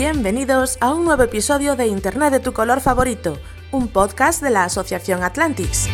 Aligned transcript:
Bienvenidos 0.00 0.78
a 0.80 0.94
un 0.94 1.04
nuevo 1.04 1.24
episodio 1.24 1.74
de 1.74 1.88
Internet 1.88 2.30
de 2.30 2.38
tu 2.38 2.52
color 2.52 2.78
favorito, 2.78 3.36
un 3.72 3.88
podcast 3.88 4.40
de 4.40 4.50
la 4.50 4.62
Asociación 4.62 5.24
Atlantis. 5.24 5.88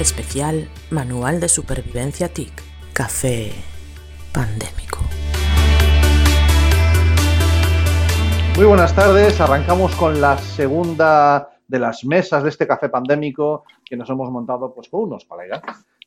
Especial 0.00 0.70
Manual 0.88 1.40
de 1.40 1.50
Supervivencia 1.50 2.32
TIC. 2.32 2.50
Café 2.94 3.52
pandémico. 4.32 5.00
Muy 8.56 8.64
buenas 8.64 8.94
tardes, 8.94 9.38
arrancamos 9.38 9.94
con 9.96 10.22
la 10.22 10.38
segunda 10.38 11.50
de 11.68 11.78
las 11.78 12.06
mesas 12.06 12.42
de 12.42 12.48
este 12.48 12.66
café 12.66 12.88
pandémico 12.88 13.64
que 13.84 13.98
nos 13.98 14.08
hemos 14.08 14.30
montado 14.30 14.72
pues 14.72 14.88
con 14.88 15.02
unos 15.02 15.26
colegas. 15.26 15.60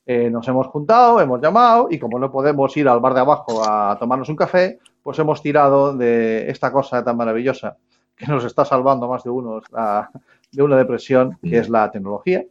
Eh, 0.04 0.32
nos 0.32 0.48
hemos 0.48 0.66
juntado, 0.68 1.20
hemos 1.20 1.40
llamado 1.42 1.90
y 1.92 2.00
como 2.00 2.18
no 2.18 2.32
podemos 2.32 2.76
ir 2.78 2.88
al 2.88 3.02
bar 3.02 3.14
de 3.14 3.20
abajo 3.20 3.62
a 3.64 3.98
tomarnos 4.00 4.30
un 4.30 4.38
café, 4.38 4.80
pues 5.08 5.20
hemos 5.20 5.42
tirado 5.42 5.96
de 5.96 6.52
esta 6.52 6.70
cosa 6.70 7.02
tan 7.02 7.16
maravillosa 7.16 7.78
que 8.14 8.26
nos 8.26 8.44
está 8.44 8.66
salvando 8.66 9.08
más 9.08 9.24
de 9.24 9.30
uno 9.30 9.62
de 10.52 10.62
una 10.62 10.76
depresión, 10.76 11.38
que 11.42 11.60
es 11.60 11.70
la 11.70 11.90
tecnología. 11.90 12.44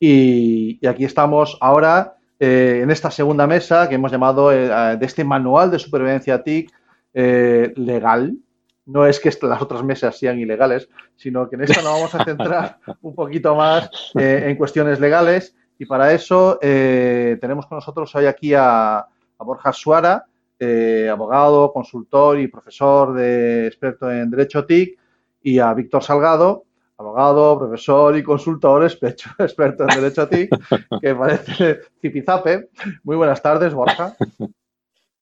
Y, 0.00 0.80
y 0.82 0.86
aquí 0.88 1.04
estamos 1.04 1.56
ahora 1.60 2.16
eh, 2.40 2.80
en 2.82 2.90
esta 2.90 3.12
segunda 3.12 3.46
mesa 3.46 3.88
que 3.88 3.94
hemos 3.94 4.10
llamado 4.10 4.50
eh, 4.50 4.96
de 4.96 5.06
este 5.06 5.22
manual 5.22 5.70
de 5.70 5.78
supervivencia 5.78 6.42
TIC 6.42 6.68
eh, 7.14 7.72
legal. 7.76 8.36
No 8.84 9.06
es 9.06 9.20
que 9.20 9.30
las 9.42 9.62
otras 9.62 9.84
mesas 9.84 10.18
sean 10.18 10.40
ilegales, 10.40 10.88
sino 11.14 11.48
que 11.48 11.54
en 11.54 11.62
esta 11.62 11.80
nos 11.80 11.92
vamos 11.92 12.14
a 12.16 12.24
centrar 12.24 12.78
un 13.02 13.14
poquito 13.14 13.54
más 13.54 13.88
eh, 14.18 14.46
en 14.46 14.56
cuestiones 14.56 14.98
legales. 14.98 15.54
Y 15.78 15.86
para 15.86 16.12
eso 16.12 16.58
eh, 16.60 17.38
tenemos 17.40 17.66
con 17.66 17.76
nosotros 17.76 18.12
hoy 18.16 18.26
aquí 18.26 18.52
a, 18.52 18.98
a 18.98 19.44
Borja 19.44 19.72
Suara, 19.72 20.26
eh, 20.58 21.08
abogado, 21.10 21.72
consultor 21.72 22.38
y 22.38 22.48
profesor 22.48 23.14
de 23.14 23.66
experto 23.66 24.10
en 24.10 24.30
Derecho 24.30 24.64
TIC, 24.64 24.98
y 25.42 25.58
a 25.58 25.72
Víctor 25.74 26.02
Salgado, 26.02 26.64
abogado, 26.96 27.58
profesor 27.58 28.16
y 28.16 28.22
consultor, 28.22 28.82
experto, 28.82 29.24
experto 29.38 29.84
en 29.84 30.00
Derecho 30.00 30.28
TIC, 30.28 30.50
que 31.00 31.14
parece 31.14 31.80
zipizape. 32.00 32.70
Muy 33.04 33.16
buenas 33.16 33.40
tardes, 33.40 33.72
Borja. 33.72 34.16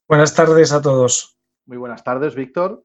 Buenas 0.08 0.34
tardes 0.34 0.72
a 0.72 0.80
todos. 0.80 1.36
Muy 1.66 1.76
buenas 1.76 2.02
tardes, 2.02 2.34
Víctor. 2.34 2.82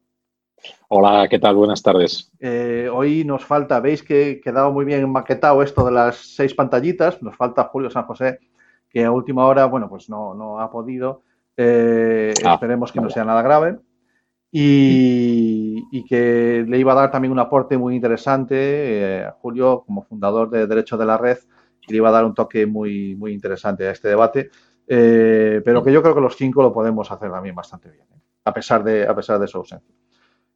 Hola, 0.89 1.27
¿qué 1.29 1.39
tal? 1.39 1.55
Buenas 1.55 1.81
tardes. 1.81 2.31
Eh, 2.39 2.89
hoy 2.91 3.23
nos 3.23 3.45
falta, 3.45 3.79
veis 3.79 4.03
que 4.03 4.39
ha 4.39 4.43
quedado 4.43 4.71
muy 4.71 4.85
bien 4.85 5.09
maquetado 5.09 5.63
esto 5.63 5.85
de 5.85 5.91
las 5.91 6.17
seis 6.17 6.53
pantallitas, 6.53 7.21
nos 7.21 7.35
falta 7.35 7.63
Julio 7.65 7.89
San 7.89 8.05
José, 8.05 8.39
que 8.89 9.03
a 9.03 9.11
última 9.11 9.45
hora, 9.45 9.65
bueno, 9.65 9.89
pues 9.89 10.09
no, 10.09 10.33
no 10.33 10.59
ha 10.59 10.69
podido. 10.69 11.23
Eh, 11.63 12.33
Ah, 12.43 12.53
esperemos 12.55 12.91
que 12.91 12.99
no 13.01 13.09
sea 13.09 13.23
nada 13.25 13.41
grave. 13.41 13.77
Y, 14.53 15.81
y 15.91 16.03
que 16.05 16.65
le 16.67 16.77
iba 16.77 16.91
a 16.91 16.95
dar 16.95 17.11
también 17.11 17.31
un 17.31 17.39
aporte 17.39 17.77
muy 17.77 17.95
interesante 17.95 18.55
eh, 18.57 19.25
a 19.25 19.31
Julio 19.31 19.83
como 19.85 20.03
fundador 20.03 20.49
de 20.49 20.67
Derecho 20.67 20.97
de 20.97 21.05
la 21.05 21.17
Red, 21.17 21.37
que 21.81 21.91
le 21.93 21.97
iba 21.97 22.09
a 22.09 22.11
dar 22.11 22.25
un 22.25 22.33
toque 22.33 22.65
muy, 22.65 23.15
muy 23.15 23.31
interesante 23.33 23.87
a 23.87 23.91
este 23.91 24.09
debate, 24.09 24.49
eh, 24.87 25.61
pero 25.63 25.81
que 25.83 25.91
yo 25.93 26.01
creo 26.01 26.13
que 26.15 26.21
los 26.21 26.35
cinco 26.35 26.61
lo 26.61 26.73
podemos 26.73 27.09
hacer 27.11 27.31
también 27.31 27.55
bastante 27.55 27.89
bien, 27.89 28.05
¿eh? 28.13 28.19
a, 28.43 28.53
pesar 28.53 28.83
de, 28.83 29.07
a 29.07 29.15
pesar 29.15 29.39
de 29.39 29.47
su 29.47 29.57
ausencia. 29.57 29.89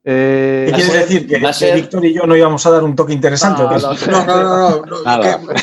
Eh, 0.03 0.66
¿Qué 0.68 0.72
Va 0.72 0.78
a 0.78 0.79
quiere 0.81 0.91
ser- 0.91 1.08
decir? 1.08 1.28
¿Que, 1.28 1.66
que 1.68 1.75
Víctor 1.75 2.06
y 2.06 2.13
yo 2.13 2.28
no 2.28 2.35
íbamos 2.35 2.63
a 2.66 2.69
dar 2.72 2.84
un 2.84 2.96
toque 2.96 3.13
interesante? 3.13 3.63
Ah. 3.66 3.79
No, 4.12 4.25
no, 4.25 4.25
no, 4.25 4.69
no. 4.81 4.85
no, 4.85 5.03
Nada. 5.03 5.40
que- 5.40 5.53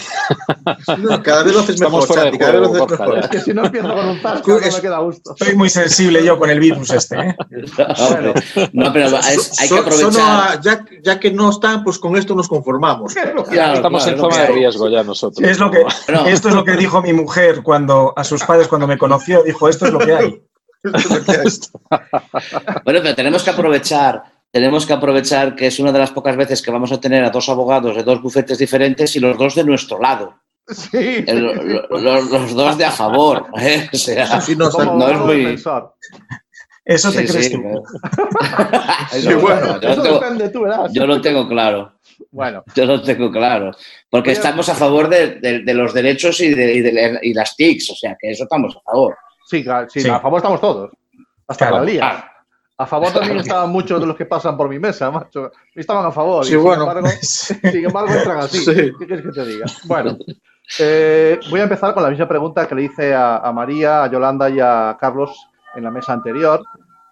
no, 0.98 1.22
cada 1.22 1.42
vez 1.42 1.54
lo 1.54 1.60
haces 1.60 1.80
mejor, 1.80 2.06
Santi, 2.06 2.38
cada 2.38 2.52
vez 2.52 2.60
lo 2.60 2.84
haces 2.84 2.98
mejor. 2.98 3.18
Es 3.18 3.28
que 3.28 3.40
si 3.40 3.52
no 3.54 3.64
empiezo 3.64 3.94
con 3.94 4.08
un 4.08 4.20
zasco, 4.20 4.50
no 4.50 4.58
me 4.60 4.80
queda 4.80 4.98
gusto. 4.98 5.34
Soy 5.38 5.54
muy 5.56 5.70
sensible 5.70 6.24
yo 6.24 6.38
con 6.38 6.50
el 6.50 6.60
virus 6.60 6.90
este. 6.90 7.16
¿eh? 7.18 7.36
No, 8.72 8.92
pero 8.92 9.06
es- 9.18 9.60
hay 9.60 9.68
que 9.68 9.78
aprovechar. 9.78 10.56
a- 10.56 10.60
ya, 10.60 10.84
ya 11.02 11.18
que 11.20 11.30
no 11.30 11.50
están, 11.50 11.84
pues 11.84 11.98
con 11.98 12.16
esto 12.16 12.34
nos 12.34 12.48
conformamos. 12.48 13.12
Claro, 13.14 13.44
Estamos 13.74 14.02
claro, 14.04 14.16
en 14.16 14.20
zona 14.22 14.38
de 14.42 14.46
riesgo 14.48 14.88
ya 14.88 15.02
nosotros. 15.02 15.48
Es 15.48 15.58
lo 15.58 15.70
que, 15.70 15.84
esto 16.26 16.48
es 16.48 16.54
lo 16.54 16.64
que 16.64 16.72
dijo 16.72 17.02
mi 17.02 17.12
mujer 17.12 17.62
cuando 17.62 18.12
a 18.16 18.24
sus 18.24 18.42
padres 18.44 18.68
cuando 18.68 18.86
me 18.86 18.98
conoció. 18.98 19.42
Dijo, 19.42 19.68
esto 19.68 19.86
es 19.86 19.92
lo 19.92 19.98
que 19.98 20.14
hay. 20.14 20.42
bueno, 22.84 23.00
pero 23.02 23.14
tenemos 23.14 23.42
que 23.42 23.50
aprovechar, 23.50 24.24
tenemos 24.52 24.86
que 24.86 24.92
aprovechar 24.92 25.56
que 25.56 25.66
es 25.66 25.78
una 25.80 25.90
de 25.92 25.98
las 25.98 26.10
pocas 26.12 26.36
veces 26.36 26.62
que 26.62 26.70
vamos 26.70 26.92
a 26.92 27.00
tener 27.00 27.24
a 27.24 27.30
dos 27.30 27.48
abogados 27.48 27.96
de 27.96 28.02
dos 28.04 28.22
bufetes 28.22 28.58
diferentes 28.58 29.16
y 29.16 29.20
los 29.20 29.36
dos 29.36 29.54
de 29.56 29.64
nuestro 29.64 29.98
lado. 29.98 30.34
sí. 30.68 31.24
El- 31.26 31.42
lo- 31.42 31.88
lo- 31.98 32.20
los 32.22 32.54
dos 32.54 32.78
de 32.78 32.84
a 32.84 32.90
favor. 32.92 33.46
¿eh? 33.60 33.88
O 33.92 33.96
sea, 33.96 34.24
Así 34.36 34.54
no 34.54 34.70
no 34.70 35.08
es 35.08 35.18
muy-. 35.18 35.58
Eso 36.84 37.12
te 37.12 37.26
sí, 37.26 37.32
crees 37.32 37.46
sí, 37.46 37.52
tú. 37.52 37.62
claro. 37.62 37.82
Sí, 39.10 39.18
Eso, 39.28 39.40
bueno, 39.40 39.80
yo, 39.80 39.88
Eso 39.88 39.96
lo 39.96 40.02
tengo, 40.02 40.20
depende, 40.20 40.48
tú 40.50 40.64
yo 40.92 41.06
lo 41.06 41.20
tengo 41.20 41.48
claro. 41.48 41.92
Bueno, 42.30 42.64
Yo 42.74 42.84
lo 42.86 43.02
tengo 43.02 43.30
claro. 43.30 43.70
Porque 44.10 44.32
estamos 44.32 44.68
a 44.68 44.74
favor 44.74 45.08
de, 45.08 45.36
de- 45.40 45.60
de 45.60 45.74
los 45.74 45.92
derechos 45.94 46.40
y 46.40 46.52
de, 46.54 46.74
y 46.74 46.80
de- 46.80 47.18
y 47.22 47.34
las 47.34 47.54
TICs. 47.56 47.90
O 47.90 47.94
sea, 47.94 48.16
que 48.20 48.30
eso 48.30 48.44
estamos 48.44 48.76
a 48.76 48.80
favor. 48.80 49.16
sí, 49.48 49.62
claro, 49.62 49.88
sí, 49.90 50.00
Sí. 50.00 50.08
a 50.08 50.18
favor 50.20 50.38
estamos 50.38 50.60
todos. 50.60 50.90
Hasta 51.46 51.68
Claro. 51.68 51.84
la. 51.84 52.06
Ah, 52.06 52.31
A 52.82 52.86
favor 52.86 53.12
también 53.12 53.38
estaban 53.38 53.70
muchos 53.70 54.00
de 54.00 54.06
los 54.06 54.16
que 54.16 54.26
pasan 54.26 54.56
por 54.56 54.68
mi 54.68 54.78
mesa, 54.78 55.10
macho. 55.10 55.50
Estaban 55.74 56.04
a 56.06 56.10
favor. 56.12 56.44
Sí, 56.44 56.50
y 56.52 56.54
sin 56.54 56.62
bueno. 56.64 56.82
embargo, 56.82 57.08
sin 57.22 57.84
embargo, 57.84 58.12
entran 58.12 58.38
así. 58.38 58.58
Sí. 58.64 58.74
¿Qué 58.98 59.06
quieres 59.06 59.24
que 59.24 59.30
te 59.32 59.44
diga? 59.46 59.66
Bueno, 59.84 60.16
eh, 60.78 61.38
voy 61.50 61.60
a 61.60 61.64
empezar 61.64 61.94
con 61.94 62.02
la 62.02 62.10
misma 62.10 62.28
pregunta 62.28 62.66
que 62.66 62.74
le 62.74 62.82
hice 62.84 63.14
a, 63.14 63.36
a 63.38 63.52
María, 63.52 64.04
a 64.04 64.10
Yolanda 64.10 64.48
y 64.50 64.58
a 64.60 64.96
Carlos 65.00 65.30
en 65.74 65.84
la 65.84 65.90
mesa 65.90 66.12
anterior. 66.12 66.62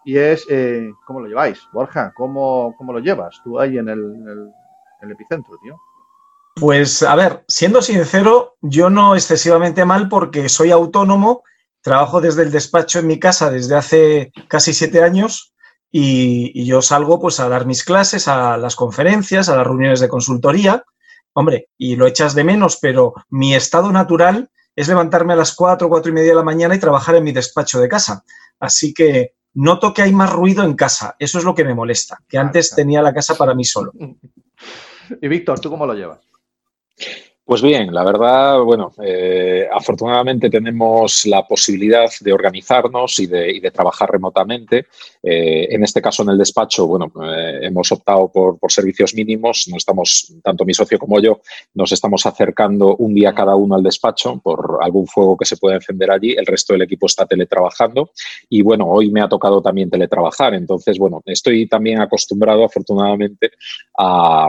Y 0.04 0.16
es, 0.19 0.47
eh, 0.48 0.91
¿cómo 1.06 1.20
lo 1.20 1.28
lleváis? 1.28 1.60
Borja, 1.72 2.12
¿cómo, 2.16 2.75
cómo 2.78 2.92
lo 2.92 2.98
llevas 3.00 3.41
tú 3.44 3.60
ahí 3.60 3.78
en 3.78 3.88
el, 3.88 3.98
en 4.00 4.28
el- 4.28 4.50
en 5.03 5.09
el 5.09 5.12
epicentro, 5.12 5.56
tío? 5.62 5.78
Pues 6.56 7.03
a 7.03 7.14
ver, 7.14 7.44
siendo 7.48 7.80
sincero, 7.80 8.56
yo 8.60 8.91
no 8.91 9.14
excesivamente 9.14 9.84
mal 9.84 10.09
porque 10.09 10.48
soy 10.48 10.70
autónomo, 10.70 11.42
trabajo 11.80 12.20
desde 12.20 12.42
el 12.42 12.50
despacho 12.50 12.98
en 12.98 13.06
mi 13.06 13.19
casa 13.19 13.50
desde 13.50 13.76
hace 13.76 14.32
casi 14.48 14.75
siete 14.75 15.03
años 15.03 15.54
y, 15.91 16.53
y 16.55 16.65
yo 16.67 16.83
salgo 16.83 17.21
pues 17.21 17.41
a 17.41 17.49
dar 17.49 17.67
mis 17.67 17.84
clases, 17.84 18.28
a 18.28 18.56
las 18.56 18.77
conferencias, 18.77 19.49
a 19.49 19.56
las 19.56 19.67
reuniones 19.67 20.01
de 20.01 20.09
consultoría. 20.09 20.84
Hombre, 21.33 21.69
y 21.78 21.97
lo 21.97 22.06
echas 22.06 22.34
de 22.34 22.45
menos, 22.45 22.78
pero 22.81 23.15
mi 23.28 23.55
estado 23.55 23.93
natural 23.93 24.51
es 24.77 24.89
levantarme 24.89 25.33
a 25.33 25.37
las 25.37 25.55
cuatro, 25.55 25.89
cuatro 25.89 26.11
y 26.11 26.15
media 26.15 26.31
de 26.31 26.37
la 26.37 26.43
mañana 26.43 26.75
y 26.75 26.81
trabajar 26.81 27.17
en 27.17 27.25
mi 27.25 27.33
despacho 27.33 27.81
de 27.81 27.89
casa. 27.89 28.25
Así 28.59 28.95
que 28.95 29.34
noto 29.55 29.93
que 29.93 30.03
hay 30.03 30.12
más 30.12 30.33
ruido 30.33 30.65
en 30.65 30.75
casa. 30.75 31.17
Eso 31.19 31.39
es 31.39 31.45
lo 31.45 31.55
que 31.55 31.65
me 31.65 31.75
molesta, 31.75 32.19
que 32.28 32.37
Claro, 32.37 32.47
antes 32.47 32.75
tenía 32.75 33.03
la 33.03 33.15
casa 33.15 33.34
para 33.34 33.55
mí 33.55 33.65
solo. 33.65 33.93
Y 35.21 35.27
Víctor, 35.27 35.59
¿tú 35.59 35.71
cómo 35.71 35.87
lo 35.87 35.95
llevas? 35.95 36.21
Pues 37.50 37.62
bien, 37.62 37.93
la 37.93 38.05
verdad, 38.05 38.61
bueno, 38.61 38.93
eh, 39.05 39.66
afortunadamente 39.72 40.49
tenemos 40.49 41.27
la 41.27 41.44
posibilidad 41.49 42.09
de 42.21 42.33
organizarnos 42.33 43.19
y 43.19 43.27
de, 43.27 43.72
trabajar 43.74 44.09
remotamente. 44.09 44.86
Eh, 45.21 45.66
en 45.69 45.83
este 45.83 46.01
caso, 46.01 46.22
en 46.22 46.28
el 46.28 46.39
despacho, 46.39 46.86
bueno, 46.86 47.10
eh, 47.24 47.59
hemos 47.63 47.91
optado 47.91 48.30
por, 48.30 48.57
servicios 48.69 49.16
mínimos. 49.16 49.66
No 49.69 49.78
estamos, 49.78 50.33
tanto 50.45 50.65
mi 50.65 50.74
socio 50.74 50.97
como 50.97 51.19
yo, 51.19 51.41
nos 51.74 51.91
estamos 51.91 52.24
acercando 52.24 52.95
un 52.95 53.13
día 53.15 53.34
cada 53.34 53.57
uno 53.57 53.74
al 53.74 53.83
despacho 53.83 54.41
por 54.41 54.78
algún 54.80 55.09
fuego 55.09 55.36
que 55.36 55.45
se 55.45 55.57
pueda 55.57 55.74
encender 55.74 56.13
allí. 56.13 56.30
El 56.39 56.47
resto 56.47 56.74
del 56.74 56.83
equipo 56.83 57.07
está 57.07 57.27
teletrabajando 57.27 58.13
y 58.48 58.63
bueno, 58.63 58.86
hoy 58.86 59.10
me 59.10 59.22
ha 59.22 59.28
tocado 59.28 59.60
también 59.60 59.91
teletrabajar. 59.91 60.54
Entonces, 60.54 61.01
bueno, 61.01 61.21
estoy 61.27 61.66
también 61.69 62.01
acostumbrado, 62.01 62.65
afortunadamente, 62.65 63.51
a, 63.98 64.48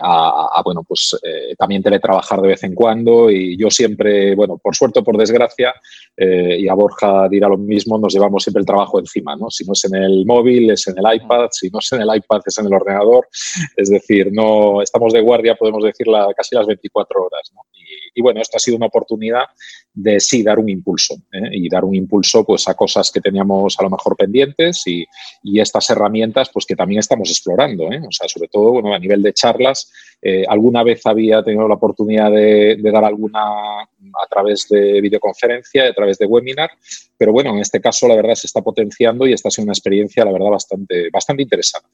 a- 0.00 0.62
bueno, 0.64 0.84
pues 0.84 1.18
también 1.58 1.82
teletrabajar 1.82 2.35
trabajar 2.36 2.42
de 2.42 2.48
vez 2.48 2.64
en 2.64 2.74
cuando 2.74 3.30
y 3.30 3.56
yo 3.56 3.70
siempre, 3.70 4.34
bueno, 4.34 4.58
por 4.58 4.74
suerte 4.74 5.00
o 5.00 5.04
por 5.04 5.16
desgracia, 5.16 5.74
eh, 6.16 6.58
y 6.60 6.68
a 6.68 6.74
Borja 6.74 7.28
dirá 7.28 7.48
lo 7.48 7.58
mismo, 7.58 7.98
nos 7.98 8.12
llevamos 8.12 8.42
siempre 8.42 8.60
el 8.60 8.66
trabajo 8.66 8.98
encima, 8.98 9.36
¿no? 9.36 9.50
Si 9.50 9.64
no 9.64 9.72
es 9.72 9.84
en 9.84 9.96
el 9.96 10.24
móvil, 10.26 10.70
es 10.70 10.86
en 10.88 10.96
el 10.98 11.14
iPad, 11.16 11.48
si 11.50 11.70
no 11.70 11.78
es 11.78 11.92
en 11.92 12.02
el 12.02 12.08
iPad, 12.14 12.40
es 12.44 12.58
en 12.58 12.66
el 12.66 12.74
ordenador, 12.74 13.28
es 13.76 13.90
decir, 13.90 14.30
no 14.32 14.82
estamos 14.82 15.12
de 15.12 15.20
guardia, 15.20 15.54
podemos 15.54 15.82
decir, 15.82 16.06
la, 16.06 16.28
casi 16.34 16.54
las 16.54 16.66
24 16.66 17.24
horas, 17.24 17.52
¿no? 17.54 17.62
Y, 17.74 18.05
y, 18.16 18.22
bueno, 18.22 18.40
esto 18.40 18.56
ha 18.56 18.60
sido 18.60 18.76
una 18.76 18.86
oportunidad 18.86 19.44
de 19.92 20.18
sí 20.18 20.42
dar 20.42 20.58
un 20.58 20.68
impulso 20.68 21.14
¿eh? 21.32 21.50
y 21.52 21.68
dar 21.68 21.84
un 21.84 21.94
impulso 21.94 22.44
pues 22.44 22.66
a 22.68 22.74
cosas 22.74 23.10
que 23.10 23.20
teníamos 23.20 23.78
a 23.78 23.82
lo 23.82 23.90
mejor 23.90 24.16
pendientes 24.16 24.82
y, 24.86 25.06
y 25.42 25.60
estas 25.60 25.88
herramientas 25.90 26.50
pues 26.52 26.66
que 26.66 26.76
también 26.76 27.00
estamos 27.00 27.30
explorando, 27.30 27.92
¿eh? 27.92 28.00
o 28.06 28.10
sea, 28.10 28.28
sobre 28.28 28.48
todo 28.48 28.72
bueno, 28.72 28.94
a 28.94 28.98
nivel 28.98 29.22
de 29.22 29.32
charlas, 29.32 29.92
eh, 30.20 30.44
alguna 30.48 30.82
vez 30.82 31.04
había 31.06 31.42
tenido 31.42 31.68
la 31.68 31.74
oportunidad 31.74 32.30
de, 32.30 32.78
dar 32.82 33.04
alguna 33.04 33.80
a 33.80 34.26
través 34.28 34.66
de 34.68 35.00
videoconferencia, 35.00 35.88
a 35.88 35.92
través 35.92 36.18
de 36.18 36.26
webinar, 36.26 36.70
pero 37.16 37.32
bueno, 37.32 37.50
en 37.50 37.58
este 37.58 37.80
caso 37.80 38.08
la 38.08 38.16
verdad 38.16 38.34
se 38.34 38.46
está 38.46 38.62
potenciando 38.62 39.26
y 39.26 39.32
esta 39.32 39.48
ha 39.48 39.50
sido 39.50 39.64
una 39.64 39.72
experiencia 39.72 40.24
la 40.24 40.32
verdad 40.32 40.50
bastante, 40.50 41.10
bastante 41.10 41.42
interesante. 41.42 41.88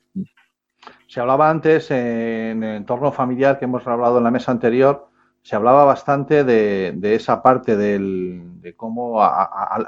Se 1.07 1.21
hablaba 1.21 1.51
antes 1.51 1.91
en 1.91 2.63
el 2.63 2.77
entorno 2.77 3.13
familiar 3.13 3.59
que 3.59 3.67
hemos 3.67 3.87
hablado 3.87 4.19
en 4.19 4.25
la 4.25 4.31
mesa 4.31 4.51
anterior, 4.51 5.09
se 5.43 5.56
hablaba 5.56 5.85
bastante 5.85 6.44
de, 6.44 7.15
esa 7.15 7.43
parte 7.43 7.77
del, 7.77 8.61
de 8.61 8.75
cómo 8.75 9.23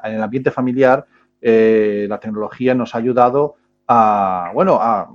en 0.02 0.14
el 0.14 0.22
ambiente 0.22 0.50
familiar 0.50 1.06
eh, 1.40 2.06
la 2.08 2.18
tecnología 2.18 2.74
nos 2.74 2.94
ha 2.94 2.98
ayudado 2.98 3.54
a, 3.86 4.50
bueno, 4.52 4.78
a, 4.80 5.08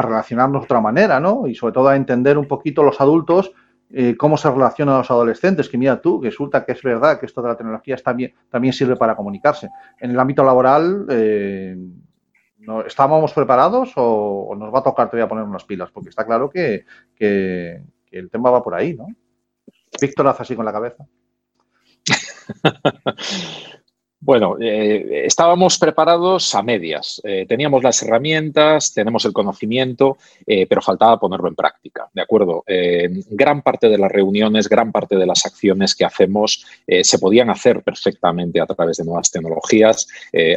relacionarnos 0.00 0.62
de 0.62 0.64
otra 0.64 0.80
manera, 0.80 1.20
¿no? 1.20 1.46
Y 1.46 1.54
sobre 1.54 1.74
todo 1.74 1.88
a 1.88 1.96
entender 1.96 2.38
un 2.38 2.48
poquito 2.48 2.82
los 2.82 3.00
adultos 3.00 3.52
eh, 3.94 4.16
cómo 4.16 4.38
se 4.38 4.50
relacionan 4.50 4.98
los 4.98 5.10
adolescentes, 5.10 5.68
que 5.68 5.76
mira 5.76 6.00
tú, 6.00 6.22
resulta 6.22 6.64
que 6.64 6.72
es 6.72 6.82
verdad 6.82 7.20
que 7.20 7.26
esto 7.26 7.42
de 7.42 7.48
la 7.48 7.56
tecnología 7.56 7.96
también, 7.96 8.72
sirve 8.72 8.96
para 8.96 9.14
comunicarse. 9.14 9.68
En 10.00 10.12
el 10.12 10.18
ámbito 10.18 10.42
laboral, 10.42 11.04
eh, 11.10 11.76
¿no, 12.60 12.80
¿estábamos 12.86 13.34
preparados 13.34 13.92
o, 13.96 14.54
nos 14.56 14.72
va 14.72 14.78
a 14.78 14.82
tocar 14.82 15.10
todavía 15.10 15.28
poner 15.28 15.44
unas 15.44 15.64
pilas? 15.64 15.90
Porque 15.90 16.08
está 16.08 16.24
claro 16.24 16.48
que, 16.48 16.86
que 17.14 17.82
el 18.10 18.30
tema 18.30 18.50
va 18.50 18.62
por 18.62 18.74
ahí, 18.74 18.94
¿no? 18.94 19.08
Víctor 20.00 20.28
hace 20.28 20.42
así 20.42 20.56
con 20.56 20.64
la 20.64 20.72
cabeza. 20.72 21.06
Bueno, 24.24 24.56
eh, 24.60 25.26
estábamos 25.26 25.78
preparados 25.78 26.54
a 26.54 26.62
medias. 26.62 27.20
Eh, 27.24 27.44
teníamos 27.48 27.82
las 27.82 28.04
herramientas, 28.04 28.94
tenemos 28.94 29.24
el 29.24 29.32
conocimiento, 29.32 30.16
eh, 30.46 30.64
pero 30.68 30.80
faltaba 30.80 31.18
ponerlo 31.18 31.48
en 31.48 31.56
práctica, 31.56 32.08
¿de 32.12 32.22
acuerdo? 32.22 32.62
gran 33.30 33.62
parte 33.62 33.88
de 33.88 33.98
las 33.98 34.12
reuniones, 34.12 34.68
gran 34.68 34.92
parte 34.92 35.16
de 35.16 35.26
las 35.26 35.44
acciones 35.44 35.96
que 35.96 36.04
hacemos 36.04 36.64
se 37.02 37.18
podían 37.18 37.50
hacer 37.50 37.82
perfectamente 37.82 38.60
a 38.60 38.66
través 38.66 38.98
de 38.98 39.04
nuevas 39.04 39.30
tecnologías, 39.30 40.06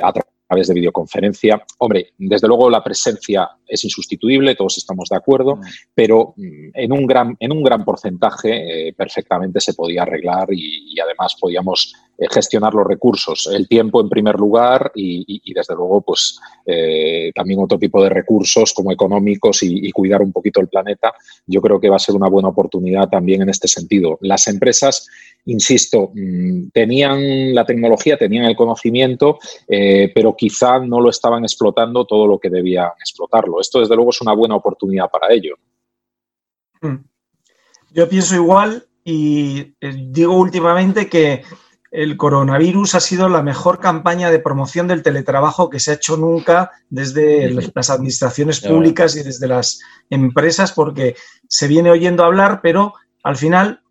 a 0.02 0.14
través 0.14 0.35
través 0.48 0.68
de 0.68 0.74
videoconferencia. 0.74 1.64
Hombre, 1.80 2.14
desde 2.18 2.48
luego 2.48 2.70
la 2.70 2.84
presencia 2.84 3.50
es 3.68 3.84
insustituible, 3.84 4.56
todos 4.56 4.78
estamos 4.78 5.10
de 5.10 5.18
acuerdo, 5.18 5.56
mm. 5.56 5.62
pero 5.94 6.34
en 6.38 6.92
un 6.92 7.06
gran, 7.06 7.36
en 7.40 7.52
un 7.52 7.64
gran 7.64 7.84
porcentaje 7.84 8.90
eh, 8.90 8.94
perfectamente 8.94 9.60
se 9.60 9.74
podía 9.74 10.04
arreglar 10.04 10.48
y, 10.52 10.94
y 10.94 11.00
además 11.00 11.36
podíamos 11.40 11.94
gestionar 12.30 12.74
los 12.74 12.88
recursos, 12.88 13.50
el 13.52 13.68
tiempo 13.68 14.02
en 14.02 14.10
primer 14.10 14.36
lugar 14.36 14.92
y, 14.96 15.54
desde 15.54 15.76
luego 15.76 16.02
pues 16.02 16.40
eh, 16.66 17.32
también 17.34 17.60
otro 17.62 17.78
tipo 17.78 18.02
de 18.04 18.10
recursos 18.10 18.74
como 18.74 18.92
económicos 18.92 19.64
y, 19.64 19.92
cuidar 19.92 20.22
un 20.22 20.32
poquito 20.32 20.60
el 20.60 20.68
planeta. 20.68 21.14
Yo 21.46 21.62
creo 21.62 21.80
que 21.80 21.90
va 21.90 21.96
a 21.96 22.00
ser 22.00 22.16
una 22.16 22.30
buena 22.30 22.50
oportunidad 22.50 23.10
también 23.10 23.42
en 23.42 23.50
este 23.50 23.68
sentido. 23.68 24.18
Las 24.22 24.48
empresas, 24.48 25.08
insisto, 25.46 26.12
mm, 26.14 26.70
tenían 26.74 27.54
la 27.54 27.66
tecnología, 27.66 28.18
tenían 28.18 28.46
el 28.46 28.56
conocimiento, 28.56 29.40
eh, 29.68 30.12
pero 30.14 30.36
quizá 30.36 30.80
no 30.80 31.00
lo 31.00 31.10
estaban 31.10 31.44
explotando 31.44 32.06
todo 32.06 32.28
lo 32.28 32.40
que 32.40 32.50
debían 32.50 32.90
explotarlo. 33.00 33.62
Esto 33.62 33.80
desde 33.80 33.96
luego 33.96 34.10
es 34.12 34.22
una 34.22 34.34
buena 34.34 34.56
oportunidad 34.56 35.10
para 35.10 35.34
ello. 35.34 35.56
Mm. 36.82 36.98
Yo 37.92 38.10
pienso 38.10 38.36
igual 38.36 38.86
y 39.06 39.76
digo 40.12 40.36
últimamente 40.36 41.08
que 41.08 41.44
el 41.96 42.18
coronavirus 42.18 42.96
ha 42.96 43.00
sido 43.00 43.30
la 43.30 43.42
mejor 43.42 43.80
campaña 43.80 44.30
de 44.30 44.40
promoción 44.40 44.88
del 44.88 45.02
teletrabajo 45.02 45.70
que 45.70 45.80
se 45.80 45.92
ha 45.92 45.94
hecho 45.96 46.18
nunca 46.18 46.72
desde 46.90 47.50
las 47.74 47.90
administraciones 47.90 48.60
públicas 48.60 49.16
y 49.16 49.24
desde 49.24 49.48
las 49.48 49.80
empresas, 50.10 50.74
porque 50.74 51.16
se 51.48 51.68
viene 51.70 51.92
oyendo 51.92 52.26
hablar, 52.26 52.60
pero 52.62 52.94
al 53.24 53.38
final 53.38 53.82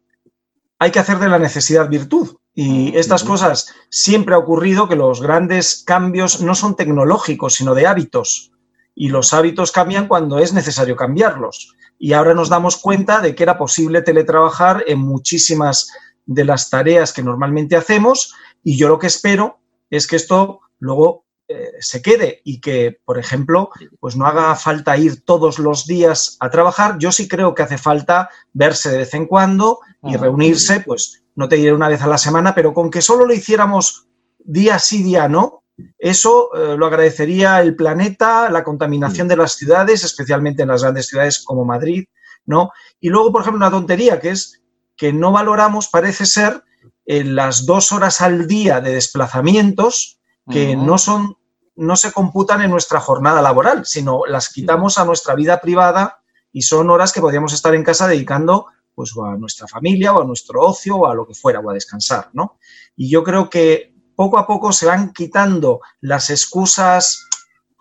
hay 0.79 0.91
que 0.91 0.99
hacer 0.99 1.19
de 1.19 1.29
la 1.29 1.39
necesidad 1.39 1.89
virtud. 1.89 2.37
Y 2.55 2.95
estas 2.97 3.25
cosas 3.25 3.73
siempre 3.89 4.35
ha 4.35 4.39
ocurrido 4.39 4.87
que 4.87 4.97
los 4.97 5.23
grandes 5.23 5.83
cambios 5.85 6.43
no 6.43 6.55
son 6.55 6.77
tecnológicos, 6.77 7.55
sino 7.55 7.75
de 7.75 7.87
hábitos. 7.87 8.53
Y 8.95 9.09
los 9.09 9.33
hábitos 9.33 9.73
cambian 9.73 10.09
cuando 10.09 10.39
es 10.39 10.53
necesario 10.53 10.95
cambiarlos. 10.95 11.75
Y 11.99 12.13
ahora 12.13 12.35
nos 12.35 12.51
damos 12.51 12.77
cuenta 12.77 13.21
de 13.21 13.35
que 13.35 13.43
era 13.43 13.57
posible 13.57 14.03
teletrabajar 14.03 14.85
en 14.87 14.99
muchísimas 14.99 15.91
de 16.27 16.45
las 16.45 16.71
tareas 16.71 17.13
que 17.13 17.23
normalmente 17.23 17.77
hacemos 17.77 18.35
y 18.63 18.77
yo 18.77 18.89
lo 18.89 18.99
que 18.99 19.07
espero 19.07 19.59
es 19.91 20.07
que 20.07 20.17
esto 20.17 20.61
luego 20.79 21.25
eh, 21.47 21.73
se 21.81 22.01
quede 22.01 22.41
y 22.45 22.61
que, 22.61 22.99
por 23.05 23.19
ejemplo, 23.19 23.71
pues 24.01 24.17
no 24.17 24.27
haga 24.27 24.57
falta 24.57 24.97
ir 24.97 25.25
todos 25.25 25.59
los 25.59 25.87
días 25.87 26.39
a 26.41 26.49
trabajar. 26.49 26.97
Yo 26.99 27.13
sí 27.13 27.29
creo 27.29 27.55
que 27.55 27.63
hace 27.63 27.77
falta 27.77 28.31
verse 28.55 28.91
de 28.91 28.99
vez 28.99 29.13
en 29.13 29.27
cuando 29.27 29.81
y 30.03 30.17
reunirse, 30.17 30.81
pues 30.81 31.23
no 31.35 31.49
te 31.49 31.57
diré 31.57 31.75
una 31.75 31.89
vez 31.89 32.01
a 32.01 32.07
la 32.07 32.19
semana, 32.19 32.55
pero 32.55 32.73
con 32.73 32.91
que 32.91 33.03
solo 33.03 33.27
lo 33.27 33.35
hiciéramos 33.35 34.07
día 34.39 34.79
sí, 34.79 35.03
día 35.03 35.29
no, 35.29 35.65
eso 35.99 36.51
eh, 36.55 36.77
lo 36.79 36.87
agradecería 36.87 37.61
el 37.61 37.77
planeta, 37.77 38.49
la 38.51 38.65
contaminación 38.65 39.29
de 39.29 39.37
las 39.37 39.53
ciudades, 39.53 40.05
especialmente 40.05 40.63
en 40.63 40.69
las 40.69 40.83
grandes 40.83 41.09
ciudades 41.09 41.43
como 41.43 41.65
Madrid, 41.65 42.05
¿no? 42.47 42.71
Y 43.01 43.09
luego, 43.09 43.33
por 43.33 43.43
ejemplo, 43.43 43.59
una 43.59 43.71
tontería 43.71 44.21
que 44.21 44.31
es 44.31 44.63
que 44.97 45.13
no 45.13 45.33
valoramos, 45.33 45.89
parece 45.89 46.27
ser, 46.27 46.63
en 47.07 47.35
las 47.35 47.67
dos 47.67 47.93
horas 47.93 48.21
al 48.21 48.47
día 48.47 48.81
de 48.81 48.95
desplazamientos 48.95 50.21
que 50.51 50.75
uh 50.77 50.81
-huh. 50.81 50.87
no 50.87 50.99
son 50.99 51.37
no 51.77 51.97
se 51.97 52.13
computan 52.13 52.63
en 52.63 52.71
nuestra 52.71 53.01
jornada 53.01 53.43
laboral, 53.43 53.85
sino 53.85 54.27
las 54.27 54.49
quitamos 54.49 54.97
a 54.97 55.05
nuestra 55.05 55.35
vida 55.35 55.61
privada 55.61 56.21
y 56.53 56.63
son 56.63 56.89
horas 56.89 57.13
que 57.13 57.21
podríamos 57.21 57.53
estar 57.53 57.75
en 57.75 57.83
casa 57.83 58.07
dedicando 58.07 58.67
pues 58.95 59.13
a 59.21 59.37
nuestra 59.37 59.67
familia 59.67 60.13
o 60.13 60.23
a 60.23 60.25
nuestro 60.25 60.61
ocio 60.63 60.97
o 60.97 61.07
a 61.07 61.15
lo 61.15 61.27
que 61.27 61.35
fuera 61.35 61.59
o 61.59 61.69
a 61.69 61.75
descansar, 61.75 62.31
¿no? 62.33 62.59
Y 62.95 63.11
yo 63.11 63.25
creo 63.25 63.51
que 63.51 63.93
poco 64.15 64.39
a 64.39 64.47
poco 64.47 64.73
se 64.73 64.87
van 64.87 65.13
quitando 65.13 65.81
las 66.01 66.31
excusas 66.31 67.27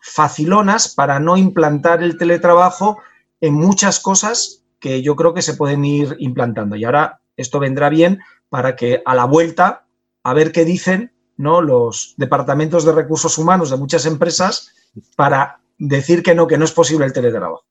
facilonas 0.01 0.94
para 0.94 1.19
no 1.19 1.38
implantar 1.38 2.01
el 2.01 2.18
teletrabajo 2.18 2.98
en 3.42 3.54
muchas 3.54 4.00
cosas 4.00 4.62
que 4.83 5.01
yo 5.01 5.15
creo 5.15 5.33
que 5.33 5.41
se 5.41 5.53
pueden 5.53 5.85
ir 5.85 6.18
implantando. 6.19 6.75
Y 6.75 6.83
ahora 6.83 7.21
esto 7.38 7.57
vendrá 7.57 7.88
bien 7.88 8.19
para 8.50 8.75
que 8.75 9.01
a 9.06 9.15
la 9.15 9.24
vuelta, 9.24 9.85
a 10.24 10.33
ver 10.33 10.51
qué 10.51 10.65
dicen 10.65 11.13
¿no? 11.38 11.62
los 11.62 12.15
departamentos 12.18 12.83
de 12.83 12.92
recursos 12.92 13.37
humanos 13.37 13.69
de 13.69 13.78
muchas 13.78 14.06
empresas 14.06 14.73
para 15.16 15.61
decir 15.78 16.21
que 16.21 16.35
no, 16.35 16.47
que 16.47 16.57
no 16.57 16.66
es 16.66 16.73
posible 16.73 17.06
el 17.06 17.13
teletrabajo. 17.13 17.63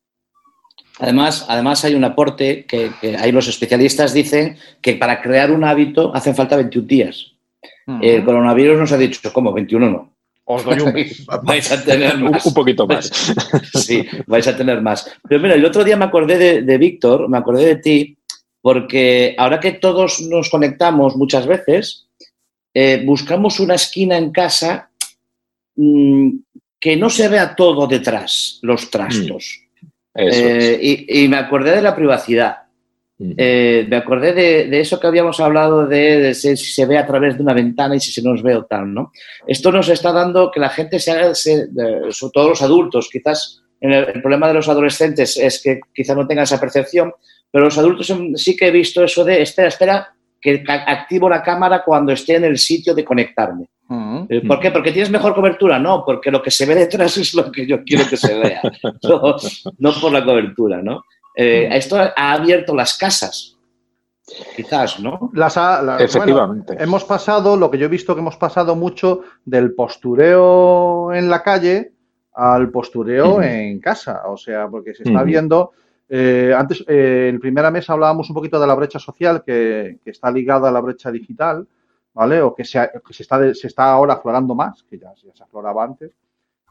Además, 1.00 1.44
además 1.50 1.84
hay 1.84 1.94
un 1.94 2.04
aporte 2.04 2.64
que, 2.64 2.90
que 2.98 3.18
ahí 3.18 3.30
los 3.30 3.46
especialistas 3.46 4.14
dicen 4.14 4.56
que 4.80 4.94
para 4.94 5.20
crear 5.20 5.50
un 5.50 5.64
hábito 5.64 6.14
hacen 6.14 6.34
falta 6.34 6.56
21 6.56 6.86
días. 6.86 7.32
Uh 7.86 7.92
-huh. 7.92 7.98
El 8.00 8.24
coronavirus 8.24 8.78
nos 8.78 8.92
ha 8.92 8.96
dicho, 8.96 9.20
¿cómo? 9.34 9.52
21 9.52 9.90
no. 9.90 10.11
Os 10.54 10.64
doy 10.64 10.80
un 10.80 10.92
vais 11.44 11.72
a 11.72 11.82
tener 11.82 12.18
más. 12.18 12.44
un 12.44 12.54
poquito 12.54 12.86
más. 12.86 13.10
sí, 13.74 14.04
vais 14.26 14.46
a 14.46 14.56
tener 14.56 14.80
más. 14.82 15.10
Pero 15.28 15.40
mira, 15.40 15.54
el 15.54 15.64
otro 15.64 15.82
día 15.82 15.96
me 15.96 16.04
acordé 16.04 16.36
de, 16.38 16.62
de 16.62 16.78
Víctor, 16.78 17.28
me 17.28 17.38
acordé 17.38 17.64
de 17.66 17.76
ti, 17.76 18.18
porque 18.60 19.34
ahora 19.38 19.60
que 19.60 19.72
todos 19.72 20.20
nos 20.22 20.50
conectamos 20.50 21.16
muchas 21.16 21.46
veces, 21.46 22.06
eh, 22.74 23.02
buscamos 23.04 23.60
una 23.60 23.74
esquina 23.74 24.16
en 24.16 24.30
casa 24.30 24.90
mmm, 25.76 26.30
que 26.78 26.96
no 26.96 27.08
se 27.10 27.28
vea 27.28 27.54
todo 27.54 27.86
detrás, 27.86 28.58
los 28.62 28.90
trastos. 28.90 29.60
Mm, 29.80 29.86
eh, 30.14 30.74
es. 30.74 30.78
y, 30.82 31.24
y, 31.24 31.28
me 31.28 31.38
acordé 31.38 31.76
de 31.76 31.82
la 31.82 31.96
privacidad. 31.96 32.61
Eh, 33.18 33.86
me 33.88 33.96
acordé 33.96 34.32
de, 34.32 34.68
de, 34.68 34.80
eso 34.80 34.98
que 34.98 35.06
habíamos 35.06 35.38
hablado 35.38 35.86
de, 35.86 36.18
de, 36.18 36.34
si 36.34 36.56
se 36.56 36.86
ve 36.86 36.98
a 36.98 37.06
través 37.06 37.36
de 37.36 37.42
una 37.42 37.54
ventana 37.54 37.94
y 37.94 38.00
si 38.00 38.10
se 38.10 38.22
nos 38.22 38.42
ve 38.42 38.56
o 38.56 38.64
tal, 38.64 38.92
¿no? 38.92 39.12
Esto 39.46 39.70
nos 39.70 39.88
está 39.88 40.12
dando 40.12 40.50
que 40.50 40.58
la 40.58 40.70
gente 40.70 40.98
se 40.98 41.12
haga, 41.12 41.34
se, 41.34 41.68
sobre 42.10 42.32
todo 42.32 42.48
los 42.48 42.62
adultos, 42.62 43.08
quizás 43.12 43.62
el, 43.80 43.92
el, 43.92 44.20
problema 44.22 44.48
de 44.48 44.54
los 44.54 44.68
adolescentes 44.68 45.36
es 45.36 45.62
que 45.62 45.80
quizás 45.94 46.16
no 46.16 46.26
tengan 46.26 46.44
esa 46.44 46.58
percepción, 46.58 47.12
pero 47.50 47.66
los 47.66 47.78
adultos 47.78 48.12
sí 48.36 48.56
que 48.56 48.68
he 48.68 48.70
visto 48.72 49.04
eso 49.04 49.24
de, 49.24 49.42
espera, 49.42 49.68
espera, 49.68 50.14
que 50.40 50.64
activo 50.66 51.28
la 51.28 51.42
cámara 51.42 51.84
cuando 51.84 52.12
esté 52.12 52.34
en 52.34 52.44
el 52.44 52.58
sitio 52.58 52.94
de 52.94 53.04
conectarme. 53.04 53.68
Uh 53.88 53.94
-huh. 53.94 54.46
¿Por 54.48 54.58
qué? 54.58 54.70
Porque 54.72 54.90
tienes 54.90 55.10
mejor 55.10 55.34
cobertura. 55.34 55.78
No, 55.78 56.02
porque 56.04 56.30
lo 56.30 56.42
que 56.42 56.50
se 56.50 56.66
ve 56.66 56.74
detrás 56.74 57.16
es 57.16 57.32
lo 57.34 57.52
que 57.52 57.66
yo 57.66 57.84
quiero 57.84 58.08
que 58.08 58.16
se 58.16 58.36
vea. 58.36 58.60
no, 59.02 59.36
no, 59.78 59.92
por 60.00 60.12
la 60.12 60.24
cobertura, 60.24 60.82
¿no? 60.82 61.04
Eh, 61.34 61.68
esto 61.72 61.96
ha 61.96 62.32
abierto 62.32 62.74
las 62.74 62.96
casas. 62.96 63.48
quizás, 64.56 64.98
¿no? 65.00 65.30
Las 65.34 65.56
ha- 65.58 65.82
la- 65.82 65.98
Efectivamente. 65.98 66.72
bueno, 66.74 66.82
hemos 66.82 67.04
pasado, 67.04 67.56
lo 67.56 67.70
que 67.70 67.76
yo 67.76 67.86
he 67.86 67.88
visto 67.88 68.14
que 68.14 68.20
hemos 68.20 68.36
pasado 68.36 68.74
mucho 68.76 69.22
del 69.44 69.74
postureo 69.74 71.12
en 71.12 71.28
la 71.28 71.42
calle 71.42 71.92
al 72.34 72.70
postureo 72.70 73.32
Ujú. 73.32 73.42
en 73.42 73.80
casa. 73.80 74.22
O 74.28 74.36
sea, 74.36 74.68
porque 74.68 74.94
se 74.94 75.02
está 75.02 75.18
Ujú. 75.18 75.26
viendo. 75.26 75.72
eh, 76.14 76.52
antes, 76.56 76.84
eh, 76.88 77.28
en 77.32 77.40
primera 77.40 77.70
mesa 77.70 77.94
hablábamos 77.94 78.28
un 78.28 78.34
poquito 78.34 78.60
de 78.60 78.66
la 78.66 78.74
brecha 78.74 78.98
social 78.98 79.42
que, 79.44 79.98
que 80.04 80.10
está 80.10 80.30
ligada 80.30 80.68
a 80.68 80.72
la 80.72 80.80
brecha 80.80 81.10
digital, 81.10 81.66
¿vale? 82.12 82.42
O 82.42 82.54
que 82.54 82.64
se, 82.66 82.78
ha- 82.78 82.90
que 83.06 83.14
se, 83.14 83.22
está, 83.22 83.38
de- 83.38 83.54
se 83.54 83.66
está 83.68 83.90
ahora 83.90 84.14
aflorando 84.14 84.54
más, 84.54 84.82
que 84.90 84.98
ya, 84.98 85.12
ya 85.24 85.32
se 85.34 85.42
afloraba 85.42 85.84
antes. 85.84 86.10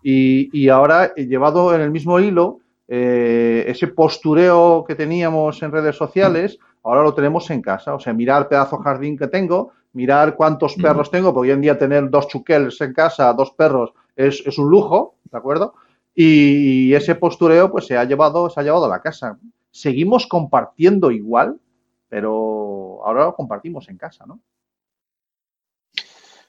Y, 0.04 0.50
y 0.56 0.70
ahora, 0.70 1.14
eh, 1.16 1.26
llevado 1.26 1.74
en 1.74 1.82
el 1.82 1.90
mismo 1.90 2.20
hilo, 2.20 2.60
eh, 2.94 3.64
ese 3.68 3.88
postureo 3.88 4.84
que 4.86 4.96
teníamos 4.96 5.64
en 5.64 5.72
redes 5.72 5.96
sociales, 5.96 6.60
ahora 6.84 7.04
lo 7.04 7.14
tenemos 7.14 7.50
en 7.50 7.62
casa. 7.62 7.96
O 7.96 8.00
sea, 8.02 8.12
mirar 8.12 8.42
el 8.42 8.48
pedazo 8.50 8.80
de 8.80 8.84
jardín 8.84 9.18
que 9.18 9.28
tengo, 9.28 9.72
mirar 9.94 10.36
cuántos 10.36 10.76
perros 10.76 11.10
tengo, 11.10 11.34
porque 11.34 11.52
hoy 11.52 11.54
en 11.54 11.62
día 11.62 11.78
tener 11.78 12.10
dos 12.10 12.28
chuquels 12.28 12.82
en 12.82 12.94
casa, 12.94 13.32
dos 13.32 13.52
perros, 13.52 13.94
es, 14.14 14.44
es 14.46 14.58
un 14.58 14.70
lujo, 14.70 15.16
¿de 15.32 15.38
acuerdo? 15.38 15.74
Y 16.14 16.94
ese 16.94 17.16
postureo 17.16 17.72
pues 17.72 17.88
se 17.88 17.96
ha 17.98 18.04
llevado, 18.04 18.50
se 18.50 18.60
ha 18.60 18.64
llevado 18.64 18.84
a 18.84 18.90
la 18.90 19.02
casa. 19.02 19.40
Seguimos 19.72 20.28
compartiendo 20.28 21.12
igual, 21.12 21.62
pero 22.10 23.00
ahora 23.06 23.24
lo 23.24 23.36
compartimos 23.36 23.88
en 23.88 23.98
casa, 23.98 24.26
¿no? 24.26 24.42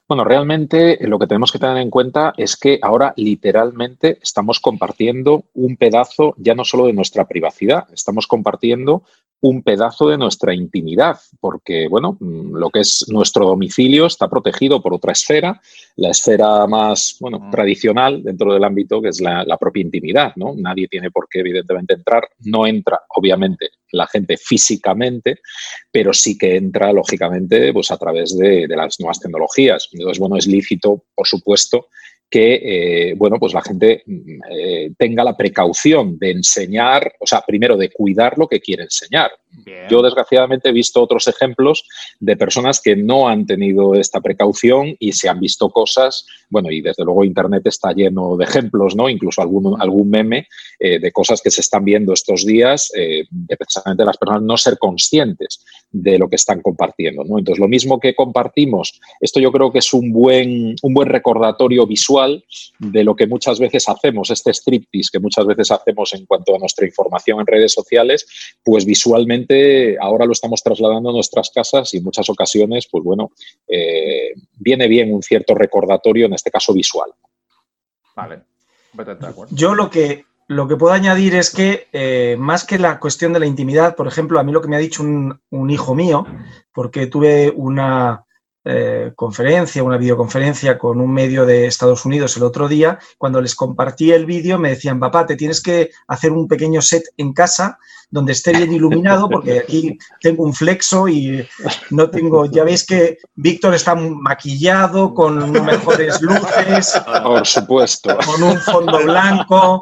Bueno, 0.05 0.25
realmente 0.25 1.01
eh, 1.01 1.07
lo 1.07 1.17
que 1.17 1.27
tenemos 1.27 1.51
que 1.51 1.59
tener 1.59 1.77
en 1.77 1.89
cuenta 1.89 2.33
es 2.35 2.57
que 2.57 2.77
ahora 2.81 3.13
literalmente 3.15 4.19
estamos 4.21 4.59
compartiendo 4.59 5.45
un 5.53 5.77
pedazo 5.77 6.35
ya 6.37 6.53
no 6.55 6.65
solo 6.65 6.87
de 6.87 6.93
nuestra 6.93 7.25
privacidad, 7.25 7.87
estamos 7.93 8.27
compartiendo 8.27 9.03
un 9.43 9.61
pedazo 9.61 10.07
de 10.07 10.17
nuestra 10.17 10.53
intimidad, 10.53 11.19
porque 11.41 11.87
bueno, 11.89 12.17
mm, 12.19 12.55
lo 12.55 12.69
que 12.69 12.79
es 12.79 13.05
nuestro 13.09 13.45
domicilio 13.45 14.05
está 14.05 14.29
protegido 14.29 14.81
por 14.81 14.93
otra 14.93 15.11
esfera, 15.11 15.61
la 15.97 16.11
esfera 16.11 16.65
más 16.65 17.17
bueno, 17.19 17.39
Mm. 17.39 17.51
tradicional 17.51 18.23
dentro 18.23 18.53
del 18.53 18.63
ámbito 18.63 19.01
que 19.01 19.09
es 19.09 19.19
la, 19.19 19.43
la 19.43 19.57
propia 19.57 19.81
intimidad, 19.81 20.31
¿no? 20.37 20.53
Nadie 20.55 20.87
tiene 20.87 21.11
por 21.11 21.27
qué 21.29 21.39
evidentemente 21.39 21.93
entrar, 21.93 22.23
no 22.45 22.65
entra 22.65 23.01
obviamente 23.09 23.71
la 23.91 24.07
gente 24.07 24.37
físicamente, 24.37 25.39
pero 25.91 26.13
sí 26.13 26.37
que 26.37 26.55
entra, 26.55 26.93
lógicamente, 26.93 27.73
pues 27.73 27.91
a 27.91 27.97
través 27.97 28.37
de, 28.37 28.65
de 28.65 28.75
las 28.75 28.97
nuevas 28.99 29.19
tecnologías. 29.19 29.89
Entonces, 29.91 30.19
bueno, 30.19 30.37
es 30.37 30.47
lícito, 30.47 31.03
por 31.13 31.27
supuesto, 31.27 31.87
que, 32.33 33.09
eh, 33.09 33.13
bueno, 33.15 33.37
pues 33.37 33.53
la 33.53 33.61
gente 33.61 34.01
mm, 34.07 34.39
eh, 34.49 34.91
tenga 34.97 35.23
la 35.23 35.37
precaución 35.37 36.17
de 36.17 36.31
enseñar, 36.31 37.13
o 37.19 37.27
sea, 37.27 37.41
primero 37.45 37.77
de 37.77 37.91
cuidar 37.91 38.39
lo 38.39 38.47
que 38.47 38.59
quiere 38.59 38.85
enseñar. 38.85 39.31
Yo, 39.87 40.01
desgraciadamente, 40.01 40.69
he 40.69 40.71
visto 40.71 40.99
otros 40.99 41.27
ejemplos 41.27 41.87
de 42.19 42.35
personas 42.35 42.81
que 42.81 42.95
no 42.95 43.29
han 43.29 43.45
tenido 43.45 43.93
esta 43.93 44.19
precaución 44.19 44.95
y 44.97 45.11
se 45.11 45.29
han 45.29 45.39
visto 45.39 45.69
cosas, 45.69 46.25
bueno, 46.49 46.71
y 46.71 46.81
desde 46.81 47.03
luego 47.03 47.23
Internet 47.23 47.67
está 47.67 47.91
lleno 47.91 48.35
de 48.35 48.45
ejemplos, 48.45 48.95
¿no? 48.95 49.07
Incluso 49.09 49.43
algún, 49.43 49.79
algún 49.79 50.09
meme 50.09 50.47
eh, 50.79 50.97
de 50.97 51.11
cosas 51.11 51.39
que 51.39 51.51
se 51.51 51.61
están 51.61 51.85
viendo 51.85 52.13
estos 52.13 52.47
días, 52.47 52.89
de 52.95 53.57
precisamente 53.57 54.03
las 54.03 54.17
personas 54.17 54.41
no 54.41 54.57
ser 54.57 54.79
conscientes 54.79 55.63
de 55.93 56.17
lo 56.17 56.27
que 56.27 56.37
están 56.37 56.61
compartiendo, 56.61 57.23
¿no? 57.23 57.37
Entonces, 57.37 57.59
lo 57.59 57.67
mismo 57.67 57.99
que 57.99 58.15
compartimos, 58.15 58.99
esto 59.21 59.39
yo 59.39 59.51
creo 59.51 59.71
que 59.71 59.77
es 59.77 59.93
un 59.93 60.11
buen, 60.11 60.75
un 60.81 60.93
buen 60.93 61.07
recordatorio 61.07 61.85
visual 61.85 62.43
de 62.79 63.03
lo 63.03 63.15
que 63.15 63.27
muchas 63.27 63.59
veces 63.59 63.87
hacemos, 63.87 64.31
este 64.31 64.51
striptease 64.51 65.11
que 65.11 65.19
muchas 65.19 65.45
veces 65.45 65.69
hacemos 65.69 66.13
en 66.15 66.25
cuanto 66.25 66.55
a 66.55 66.57
nuestra 66.57 66.87
información 66.87 67.39
en 67.39 67.47
redes 67.47 67.73
sociales, 67.73 68.25
pues 68.63 68.85
visualmente 68.85 69.95
ahora 70.01 70.25
lo 70.25 70.31
estamos 70.31 70.63
trasladando 70.63 71.11
a 71.11 71.13
nuestras 71.13 71.51
casas 71.51 71.93
y 71.93 71.97
en 71.97 72.03
muchas 72.03 72.27
ocasiones, 72.27 72.87
pues 72.89 73.03
bueno, 73.03 73.31
eh, 73.67 74.33
viene 74.55 74.87
bien 74.87 75.13
un 75.13 75.21
cierto 75.21 75.53
recordatorio, 75.53 76.25
en 76.25 76.33
este 76.33 76.49
caso 76.49 76.73
visual. 76.73 77.11
Vale, 78.15 78.41
completamente 78.89 79.25
de 79.27 79.31
acuerdo. 79.31 79.55
Yo 79.55 79.75
lo 79.75 79.91
que, 79.91 80.25
lo 80.47 80.67
que 80.67 80.75
puedo 80.75 80.93
añadir 80.93 81.35
es 81.35 81.49
que, 81.49 81.87
eh, 81.93 82.35
más 82.39 82.65
que 82.65 82.79
la 82.79 82.99
cuestión 82.99 83.33
de 83.33 83.39
la 83.39 83.45
intimidad, 83.45 83.95
por 83.95 84.07
ejemplo, 84.07 84.39
a 84.39 84.43
mí 84.43 84.51
lo 84.51 84.61
que 84.61 84.67
me 84.67 84.75
ha 84.75 84.79
dicho 84.79 85.03
un, 85.03 85.69
hijo 85.69 85.95
mío, 85.95 86.25
porque 86.73 87.07
tuve 87.07 87.51
una 87.55 88.25
eh, 88.65 89.11
conferencia, 89.15 89.83
una 89.83 89.97
videoconferencia 89.97 90.77
con 90.77 91.01
un 91.01 91.13
medio 91.13 91.45
de 91.45 91.65
Estados 91.65 92.05
Unidos 92.05 92.37
el 92.37 92.43
otro 92.43 92.67
día, 92.67 92.99
cuando 93.17 93.41
les 93.41 93.55
compartí 93.55 94.11
el 94.11 94.25
vídeo 94.25 94.59
me 94.59 94.69
decían, 94.69 94.99
papá, 94.99 95.25
te 95.25 95.35
tienes 95.35 95.61
que 95.61 95.91
hacer 96.07 96.31
un 96.31 96.47
pequeño 96.47 96.81
set 96.81 97.03
en 97.17 97.33
casa 97.33 97.77
donde 98.13 98.33
esté 98.33 98.51
bien 98.51 98.71
iluminado, 98.71 99.27
porque 99.27 99.59
aquí 99.61 99.97
tengo 100.21 100.43
un 100.43 100.53
flexo 100.53 101.07
y 101.07 101.43
no 101.89 102.11
tengo, 102.11 102.45
ya 102.45 102.63
veis 102.63 102.85
que 102.85 103.17
Víctor 103.33 103.73
está 103.73 103.95
maquillado 103.95 105.15
con 105.15 105.51
mejores 105.51 106.21
luces, 106.21 107.01
Por 107.23 107.47
supuesto. 107.47 108.15
con 108.23 108.43
un 108.43 108.59
fondo 108.61 108.99
blanco. 109.03 109.81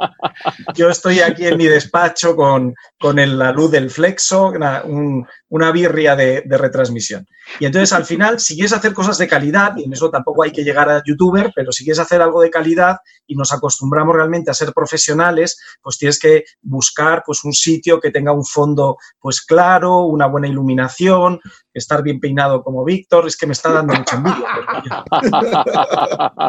Yo 0.76 0.90
estoy 0.90 1.20
aquí 1.20 1.46
en 1.46 1.58
mi 1.58 1.66
despacho 1.66 2.34
con, 2.38 2.74
con 2.98 3.20
el- 3.20 3.38
la 3.38 3.52
luz 3.52 3.70
del 3.72 3.90
flexo, 3.90 4.48
una, 4.48 4.84
un- 4.86 5.28
una 5.50 5.72
birria 5.74 6.16
de, 6.16 6.44
de 6.46 6.58
retransmisión. 6.58 7.28
Y 7.60 7.66
entonces 7.66 7.92
al 7.92 8.06
final, 8.06 8.40
si 8.40 8.54
quieres 8.56 8.72
hacer 8.72 8.94
cosas 8.94 9.18
de 9.18 9.28
calidad, 9.28 9.76
y 9.76 9.84
en 9.84 9.92
eso 9.92 10.10
tampoco 10.10 10.44
hay 10.44 10.52
que 10.52 10.64
llegar 10.64 10.90
a 10.90 11.02
youtuber, 11.06 11.52
pero 11.54 11.74
si 11.74 11.84
quieres 11.84 12.00
hacer 12.00 12.22
algo 12.22 12.40
de 12.42 12.50
calidad 12.50 12.98
y 13.28 13.36
nos 13.36 13.52
acostumbramos 13.52 14.16
realmente 14.16 14.50
a 14.50 14.54
ser 14.54 14.72
profesionales, 14.74 15.60
pues 15.82 15.98
tienes 15.98 16.18
que 16.18 16.46
buscar 16.62 17.24
pues, 17.26 17.44
un 17.44 17.52
sitio 17.52 18.00
que 18.00 18.12
tenga 18.22 18.32
un 18.34 18.46
fondo 18.46 18.98
pues 19.20 19.42
claro, 19.42 20.02
una 20.04 20.28
buena 20.28 20.48
iluminación, 20.48 21.40
estar 21.74 22.04
bien 22.04 22.20
peinado 22.20 22.64
como 22.64 22.84
Víctor. 22.86 23.26
Es 23.28 23.36
que 23.36 23.48
me 23.48 23.54
está 23.54 23.72
dando 23.72 23.94
mucha 23.96 24.16
envidia. 24.16 24.48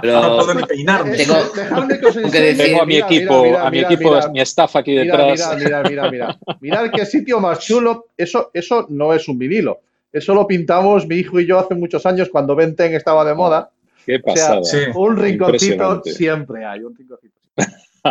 Pero 0.02 0.20
no 0.20 0.36
puedo 0.36 0.54
ni 0.54 0.62
peinarme. 0.64 1.16
Tengo- 1.16 2.30
que 2.30 2.40
decir- 2.40 2.56
Tengo 2.58 2.82
a 2.82 2.86
mi 2.86 2.94
Mira, 2.94 3.06
equipo, 3.06 3.42
mira, 3.42 3.66
a 3.66 3.70
mi 3.70 3.76
mira, 3.78 3.88
equipo, 3.92 4.14
mira. 4.14 4.28
mi 4.28 4.40
staff 4.40 4.76
aquí 4.76 4.94
detrás. 4.94 5.54
mira, 5.56 5.82
mira, 5.82 5.82
mira, 5.82 6.10
mira. 6.10 6.38
Mirad 6.60 6.90
qué 6.94 7.06
sitio 7.06 7.40
más 7.40 7.58
chulo. 7.60 8.06
Eso, 8.16 8.50
eso 8.52 8.86
no 8.90 9.12
es 9.14 9.28
un 9.28 9.38
vinilo. 9.38 9.80
Eso 10.12 10.34
lo 10.34 10.46
pintamos 10.46 11.06
mi 11.06 11.16
hijo 11.16 11.40
y 11.40 11.46
yo 11.46 11.58
hace 11.58 11.74
muchos 11.74 12.04
años 12.04 12.28
cuando 12.30 12.54
Venten 12.54 12.94
estaba 12.94 13.24
de 13.24 13.34
moda. 13.34 13.70
Qué 14.04 14.16
O 14.22 14.34
sea, 14.36 14.60
pasada. 14.60 14.64
Sí. 14.64 14.78
un 14.94 15.16
rinconcito 15.16 16.02
siempre 16.04 16.64
hay, 16.66 16.80
un 16.80 16.94
rinconcito. 16.94 17.34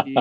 Y, 0.06 0.15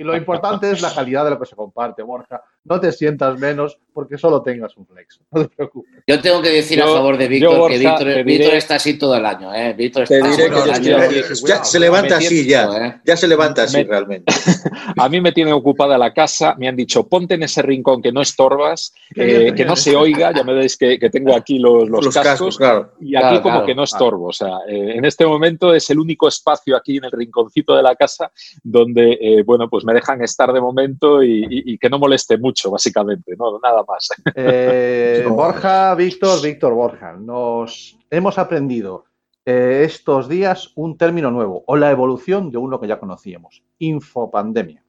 y 0.00 0.04
lo 0.04 0.16
importante 0.16 0.70
es 0.70 0.80
la 0.80 0.94
calidad 0.94 1.24
de 1.24 1.30
lo 1.30 1.40
que 1.40 1.46
se 1.46 1.56
comparte, 1.56 2.00
Borja. 2.02 2.40
No 2.68 2.80
te 2.80 2.90
sientas 2.92 3.38
menos 3.38 3.78
porque 3.92 4.18
solo 4.18 4.42
tengas 4.42 4.76
un 4.76 4.86
flex. 4.86 5.20
No 5.32 5.42
te 5.46 5.54
preocupes. 5.56 5.92
yo 6.06 6.20
tengo 6.20 6.42
que 6.42 6.50
decir 6.50 6.82
a 6.82 6.86
favor 6.86 7.16
de 7.16 7.28
Víctor 7.28 7.70
que 7.70 7.78
Víctor, 7.78 7.98
te 7.98 8.04
diré- 8.04 8.24
Víctor 8.24 8.54
está 8.54 8.74
así 8.76 8.98
todo 8.98 9.14
el 9.16 9.24
año. 9.26 9.54
¿eh? 9.54 9.72
Víctor 9.72 10.02
está 10.04 10.16
así 10.26 10.42
todo 10.50 10.64
el 10.64 10.70
año. 10.70 10.98
Ya 11.46 11.64
se 11.64 11.78
levanta 11.80 12.16
así 12.18 12.46
ya. 12.46 12.68
¿eh? 12.86 13.00
Ya 13.04 13.16
se 13.16 13.26
levanta 13.28 13.62
así 13.64 13.78
Me- 13.78 13.84
realmente. 13.84 14.32
A 14.98 15.08
mí 15.08 15.20
me 15.20 15.32
tiene 15.32 15.52
ocupada 15.52 15.96
la 15.98 16.12
casa, 16.12 16.54
me 16.58 16.68
han 16.68 16.76
dicho, 16.76 17.06
ponte 17.08 17.34
en 17.34 17.42
ese 17.42 17.60
rincón 17.62 18.00
que 18.02 18.12
no 18.12 18.20
estorbas, 18.22 18.92
eh, 19.14 19.52
que 19.54 19.64
no 19.64 19.76
se 19.76 19.94
oiga, 19.96 20.32
ya 20.34 20.42
me 20.44 20.54
veis 20.54 20.76
que, 20.76 20.98
que 20.98 21.10
tengo 21.10 21.34
aquí 21.34 21.58
los, 21.58 21.88
los 21.88 22.04
Los 22.06 22.14
cascos, 22.14 22.32
cascos, 22.32 22.58
claro. 22.58 22.92
y 23.00 23.14
aquí 23.16 23.22
Claro, 23.26 23.42
como 23.42 23.54
claro, 23.56 23.66
que 23.66 23.74
no 23.74 23.84
claro. 23.84 23.84
estorbo. 23.84 24.26
O 24.28 24.32
sea, 24.32 24.58
eh, 24.68 24.92
en 24.96 25.04
este 25.04 25.26
momento 25.26 25.74
es 25.74 25.88
el 25.90 25.98
único 25.98 26.28
espacio 26.28 26.76
aquí 26.76 26.96
en 26.98 27.04
el 27.04 27.10
rinconcito 27.12 27.76
de 27.76 27.82
la 27.82 27.94
casa 27.94 28.30
donde, 28.62 29.18
eh, 29.20 29.42
bueno, 29.44 29.68
pues 29.68 29.84
me 29.84 29.92
dejan 29.94 30.22
estar 30.22 30.52
de 30.52 30.60
momento 30.60 31.22
y, 31.22 31.44
y- 31.44 31.72
y 31.74 31.78
que 31.78 31.90
no 31.90 31.98
moleste 31.98 32.38
mucho, 32.38 32.55
básicamente, 32.64 33.34
no, 33.38 33.58
nada 33.58 33.84
más. 33.86 34.08
Eh, 34.34 35.22
No. 35.26 35.34
Borja, 35.34 35.94
Víctor, 35.94 36.42
Víctor, 36.42 36.74
Borja. 36.74 37.12
Nos 37.14 37.98
hemos 38.10 38.38
aprendido 38.38 39.04
eh, 39.44 39.82
estos 39.84 40.28
días 40.28 40.72
un 40.76 40.96
término 40.96 41.30
nuevo 41.30 41.62
o 41.66 41.76
la 41.76 41.90
evolución 41.90 42.50
de 42.50 42.58
uno 42.58 42.80
que 42.80 42.88
ya 42.88 42.98
conocíamos: 42.98 43.62
infopandemia. 43.78 44.82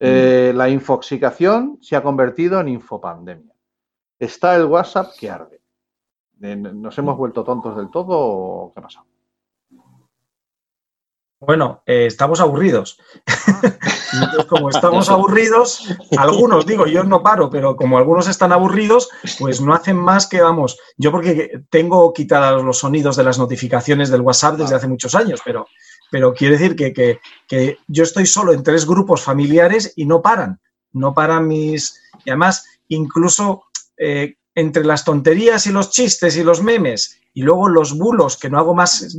Eh, 0.00 0.52
La 0.54 0.68
infoxicación 0.68 1.78
se 1.80 1.96
ha 1.96 2.02
convertido 2.02 2.60
en 2.60 2.68
infopandemia. 2.68 3.52
Está 4.18 4.54
el 4.56 4.64
WhatsApp 4.66 5.12
que 5.18 5.30
arde. 5.30 5.60
Eh, 6.40 6.54
¿Nos 6.56 6.96
hemos 6.98 7.16
vuelto 7.16 7.42
tontos 7.42 7.76
del 7.76 7.90
todo 7.90 8.16
o 8.16 8.72
qué 8.72 8.80
ha 8.80 8.82
pasado? 8.82 9.06
Bueno, 11.40 11.82
eh, 11.86 12.06
estamos 12.06 12.40
aburridos. 12.40 12.98
Entonces, 14.12 14.46
como 14.46 14.70
estamos 14.70 15.08
aburridos, 15.08 15.86
algunos, 16.16 16.66
digo, 16.66 16.86
yo 16.86 17.04
no 17.04 17.22
paro, 17.22 17.48
pero 17.48 17.76
como 17.76 17.96
algunos 17.98 18.26
están 18.26 18.52
aburridos, 18.52 19.08
pues 19.38 19.60
no 19.60 19.72
hacen 19.72 19.96
más 19.96 20.26
que, 20.26 20.40
vamos, 20.40 20.78
yo 20.96 21.12
porque 21.12 21.60
tengo 21.70 22.12
quitados 22.12 22.64
los 22.64 22.78
sonidos 22.78 23.16
de 23.16 23.22
las 23.24 23.38
notificaciones 23.38 24.10
del 24.10 24.22
WhatsApp 24.22 24.56
desde 24.56 24.74
hace 24.74 24.88
muchos 24.88 25.14
años, 25.14 25.40
pero, 25.44 25.66
pero 26.10 26.32
quiere 26.34 26.56
decir 26.58 26.74
que, 26.74 26.92
que- 26.92 27.20
que 27.46 27.78
yo 27.86 28.02
estoy 28.02 28.26
solo 28.26 28.52
en 28.52 28.62
tres 28.64 28.84
grupos 28.86 29.22
familiares 29.22 29.92
y 29.94 30.06
no 30.06 30.20
paran, 30.22 30.60
no 30.92 31.14
paran 31.14 31.46
mis... 31.46 32.02
Y 32.24 32.30
además, 32.30 32.64
incluso... 32.88 33.62
eh, 33.96 34.34
entre 34.58 34.84
las 34.84 35.04
tonterías 35.04 35.66
y 35.66 35.72
los 35.72 35.90
chistes 35.90 36.36
y 36.36 36.42
los 36.42 36.62
memes 36.62 37.20
y 37.32 37.42
luego 37.42 37.68
los 37.68 37.96
bulos, 37.96 38.36
que 38.36 38.50
no 38.50 38.58
hago 38.58 38.74
más, 38.74 39.16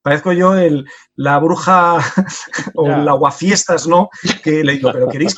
parezco 0.00 0.32
yo 0.32 0.54
el, 0.54 0.86
la 1.16 1.38
bruja 1.38 1.98
o 2.74 2.86
el 2.86 3.06
aguafiestas, 3.06 3.86
¿no? 3.86 4.08
Que 4.42 4.64
le 4.64 4.72
digo, 4.74 4.90
pero 4.90 5.08
queréis, 5.08 5.36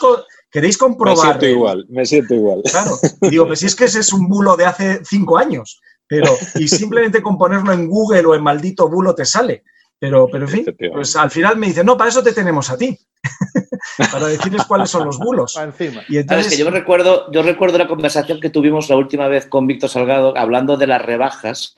queréis 0.49 0.78
comprobar. 0.78 1.16
Me 1.16 1.23
siento 1.25 1.47
igual, 1.47 1.87
me 1.88 2.07
siento 2.07 2.35
igual. 2.35 2.62
Claro, 2.71 2.97
digo, 3.23 3.49
pues 3.49 3.59
si 3.59 3.66
es 3.66 3.75
que 3.75 3.87
ese 3.87 3.99
es 3.99 4.12
un 4.12 4.28
bulo 4.28 4.57
de 4.57 4.66
hace 4.66 5.00
cinco 5.04 5.38
años, 5.38 5.80
pero 6.07 6.33
y 6.54 6.69
simplemente 6.69 7.21
con 7.21 7.37
ponerlo 7.37 7.73
en 7.73 7.88
Google 7.88 8.26
o 8.26 8.35
en 8.37 8.42
maldito 8.45 8.88
bulo 8.88 9.14
te 9.14 9.25
sale. 9.25 9.64
Pero, 10.00 10.28
pero 10.33 10.47
en 10.47 10.50
fin, 10.50 10.66
pues 10.92 11.14
al 11.14 11.30
final 11.30 11.59
me 11.59 11.66
dice, 11.69 11.85
no, 11.85 11.97
para 11.97 12.09
eso 12.09 12.23
te 12.23 12.33
tenemos 12.33 12.71
a 12.71 12.78
ti. 12.78 12.99
para 14.11 14.28
decirles 14.28 14.64
cuáles 14.64 14.88
son 14.88 15.04
los 15.04 15.19
bulos. 15.19 15.59
Y 16.09 16.16
entonces... 16.16 16.52
que 16.52 16.59
yo 16.59 16.71
recuerdo, 16.71 17.30
yo 17.30 17.42
recuerdo 17.42 17.76
la 17.76 17.87
conversación 17.87 18.40
que 18.40 18.49
tuvimos 18.49 18.88
la 18.88 18.97
última 18.97 19.28
vez 19.28 19.47
con 19.47 19.66
Víctor 19.66 19.90
Salgado 19.90 20.37
hablando 20.37 20.78
de 20.78 20.87
las 20.87 21.02
rebajas 21.02 21.76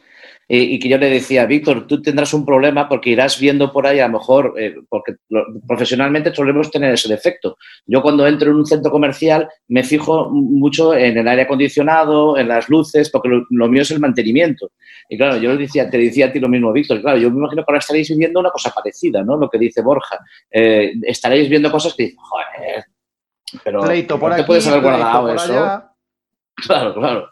y 0.55 0.79
que 0.79 0.87
yo 0.87 0.99
le 0.99 1.09
decía, 1.09 1.47
Víctor, 1.47 1.87
tú 1.87 2.03
tendrás 2.03 2.35
un 2.35 2.45
problema 2.45 2.87
porque 2.87 3.09
irás 3.09 3.41
viendo 3.41 3.73
por 3.73 3.87
ahí, 3.87 4.01
a 4.01 4.07
lo 4.07 4.19
mejor, 4.19 4.55
eh, 4.59 4.75
porque 4.87 5.15
profesionalmente 5.67 6.35
solemos 6.35 6.71
tener 6.71 6.93
ese 6.93 7.09
defecto. 7.09 7.57
Yo 7.87 8.03
cuando 8.03 8.27
entro 8.27 8.51
en 8.51 8.57
un 8.57 8.67
centro 8.67 8.91
comercial 8.91 9.49
me 9.69 9.83
fijo 9.83 10.29
mucho 10.31 10.95
en 10.95 11.17
el 11.17 11.27
aire 11.27 11.43
acondicionado, 11.43 12.37
en 12.37 12.49
las 12.49 12.69
luces, 12.69 13.09
porque 13.09 13.31
lo, 13.49 13.69
mío 13.69 13.81
es 13.81 13.93
el 13.93 14.01
mantenimiento. 14.01 14.73
Y 15.09 15.17
claro, 15.17 15.39
yo 15.39 15.55
le 15.55 15.63
decía, 15.63 15.89
te 15.89 15.97
decía 15.97 16.27
a 16.27 16.33
ti 16.33 16.39
lo 16.39 16.51
mismo, 16.51 16.71
Víctor, 16.71 17.01
claro, 17.01 17.17
yo 17.17 17.31
me 17.31 17.39
imagino 17.39 17.65
que 17.65 17.71
ahora 17.71 17.79
estaréis 17.79 18.11
viviendo 18.11 18.39
una 18.39 18.51
cosa 18.51 18.71
parecida, 18.71 19.23
¿no? 19.23 19.39
Lo 19.39 19.49
que 19.49 19.57
dice 19.57 19.81
Borja. 19.81 20.19
Eh, 20.51 20.93
estaréis 21.03 21.49
viendo 21.49 21.73
cosas 21.73 21.95
que 21.95 22.03
dicen, 22.03 22.19
joder, 22.19 22.85
pero 23.65 23.81
por 24.19 24.37
te 24.37 24.45
puedes 24.45 24.67
haber 24.67 24.83
guardado 24.83 25.35
eso? 25.35 25.85
Claro, 26.55 26.95
claro. 26.95 27.32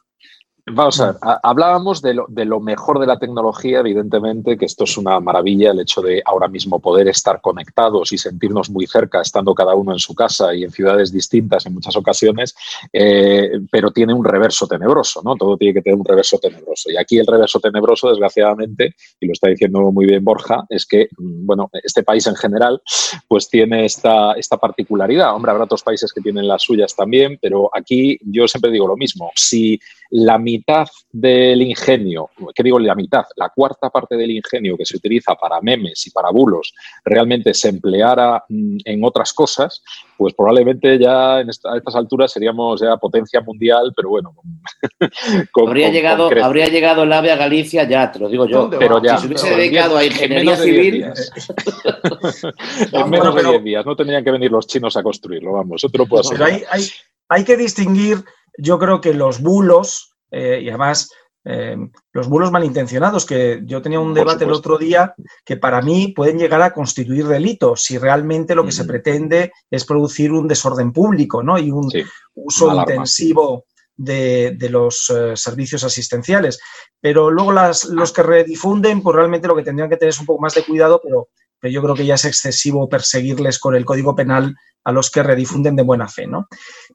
Vamos 0.66 1.00
a 1.00 1.12
ver, 1.12 1.16
hablábamos 1.42 2.02
de 2.02 2.14
lo, 2.14 2.26
de 2.28 2.44
lo, 2.44 2.60
mejor 2.60 2.98
de 2.98 3.06
la 3.06 3.18
tecnología, 3.18 3.80
evidentemente, 3.80 4.56
que 4.56 4.66
esto 4.66 4.84
es 4.84 4.96
una 4.96 5.18
maravilla, 5.20 5.70
el 5.70 5.80
hecho 5.80 6.02
de 6.02 6.22
ahora 6.24 6.48
mismo 6.48 6.80
poder 6.80 7.08
estar 7.08 7.40
conectados 7.40 8.12
y 8.12 8.18
sentirnos 8.18 8.70
muy 8.70 8.86
cerca, 8.86 9.20
estando 9.20 9.54
cada 9.54 9.74
uno 9.74 9.92
en 9.92 9.98
su 9.98 10.14
casa 10.14 10.54
y 10.54 10.64
en 10.64 10.70
ciudades 10.70 11.12
distintas 11.12 11.66
en 11.66 11.74
muchas 11.74 11.96
ocasiones, 11.96 12.54
eh, 12.92 13.50
pero 13.70 13.90
tiene 13.90 14.14
un 14.14 14.24
reverso 14.24 14.66
tenebroso, 14.66 15.22
¿no? 15.24 15.36
Todo 15.36 15.56
tiene 15.56 15.74
que 15.74 15.82
tener 15.82 15.98
un 15.98 16.04
reverso 16.04 16.38
tenebroso. 16.38 16.90
Y 16.90 16.96
aquí 16.96 17.18
el 17.18 17.26
reverso 17.26 17.60
tenebroso, 17.60 18.08
desgraciadamente, 18.08 18.94
y 19.20 19.26
lo 19.26 19.32
está 19.32 19.48
diciendo 19.48 19.80
muy 19.92 20.06
bien 20.06 20.24
Borja, 20.24 20.64
es 20.68 20.86
que, 20.86 21.08
mm, 21.16 21.46
bueno, 21.46 21.70
este 21.72 22.02
país 22.02 22.26
en 22.26 22.36
general, 22.36 22.82
pues 23.28 23.48
tiene 23.48 23.84
esta, 23.84 24.32
esta 24.32 24.56
particularidad. 24.56 25.34
Hombre, 25.34 25.52
habrá 25.52 25.64
otros 25.64 25.82
países 25.82 26.12
que 26.12 26.20
tienen 26.20 26.46
las 26.46 26.62
suyas 26.62 26.94
también, 26.94 27.38
pero 27.40 27.70
aquí 27.72 28.18
yo 28.22 28.46
siempre 28.46 28.70
digo 28.70 28.86
lo 28.86 28.96
mismo. 28.96 29.30
Si 29.34 29.78
la 30.10 30.38
mitad 30.50 30.88
del 31.12 31.62
ingenio, 31.62 32.30
¿qué 32.54 32.62
digo 32.62 32.78
la 32.78 32.94
mitad? 32.94 33.24
La 33.36 33.50
cuarta 33.50 33.90
parte 33.90 34.16
del 34.16 34.30
ingenio 34.30 34.76
que 34.76 34.84
se 34.84 34.96
utiliza 34.96 35.34
para 35.34 35.60
memes 35.60 36.06
y 36.06 36.10
para 36.10 36.30
bulos 36.30 36.72
realmente 37.04 37.54
se 37.54 37.68
empleara 37.68 38.44
mm, 38.48 38.78
en 38.84 39.04
otras 39.04 39.32
cosas, 39.32 39.82
pues 40.16 40.34
probablemente 40.34 40.98
ya 40.98 41.40
en 41.40 41.48
a 41.48 41.76
estas 41.76 41.94
alturas 41.94 42.32
seríamos 42.32 42.80
ya 42.80 42.96
potencia 42.96 43.40
mundial, 43.40 43.92
pero 43.94 44.10
bueno. 44.10 44.34
habría, 45.66 45.90
llegado, 45.90 46.30
habría 46.42 46.66
llegado 46.66 47.04
el 47.04 47.12
AVE 47.12 47.32
a 47.32 47.36
Galicia 47.36 47.84
ya, 47.84 48.10
te 48.10 48.18
lo 48.18 48.28
digo 48.28 48.46
yo. 48.46 48.68
Pero 48.70 49.02
ya, 49.02 49.16
si 49.16 49.22
se 49.22 49.26
hubiese 49.28 49.56
dedicado 49.56 49.96
a 49.96 50.04
ingeniería 50.04 50.56
civil. 50.56 51.04
en 52.92 53.10
menos 53.10 53.34
de 53.34 53.42
10 53.42 53.64
días, 53.64 53.86
no 53.86 53.96
tendrían 53.96 54.24
que 54.24 54.30
venir 54.30 54.50
los 54.50 54.66
chinos 54.66 54.96
a 54.96 55.02
construirlo, 55.02 55.52
vamos, 55.52 55.84
otro 55.84 56.06
puedo 56.06 56.22
hay, 56.40 56.64
hay 57.28 57.44
que 57.44 57.56
distinguir 57.56 58.24
yo 58.58 58.78
creo 58.78 59.00
que 59.00 59.14
los 59.14 59.40
bulos, 59.40 60.09
eh, 60.30 60.60
y 60.62 60.68
además 60.68 61.10
eh, 61.44 61.76
los 62.12 62.28
bulos 62.28 62.50
malintencionados, 62.50 63.24
que 63.24 63.62
yo 63.64 63.80
tenía 63.80 63.98
un 63.98 64.12
debate 64.12 64.44
el 64.44 64.52
otro 64.52 64.76
día, 64.76 65.14
que 65.44 65.56
para 65.56 65.80
mí 65.80 66.12
pueden 66.14 66.38
llegar 66.38 66.60
a 66.60 66.72
constituir 66.72 67.26
delitos 67.26 67.82
si 67.82 67.96
realmente 67.96 68.54
lo 68.54 68.64
que 68.64 68.72
se 68.72 68.84
pretende 68.84 69.52
es 69.70 69.86
producir 69.86 70.32
un 70.32 70.46
desorden 70.46 70.92
público 70.92 71.42
¿no? 71.42 71.58
y 71.58 71.70
un 71.70 71.90
uso 72.34 72.74
intensivo 72.74 73.64
de, 73.96 74.68
los 74.70 75.10
eh, 75.10 75.34
servicios 75.34 75.82
asistenciales. 75.82 76.60
Pero 77.00 77.30
luego 77.30 77.52
las, 77.52 77.84
los 77.84 78.12
que 78.12 78.22
redifunden, 78.22 79.02
pues 79.02 79.16
realmente 79.16 79.48
lo 79.48 79.56
que 79.56 79.62
tendrían 79.62 79.88
que 79.88 79.96
tener 79.96 80.10
es 80.10 80.20
un 80.20 80.26
poco 80.26 80.42
más 80.42 80.54
de 80.54 80.64
cuidado, 80.64 81.00
pero, 81.02 81.28
pero 81.60 81.72
yo 81.72 81.82
creo 81.82 81.94
que 81.94 82.06
ya 82.06 82.14
es 82.14 82.24
excesivo 82.24 82.88
perseguirles 82.88 83.58
con 83.58 83.74
el 83.74 83.84
Código 83.84 84.14
Penal 84.16 84.56
a 84.84 84.92
los 84.92 85.10
que 85.10 85.22
redifunden 85.22 85.76
de 85.76 85.82
buena 85.82 86.08
fe, 86.08 86.26
¿no? 86.26 86.48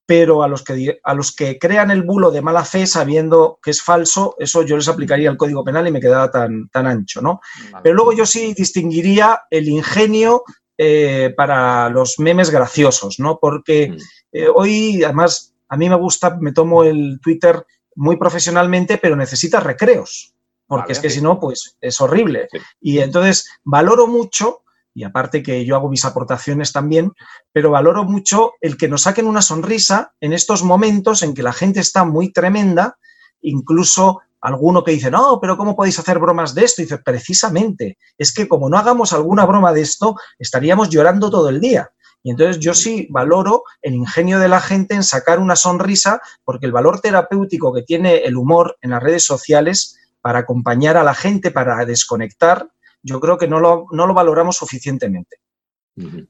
Pero 0.05 0.43
a 0.43 0.47
los 0.47 0.63
que, 0.63 0.99
a 1.03 1.13
los 1.13 1.35
que 1.35 1.59
crean 1.59 1.91
el 1.91 2.03
bulo 2.03 2.31
de 2.31 2.41
mala 2.41 2.65
fe 2.65 2.87
sabiendo 2.87 3.59
que 3.61 3.71
es 3.71 3.81
falso, 3.81 4.35
eso 4.39 4.63
yo 4.63 4.75
les 4.75 4.87
aplicaría 4.87 5.29
el 5.29 5.37
Código 5.37 5.63
Penal 5.63 5.87
y 5.87 5.91
me 5.91 6.01
quedaba 6.01 6.31
tan, 6.31 6.67
tan 6.69 6.87
ancho, 6.87 7.21
¿no? 7.21 7.41
Pero 7.83 7.95
luego 7.95 8.13
yo 8.13 8.25
sí 8.25 8.53
distinguiría 8.53 9.41
el 9.49 9.69
ingenio 9.69 10.43
eh, 10.77 11.33
para 11.37 11.89
los 11.89 12.19
memes 12.19 12.49
graciosos, 12.49 13.19
¿no? 13.19 13.39
Porque 13.39 13.91
mm. 13.91 13.97
eh, 14.33 14.47
hoy, 14.53 15.03
además, 15.03 15.53
a 15.69 15.77
mí 15.77 15.89
me 15.89 15.95
gusta, 15.95 16.37
me 16.39 16.53
tomo 16.53 16.83
el 16.83 17.19
Twitter 17.21 17.65
muy 17.95 18.17
profesionalmente, 18.17 18.97
pero 18.97 19.15
necesita 19.15 19.59
recreos, 19.59 20.33
porque 20.67 20.93
es 20.93 20.99
que 20.99 21.09
si 21.09 21.21
no, 21.21 21.39
pues 21.39 21.77
es 21.81 22.01
horrible. 22.01 22.47
Y 22.81 22.99
entonces 22.99 23.47
valoro 23.63 24.07
mucho 24.07 24.63
y 24.95 25.03
aparte 25.03 25.43
que 25.43 25.65
yo 25.65 25.75
hago 25.75 25.89
mis 25.89 26.05
aportaciones 26.05 26.71
también, 26.71 27.11
pero 27.51 27.69
valoro 27.69 28.05
mucho 28.05 28.53
el 28.61 28.77
que 28.77 28.87
nos 28.87 29.01
saquen 29.01 29.27
una 29.27 29.41
sonrisa 29.41 30.13
en 30.21 30.31
estos 30.31 30.63
momentos 30.63 31.21
en 31.21 31.33
que 31.33 31.43
la 31.43 31.51
gente 31.51 31.81
está 31.81 32.05
muy 32.05 32.31
tremenda, 32.31 32.97
incluso 33.41 34.21
alguno 34.39 34.83
que 34.83 34.91
dice, 34.91 35.11
no, 35.11 35.39
pero 35.41 35.57
¿cómo 35.57 35.75
podéis 35.75 35.99
hacer 35.99 36.17
bromas 36.17 36.55
de 36.55 36.63
esto? 36.63 36.81
Y 36.81 36.85
dice, 36.85 36.99
precisamente, 36.99 37.97
es 38.17 38.33
que 38.33 38.47
como 38.47 38.69
no 38.69 38.77
hagamos 38.77 39.11
alguna 39.11 39.45
broma 39.45 39.73
de 39.73 39.81
esto, 39.81 40.15
estaríamos 40.39 40.89
llorando 40.89 41.29
todo 41.29 41.49
el 41.49 41.59
día. 41.59 41.91
Y 42.23 42.31
entonces 42.31 42.59
yo 42.59 42.73
sí 42.73 43.07
valoro 43.11 43.63
el 43.81 43.95
ingenio 43.95 44.39
de 44.39 44.47
la 44.47 44.61
gente 44.61 44.95
en 44.95 45.03
sacar 45.03 45.39
una 45.39 45.55
sonrisa, 45.55 46.21
porque 46.43 46.67
el 46.67 46.71
valor 46.71 47.01
terapéutico 47.01 47.73
que 47.73 47.83
tiene 47.83 48.17
el 48.19 48.37
humor 48.37 48.77
en 48.81 48.91
las 48.91 49.03
redes 49.03 49.25
sociales 49.25 49.97
para 50.25 50.39
acompañar 50.39 50.97
a 50.97 51.03
la 51.03 51.13
gente, 51.13 51.51
para 51.51 51.85
desconectar, 51.85 52.67
yo 53.03 53.19
creo 53.19 53.37
que 53.37 53.47
no 53.47 53.59
lo, 53.59 53.85
no 53.91 54.07
lo 54.07 54.15
valoramos 54.15 54.57
suficientemente. 54.57 55.37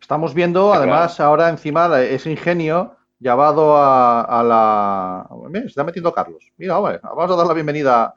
Estamos 0.01 0.34
viendo, 0.34 0.73
además, 0.73 1.21
ahora 1.21 1.47
encima 1.47 2.01
ese 2.01 2.29
ingenio 2.29 2.97
llevado 3.19 3.77
a, 3.77 4.43
la... 4.43 5.29
se 5.62 5.67
está 5.67 5.86
metiendo 5.86 6.12
Carlos. 6.12 6.51
Mira, 6.58 6.77
vamos 6.77 7.31
a 7.31 7.36
dar 7.38 7.47
la 7.47 7.53
bienvenida 7.53 8.13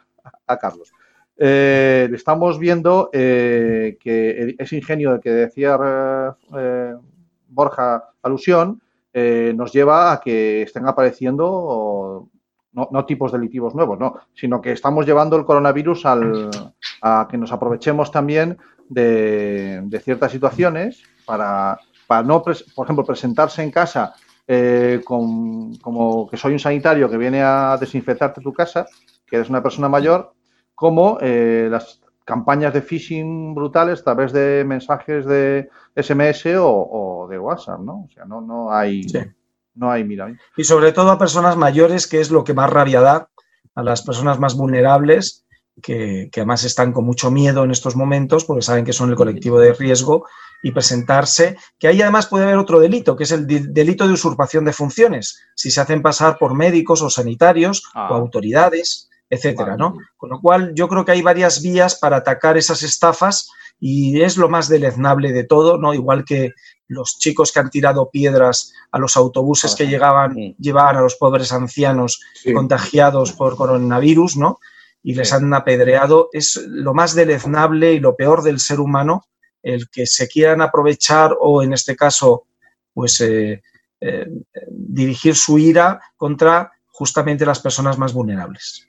a, 0.48 0.56
Carlos. 0.56 0.90
Eh, 1.36 2.10
estamos 2.12 2.58
viendo 2.58 3.10
eh, 3.12 3.98
que 4.00 4.56
ese 4.58 4.78
ingenio 4.78 5.12
del 5.12 5.20
que 5.20 5.30
decía 5.30 5.78
eh, 6.56 6.94
Borja 7.46 8.02
alusión 8.20 8.82
nos 9.14 9.72
lleva 9.72 10.10
a 10.12 10.18
que 10.18 10.62
estén 10.62 10.88
apareciendo 10.88 12.28
no, 12.72 13.04
tipos 13.06 13.32
delictivos 13.32 13.74
nuevos, 13.74 13.98
no, 13.98 14.14
sino 14.34 14.60
que 14.60 14.72
estamos 14.72 15.06
llevando 15.06 15.36
el 15.36 15.44
coronavirus 15.44 16.06
al, 16.06 16.50
a 17.02 17.26
que 17.30 17.38
nos 17.38 17.52
aprovechemos 17.52 18.10
también 18.12 18.58
de, 18.88 20.00
ciertas 20.02 20.32
situaciones 20.32 21.02
para, 21.24 21.78
para, 22.06 22.22
no, 22.22 22.42
por 22.42 22.54
ejemplo, 22.84 23.04
presentarse 23.04 23.62
en 23.62 23.70
casa 23.70 24.14
eh, 24.46 25.02
con, 25.04 25.76
como 25.76 26.28
que 26.28 26.36
soy 26.36 26.52
un 26.52 26.58
sanitario 26.58 27.10
que 27.10 27.18
viene 27.18 27.42
a 27.42 27.76
desinfectarte 27.78 28.40
tu 28.40 28.52
casa, 28.52 28.86
que 29.26 29.36
eres 29.36 29.50
una 29.50 29.62
persona 29.62 29.88
mayor, 29.88 30.32
como 30.74 31.18
eh, 31.20 31.68
las 31.70 32.00
campañas 32.24 32.72
de 32.74 32.82
phishing 32.82 33.54
brutales 33.54 34.00
a 34.00 34.04
través 34.04 34.32
de 34.32 34.64
mensajes 34.66 35.26
de 35.26 35.68
SMS 35.96 36.46
o, 36.58 37.26
de 37.30 37.38
WhatsApp, 37.38 37.80
¿no? 37.80 38.04
O 38.04 38.08
sea, 38.08 38.24
no, 38.24 38.40
no 38.40 38.72
hay 38.72 39.02
no 39.78 39.90
hay 39.90 40.04
mira. 40.04 40.36
Y 40.56 40.64
sobre 40.64 40.92
todo 40.92 41.10
a 41.10 41.18
personas 41.18 41.56
mayores, 41.56 42.06
que 42.06 42.20
es 42.20 42.30
lo 42.30 42.44
que 42.44 42.54
más 42.54 42.68
rabia 42.68 43.00
da, 43.00 43.30
a 43.74 43.82
las 43.82 44.02
personas 44.02 44.38
más 44.38 44.56
vulnerables, 44.56 45.46
que, 45.80 46.30
además 46.34 46.64
están 46.64 46.92
con 46.92 47.04
mucho 47.04 47.30
miedo 47.30 47.62
en 47.62 47.70
estos 47.70 47.94
momentos 47.94 48.44
porque 48.44 48.62
saben 48.62 48.84
que 48.84 48.92
son 48.92 49.10
el 49.10 49.16
colectivo 49.16 49.60
de 49.60 49.72
riesgo 49.72 50.26
y 50.60 50.72
presentarse, 50.72 51.56
que 51.78 51.86
ahí 51.86 52.02
además 52.02 52.26
puede 52.26 52.44
haber 52.44 52.58
otro 52.58 52.80
delito, 52.80 53.16
que 53.16 53.22
es 53.22 53.30
el 53.30 53.46
delito 53.46 54.08
de 54.08 54.14
usurpación 54.14 54.64
de 54.64 54.72
funciones, 54.72 55.40
si 55.54 55.70
se 55.70 55.80
hacen 55.80 56.02
pasar 56.02 56.36
por 56.36 56.54
médicos 56.54 57.00
o 57.00 57.10
sanitarios 57.10 57.84
o 57.94 57.98
ah. 57.98 58.08
autoridades, 58.08 59.08
etcétera, 59.30 59.76
¿no? 59.76 59.96
Con 60.16 60.30
lo 60.30 60.40
cual 60.40 60.72
yo 60.74 60.88
creo 60.88 61.04
que 61.04 61.12
hay 61.12 61.22
varias 61.22 61.62
vías 61.62 61.94
para 61.94 62.16
atacar 62.16 62.56
esas 62.56 62.82
estafas 62.82 63.48
y 63.78 64.20
es 64.22 64.36
lo 64.36 64.48
más 64.48 64.68
deleznable 64.68 65.32
de 65.32 65.44
todo, 65.44 65.78
¿no? 65.78 65.94
Igual 65.94 66.24
que 66.24 66.54
los 66.88 67.18
chicos 67.18 67.52
que 67.52 67.60
han 67.60 67.70
tirado 67.70 68.10
piedras 68.10 68.72
a 68.90 68.98
los 68.98 69.16
autobuses 69.16 69.74
que 69.74 69.86
llegaban, 69.86 70.34
llevaban 70.58 70.96
a 70.96 71.02
los 71.02 71.16
pobres 71.16 71.52
ancianos 71.52 72.20
contagiados 72.52 73.32
por 73.32 73.56
coronavirus, 73.56 74.36
¿no? 74.36 74.58
Y 75.02 75.14
les 75.14 75.32
han 75.32 75.52
apedreado. 75.54 76.30
Es 76.32 76.56
lo 76.66 76.94
más 76.94 77.14
deleznable 77.14 77.92
y 77.92 78.00
lo 78.00 78.16
peor 78.16 78.42
del 78.42 78.58
ser 78.58 78.80
humano 78.80 79.26
el 79.62 79.88
que 79.90 80.06
se 80.06 80.28
quieran 80.28 80.62
aprovechar 80.62 81.36
o, 81.38 81.62
en 81.62 81.72
este 81.72 81.94
caso, 81.94 82.46
pues 82.94 83.20
eh, 83.20 83.62
eh, 84.00 84.26
dirigir 84.70 85.34
su 85.34 85.58
ira 85.58 86.00
contra 86.16 86.72
justamente 86.86 87.44
las 87.44 87.60
personas 87.60 87.98
más 87.98 88.12
vulnerables. 88.12 88.88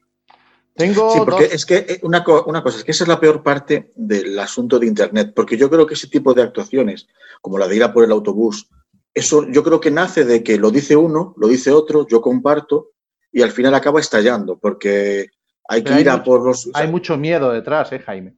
Tengo 0.80 1.12
sí, 1.12 1.20
porque 1.26 1.44
es 1.44 1.66
que 1.66 1.76
eh, 1.76 2.00
una, 2.04 2.24
una, 2.46 2.64
cosa, 2.64 2.78
es 2.78 2.86
que 2.86 2.92
esa 2.92 3.04
es 3.04 3.10
la 3.10 3.20
peor 3.20 3.44
parte 3.44 3.92
del 3.98 4.40
asunto 4.40 4.80
de 4.80 4.88
Internet, 4.88 5.34
porque 5.36 5.58
yo 5.58 5.70
creo 5.70 5.86
que 5.86 5.96
ese 5.96 6.08
tipo 6.08 6.34
de 6.34 6.42
actuaciones, 6.42 7.06
como 7.42 7.58
la 7.58 7.68
de 7.68 7.76
ir 7.76 7.84
a 7.84 7.92
por 7.92 8.06
el 8.06 8.14
autobús, 8.14 8.70
eso 9.14 9.46
yo 9.50 9.62
creo 9.62 9.82
que 9.82 9.92
nace 9.92 10.24
de 10.24 10.42
que 10.42 10.58
lo 10.58 10.72
dice 10.72 10.96
uno, 10.96 11.34
lo 11.36 11.50
dice 11.50 11.72
otro, 11.72 12.08
yo 12.08 12.22
comparto 12.22 12.92
y 13.30 13.42
al 13.42 13.52
final 13.52 13.76
acaba 13.76 14.00
estallando, 14.00 14.58
porque 14.58 15.28
hay 15.68 15.84
que 15.84 16.00
ir 16.00 16.10
a 16.10 16.24
por 16.24 16.46
los... 16.46 16.70
Hay 16.74 16.88
mucho 16.88 17.18
miedo 17.18 17.52
detrás, 17.52 17.92
¿eh, 17.92 18.00
Jaime? 18.00 18.38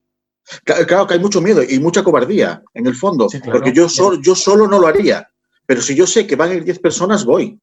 Claro 0.64 1.06
que 1.06 1.14
hay 1.14 1.20
mucho 1.20 1.42
miedo 1.42 1.62
y 1.62 1.78
mucha 1.78 2.04
cobardía, 2.04 2.64
en 2.74 2.88
el 2.88 2.96
fondo, 2.96 3.28
porque 3.52 3.72
yo, 3.72 3.88
solo, 3.88 4.20
yo 4.20 4.34
solo 4.34 4.68
no 4.68 4.80
lo 4.80 4.88
haría, 4.88 5.30
pero 5.68 5.80
si 5.80 5.94
yo 5.94 6.08
sé 6.08 6.26
que 6.26 6.36
van 6.36 6.50
a 6.50 6.56
ir 6.56 6.64
10 6.64 6.80
personas, 6.80 7.24
voy. 7.24 7.62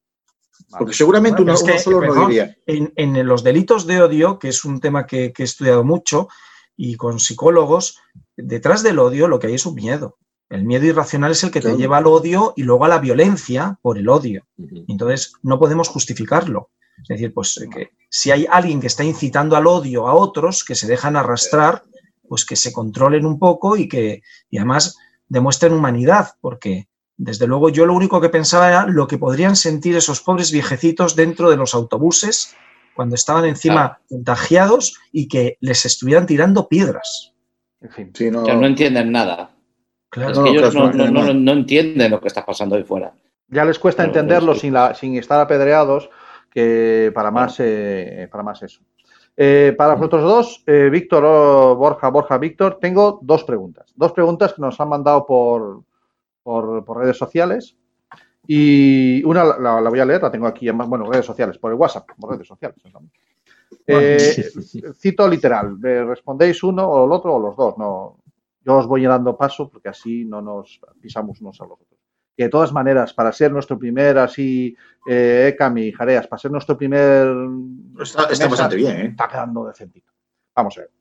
Porque 0.77 0.93
seguramente 0.93 1.41
uno, 1.41 1.55
solo 1.55 2.01
no 2.01 2.29
iría. 2.29 2.55
En, 2.65 3.27
los 3.27 3.43
delitos 3.43 3.87
de 3.87 4.01
odio, 4.01 4.39
que 4.39 4.49
es 4.49 4.65
un 4.65 4.79
tema 4.79 5.05
que, 5.05 5.33
he 5.35 5.43
estudiado 5.43 5.83
mucho 5.83 6.27
y 6.75 6.95
con 6.95 7.19
psicólogos, 7.19 7.99
detrás 8.37 8.83
del 8.83 8.99
odio 8.99 9.27
lo 9.27 9.39
que 9.39 9.47
hay 9.47 9.55
es 9.55 9.65
un 9.65 9.75
miedo. 9.75 10.17
El 10.49 10.63
miedo 10.63 10.85
irracional 10.85 11.31
es 11.31 11.43
el 11.43 11.51
que 11.51 11.61
te 11.61 11.75
lleva 11.75 11.97
al 11.97 12.07
odio 12.07 12.53
y 12.55 12.63
luego 12.63 12.85
a 12.85 12.89
la 12.89 12.99
violencia 12.99 13.77
por 13.81 13.97
el 13.97 14.09
odio. 14.09 14.47
Entonces, 14.87 15.33
no 15.43 15.59
podemos 15.59 15.89
justificarlo. 15.89 16.71
Es 17.03 17.07
decir, 17.07 17.33
pues 17.33 17.59
que 17.71 17.91
si 18.09 18.31
hay 18.31 18.45
alguien 18.49 18.81
que 18.81 18.87
está 18.87 19.03
incitando 19.03 19.55
al 19.55 19.67
odio 19.67 20.07
a 20.07 20.13
otros 20.13 20.63
que 20.63 20.75
se 20.75 20.87
dejan 20.87 21.15
arrastrar, 21.15 21.83
pues 22.27 22.45
que 22.45 22.55
se 22.55 22.73
controlen 22.73 23.25
un 23.25 23.39
poco 23.39 23.77
y 23.77 23.87
que 23.87 24.21
y 24.49 24.57
además 24.57 24.97
demuestren 25.27 25.73
humanidad, 25.73 26.35
porque 26.41 26.88
desde 27.19 27.47
luego 27.47 27.67
yo 27.67 27.85
lo 27.85 27.93
único 27.93 28.21
que 28.21 28.29
pensaba 28.29 28.69
era 28.69 28.85
lo 28.87 29.05
que 29.05 29.17
podrían 29.17 29.57
sentir 29.57 29.97
esos 29.97 30.21
pobres 30.21 30.53
viejecitos 30.53 31.17
dentro 31.17 31.49
de 31.49 31.57
los 31.57 31.75
autobuses 31.75 32.55
cuando 32.95 33.15
estaban 33.15 33.43
encima 33.43 33.99
contagiados 34.09 34.97
y 35.11 35.27
que 35.27 35.57
les 35.59 35.85
estuvieran 35.85 36.25
tirando 36.25 36.69
piedras. 36.69 37.33
En 37.81 38.13
fin, 38.13 38.31
no... 38.31 38.43
no 38.43 38.65
entienden 38.65 39.11
nada. 39.11 39.51
Claro, 40.07 40.31
es 40.31 40.39
que 40.39 40.49
ellos 40.49 40.73
no, 40.73 41.51
entienden 41.51 42.09
lo 42.09 42.21
que 42.21 42.29
está 42.29 42.45
pasando 42.45 42.77
ahí 42.77 42.83
fuera. 42.83 43.11
Ya 43.49 43.65
les 43.65 43.79
cuesta 43.79 44.05
entenderlo 44.05 44.55
sin, 44.55 44.73
la, 44.73 44.95
sin 44.95 45.17
estar 45.17 45.41
apedreados, 45.41 46.09
que 46.49 47.11
para 47.13 47.31
más, 47.31 47.57
eh, 47.59 48.29
para 48.31 48.43
más 48.43 48.63
eso. 48.63 48.79
Eh, 49.35 49.75
para 49.77 49.95
vosotros 49.95 50.23
dos, 50.23 50.63
eh, 50.67 50.89
Víctor 50.89 51.25
o 51.25 51.75
Borja, 51.75 52.09
Borja, 52.09 52.37
Víctor, 52.37 52.77
tengo 52.79 53.19
dos 53.21 53.43
preguntas. 53.43 53.91
Dos 53.95 54.13
preguntas 54.13 54.53
que 54.53 54.61
nos 54.61 54.79
han 54.79 54.89
mandado 54.89 55.25
por, 55.25 55.83
por, 56.85 56.97
redes 56.97 57.17
sociales. 57.17 57.77
Y 58.47 59.23
una 59.23 59.43
la, 59.43 59.89
voy 59.89 59.99
a 59.99 60.05
leer, 60.05 60.21
la 60.23 60.31
tengo 60.31 60.47
aquí, 60.47 60.69
bueno, 60.71 61.05
redes 61.05 61.25
sociales, 61.25 61.57
por 61.59 61.71
el 61.71 61.77
WhatsApp, 61.77 62.09
por 62.19 62.31
redes 62.31 62.47
sociales. 62.47 62.81
Eh, 63.85 64.49
cito 64.95 65.27
literal, 65.27 65.77
respondéis 65.79 66.63
uno 66.63 66.87
o 66.87 67.05
el 67.05 67.11
otro 67.11 67.35
o 67.35 67.39
los 67.39 67.55
dos. 67.55 67.77
No, 67.77 68.17
yo 68.65 68.77
os 68.77 68.87
voy 68.87 69.03
dando 69.03 69.37
paso 69.37 69.69
porque 69.69 69.89
así 69.89 70.25
no 70.25 70.41
nos 70.41 70.81
pisamos 70.99 71.39
unos 71.41 71.61
a 71.61 71.65
los 71.65 71.73
otros. 71.73 71.99
Que 72.35 72.43
de 72.45 72.49
todas 72.49 72.71
maneras, 72.71 73.13
para 73.13 73.31
ser 73.31 73.51
nuestro 73.51 73.77
primer 73.77 74.17
así, 74.17 74.75
eh, 75.07 75.51
Ecami, 75.53 75.91
Jareas, 75.91 76.25
para 76.25 76.39
ser 76.39 76.51
nuestro 76.51 76.77
primer... 76.77 77.27
Está, 78.01 78.47
bastante 78.47 78.77
bien, 78.77 78.97
¿eh? 78.97 79.05
Está 79.07 79.27
quedando 79.27 79.67
decentito. 79.67 80.11
Vamos 80.55 80.77
a 80.77 80.81
ver. 80.81 80.91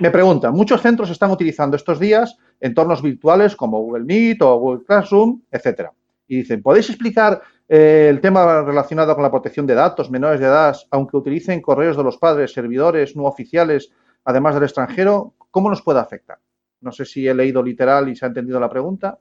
Me 0.00 0.10
preguntan, 0.10 0.52
muchos 0.54 0.80
centros 0.80 1.10
están 1.10 1.30
utilizando 1.30 1.76
estos 1.76 1.98
días 1.98 2.36
entornos 2.60 3.02
virtuales 3.02 3.56
como 3.56 3.80
Google 3.80 4.04
Meet 4.04 4.42
o 4.42 4.58
Google 4.58 4.84
Classroom, 4.84 5.42
etcétera. 5.50 5.92
Y 6.28 6.38
dicen, 6.38 6.62
¿podéis 6.62 6.88
explicar 6.90 7.40
eh, 7.68 8.08
el 8.10 8.20
tema 8.20 8.62
relacionado 8.62 9.14
con 9.14 9.22
la 9.22 9.30
protección 9.30 9.66
de 9.66 9.74
datos 9.74 10.10
menores 10.10 10.40
de 10.40 10.46
edad, 10.46 10.76
aunque 10.90 11.16
utilicen 11.16 11.62
correos 11.62 11.96
de 11.96 12.04
los 12.04 12.18
padres, 12.18 12.52
servidores 12.52 13.16
no 13.16 13.24
oficiales, 13.24 13.90
además 14.24 14.54
del 14.54 14.64
extranjero? 14.64 15.34
¿Cómo 15.50 15.70
nos 15.70 15.82
puede 15.82 16.00
afectar? 16.00 16.38
No 16.80 16.92
sé 16.92 17.04
si 17.04 17.26
he 17.26 17.34
leído 17.34 17.62
literal 17.62 18.08
y 18.08 18.16
se 18.16 18.24
ha 18.24 18.28
entendido 18.28 18.60
la 18.60 18.68
pregunta. 18.68 19.18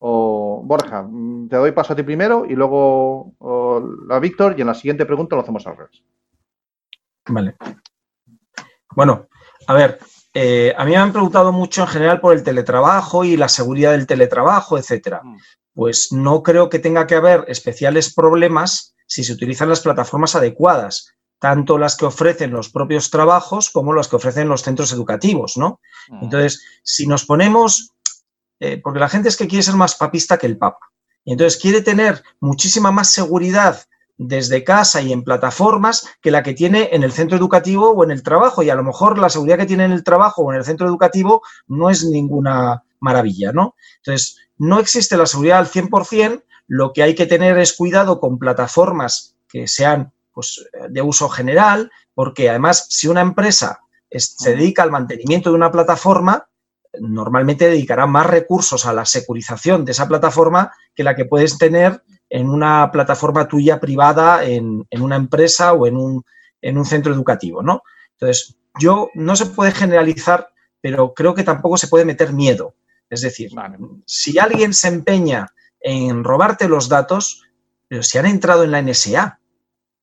O 0.00 0.62
Borja, 0.64 1.02
mm, 1.02 1.48
te 1.48 1.56
doy 1.56 1.72
paso 1.72 1.92
a 1.92 1.96
ti 1.96 2.02
primero 2.02 2.46
y 2.48 2.54
luego 2.54 3.32
a 4.10 4.18
Víctor 4.18 4.54
y 4.56 4.60
en 4.60 4.68
la 4.68 4.74
siguiente 4.74 5.06
pregunta 5.06 5.34
lo 5.34 5.42
hacemos 5.42 5.66
al 5.66 5.76
revés. 5.76 6.02
Vale. 7.28 7.56
Bueno, 8.94 9.28
a 9.68 9.74
ver, 9.74 9.98
eh, 10.32 10.74
a 10.76 10.84
mí 10.86 10.92
me 10.92 10.96
han 10.96 11.12
preguntado 11.12 11.52
mucho 11.52 11.82
en 11.82 11.88
general 11.88 12.20
por 12.20 12.34
el 12.34 12.42
teletrabajo 12.42 13.22
y 13.22 13.36
la 13.36 13.50
seguridad 13.50 13.92
del 13.92 14.06
teletrabajo, 14.06 14.78
etcétera. 14.78 15.20
Mm. 15.22 15.36
Pues 15.74 16.10
no 16.10 16.42
creo 16.42 16.70
que 16.70 16.78
tenga 16.78 17.06
que 17.06 17.16
haber 17.16 17.44
especiales 17.48 18.14
problemas 18.14 18.94
si 19.06 19.24
se 19.24 19.32
utilizan 19.34 19.68
las 19.68 19.80
plataformas 19.80 20.34
adecuadas, 20.34 21.12
tanto 21.38 21.76
las 21.76 21.98
que 21.98 22.06
ofrecen 22.06 22.50
los 22.50 22.70
propios 22.70 23.10
trabajos 23.10 23.68
como 23.68 23.92
las 23.92 24.08
que 24.08 24.16
ofrecen 24.16 24.48
los 24.48 24.62
centros 24.62 24.90
educativos, 24.92 25.58
¿no? 25.58 25.80
Mm. 26.08 26.24
Entonces, 26.24 26.62
si 26.82 27.06
nos 27.06 27.26
ponemos, 27.26 27.92
eh, 28.60 28.80
porque 28.82 29.00
la 29.00 29.10
gente 29.10 29.28
es 29.28 29.36
que 29.36 29.48
quiere 29.48 29.62
ser 29.62 29.74
más 29.74 29.96
papista 29.96 30.38
que 30.38 30.46
el 30.46 30.56
Papa, 30.56 30.88
y 31.24 31.32
entonces 31.32 31.60
quiere 31.60 31.82
tener 31.82 32.22
muchísima 32.40 32.90
más 32.90 33.10
seguridad 33.10 33.82
desde 34.18 34.64
casa 34.64 35.00
y 35.00 35.12
en 35.12 35.22
plataformas 35.22 36.06
que 36.20 36.32
la 36.32 36.42
que 36.42 36.52
tiene 36.52 36.90
en 36.92 37.04
el 37.04 37.12
centro 37.12 37.38
educativo 37.38 37.92
o 37.92 38.04
en 38.04 38.10
el 38.10 38.22
trabajo. 38.22 38.62
Y 38.62 38.70
a 38.70 38.74
lo 38.74 38.84
mejor 38.84 39.18
la 39.18 39.30
seguridad 39.30 39.58
que 39.58 39.66
tiene 39.66 39.84
en 39.84 39.92
el 39.92 40.04
trabajo 40.04 40.42
o 40.42 40.52
en 40.52 40.58
el 40.58 40.64
centro 40.64 40.86
educativo 40.86 41.42
no 41.68 41.88
es 41.88 42.04
ninguna 42.04 42.82
maravilla, 43.00 43.52
¿no? 43.52 43.76
Entonces, 43.98 44.38
no 44.58 44.80
existe 44.80 45.16
la 45.16 45.26
seguridad 45.26 45.58
al 45.58 45.68
100%, 45.68 46.42
lo 46.66 46.92
que 46.92 47.02
hay 47.02 47.14
que 47.14 47.26
tener 47.26 47.56
es 47.58 47.72
cuidado 47.72 48.20
con 48.20 48.38
plataformas 48.38 49.36
que 49.48 49.68
sean 49.68 50.12
pues, 50.34 50.68
de 50.90 51.00
uso 51.00 51.28
general, 51.28 51.90
porque 52.12 52.50
además 52.50 52.86
si 52.90 53.08
una 53.08 53.20
empresa 53.20 53.80
se 54.10 54.50
dedica 54.50 54.82
al 54.82 54.90
mantenimiento 54.90 55.50
de 55.50 55.56
una 55.56 55.70
plataforma, 55.70 56.48
normalmente 57.00 57.68
dedicará 57.68 58.06
más 58.06 58.26
recursos 58.26 58.86
a 58.86 58.92
la 58.92 59.04
securización 59.04 59.84
de 59.84 59.92
esa 59.92 60.08
plataforma 60.08 60.72
que 60.94 61.04
la 61.04 61.14
que 61.14 61.24
puedes 61.24 61.58
tener 61.58 62.02
en 62.30 62.50
una 62.50 62.90
plataforma 62.90 63.48
tuya 63.48 63.80
privada, 63.80 64.44
en, 64.44 64.86
una 64.98 65.16
empresa 65.16 65.72
o 65.72 65.86
en 65.86 65.96
un, 65.96 66.24
en 66.60 66.78
un, 66.78 66.84
centro 66.84 67.12
educativo, 67.12 67.62
¿no? 67.62 67.82
Entonces, 68.12 68.56
yo 68.78 69.10
no 69.14 69.36
se 69.36 69.46
puede 69.46 69.72
generalizar, 69.72 70.48
pero 70.80 71.14
creo 71.14 71.34
que 71.34 71.44
tampoco 71.44 71.76
se 71.76 71.88
puede 71.88 72.04
meter 72.04 72.32
miedo. 72.32 72.74
Es 73.10 73.22
decir, 73.22 73.52
si 74.06 74.38
alguien 74.38 74.74
se 74.74 74.88
empeña 74.88 75.48
en 75.80 76.24
robarte 76.24 76.68
los 76.68 76.88
datos, 76.88 77.44
pero 77.88 78.02
si 78.02 78.18
han 78.18 78.26
entrado 78.26 78.64
en 78.64 78.72
la 78.72 78.82
NSA, 78.82 79.40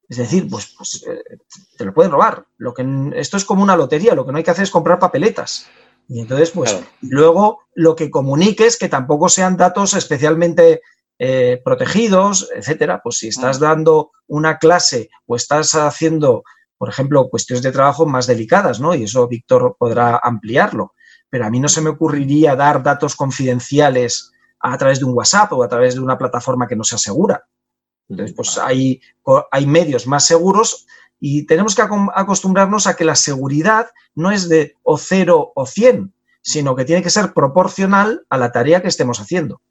es 0.07 0.17
decir, 0.17 0.47
pues, 0.49 0.73
pues 0.77 1.03
eh, 1.07 1.38
te 1.77 1.85
lo 1.85 1.93
pueden 1.93 2.11
robar. 2.11 2.45
Lo 2.57 2.73
que, 2.73 2.85
esto 3.15 3.38
es 3.38 3.45
como 3.45 3.63
una 3.63 3.75
lotería, 3.75 4.15
lo 4.15 4.25
que 4.25 4.31
no 4.31 4.38
hay 4.38 4.43
que 4.43 4.51
hacer 4.51 4.63
es 4.63 4.71
comprar 4.71 4.99
papeletas. 4.99 5.67
Y 6.07 6.19
entonces, 6.19 6.51
pues, 6.51 6.83
luego 7.01 7.61
lo 7.73 7.95
que 7.95 8.11
comuniques, 8.11 8.77
que 8.77 8.89
tampoco 8.89 9.29
sean 9.29 9.57
datos 9.57 9.95
especialmente 9.95 10.81
eh, 11.19 11.62
protegidos, 11.63 12.49
etcétera. 12.56 13.01
Pues 13.04 13.17
si 13.17 13.28
estás 13.30 13.60
mm. 13.60 13.62
dando 13.62 14.12
una 14.28 14.58
clase 14.58 15.10
o 15.25 15.36
estás 15.36 15.73
haciendo, 15.75 16.43
por 16.78 16.89
ejemplo, 16.89 17.30
cuestiones 17.30 17.63
de 17.63 17.71
trabajo 17.71 18.06
más 18.06 18.28
delicadas, 18.28 18.80
¿no? 18.80 18.93
Y 18.93 19.04
eso 19.04 19.28
Víctor 19.28 19.75
podrá 19.80 20.19
ampliarlo. 20.21 20.93
Pero 21.30 21.45
a 21.45 21.49
mí 21.49 21.60
no 21.60 21.67
se 21.67 21.82
me 21.82 21.89
ocurriría 21.89 22.56
dar 22.56 22.84
datos 22.84 23.15
confidenciales 23.15 24.32
a 24.60 24.78
través 24.78 24.99
de 24.99 25.06
un 25.06 25.13
WhatsApp 25.13 25.54
o 25.54 25.63
a 25.63 25.67
través 25.67 25.95
de 25.95 26.01
una 26.01 26.17
plataforma 26.17 26.67
que 26.67 26.75
no 26.75 26.84
se 26.84 26.95
asegura. 26.95 27.45
Entonces, 28.10 28.36
pues 28.36 28.58
hay, 28.58 29.01
hay 29.51 29.65
medios 29.65 30.08
más 30.08 30.25
seguros 30.25 30.86
y 31.19 31.45
tenemos 31.45 31.75
que 31.75 31.82
acostumbrarnos 31.82 32.88
a 32.88 32.95
que 32.95 33.06
la 33.06 33.15
seguridad 33.15 33.89
no 34.13 34.32
es 34.32 34.49
de 34.49 34.75
o 34.84 34.97
cero 34.97 35.54
o 35.56 35.65
cien, 35.65 36.13
sino 36.41 36.75
que 36.75 36.86
tiene 36.86 37.01
que 37.01 37.10
ser 37.10 37.34
proporcional 37.34 38.25
a 38.30 38.38
la 38.38 38.51
tarea 38.51 38.82
que 38.82 38.89
estemos 38.89 39.19
haciendo. 39.19 39.62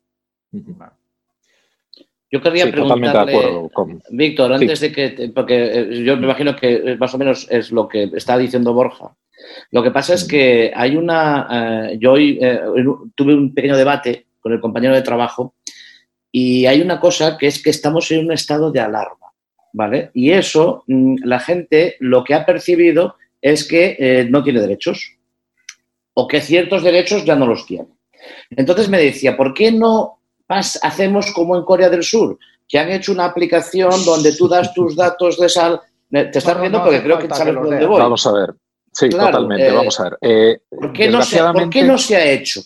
Yo 2.35 2.43
querría 2.43 2.69
preguntarle, 2.69 3.71
Víctor, 4.11 4.55
antes 4.55 4.81
de 4.81 4.91
que, 4.91 5.31
porque 5.33 5.55
eh, 5.55 6.03
yo 6.05 6.17
me 6.17 6.25
imagino 6.25 6.57
que 6.57 6.97
más 6.99 7.15
o 7.15 7.19
menos 7.19 7.47
es 7.49 7.71
lo 7.71 7.87
que 7.87 8.11
está 8.13 8.37
diciendo 8.37 8.75
Borja. 8.75 9.15
Lo 9.71 9.85
que 9.85 9.93
pasa 9.93 10.15
es 10.15 10.25
que 10.25 10.73
hay 10.75 10.97
una, 10.97 11.91
eh, 11.93 11.97
yo 12.01 12.15
hoy 12.15 12.41
eh, 12.43 12.61
tuve 13.15 13.37
un 13.37 13.55
pequeño 13.55 13.77
debate 13.77 14.27
con 14.41 14.53
el 14.53 14.59
compañero 14.59 14.97
de 14.97 15.03
trabajo 15.03 15.55
y 16.33 16.67
hay 16.67 16.81
una 16.81 16.99
cosa 16.99 17.39
que 17.39 17.47
es 17.47 17.63
que 17.63 17.71
estamos 17.71 18.11
en 18.11 18.25
un 18.25 18.33
estado 18.33 18.73
de 18.73 18.81
alarma, 18.81 19.29
¿vale? 19.73 20.11
Y 20.13 20.33
eso, 20.33 20.83
mm, 20.89 21.19
la 21.23 21.39
gente 21.39 21.95
lo 22.01 22.25
que 22.25 22.35
ha 22.35 22.45
percibido 22.45 23.15
es 23.41 23.63
que 23.63 24.27
no 24.29 24.43
tiene 24.43 24.61
derechos 24.61 25.19
o 26.15 26.27
que 26.27 26.41
ciertos 26.41 26.83
derechos 26.83 27.25
ya 27.25 27.37
no 27.37 27.47
los 27.47 27.65
tiene. 27.65 27.91
Entonces 28.51 28.89
me 28.89 28.99
decía, 28.99 29.37
¿por 29.37 29.55
qué 29.55 29.71
no 29.71 30.19
hacemos 30.49 31.33
como 31.33 31.57
en 31.57 31.65
Corea 31.65 31.89
del 31.89 32.03
Sur, 32.03 32.39
que 32.69 32.79
han 32.79 32.91
hecho 32.91 33.13
una 33.13 33.27
aplicación 33.27 34.05
donde 34.05 34.35
tú 34.35 34.49
das 34.49 34.73
tus 34.75 34.97
datos 34.97 35.39
de 35.39 35.49
sal. 35.49 35.81
Te 36.11 36.39
estás 36.39 36.57
riendo 36.57 36.83
porque 36.83 37.03
creo 37.03 37.19
que 37.19 37.29
sabes 37.29 37.55
dónde 37.55 37.87
voy. 37.87 38.01
Vamos 38.01 38.27
a 38.27 38.33
ver. 38.33 38.55
Sí, 38.93 39.09
totalmente. 39.09 39.67
Eh, 39.67 39.73
vamos 39.73 39.99
a 39.99 40.05
ver. 40.05 40.19
Eh, 40.21 40.59
¿por, 40.71 40.93
qué 40.93 41.09
no 41.09 41.23
se, 41.99 42.17
ha 42.17 42.31
hecho? 42.31 42.61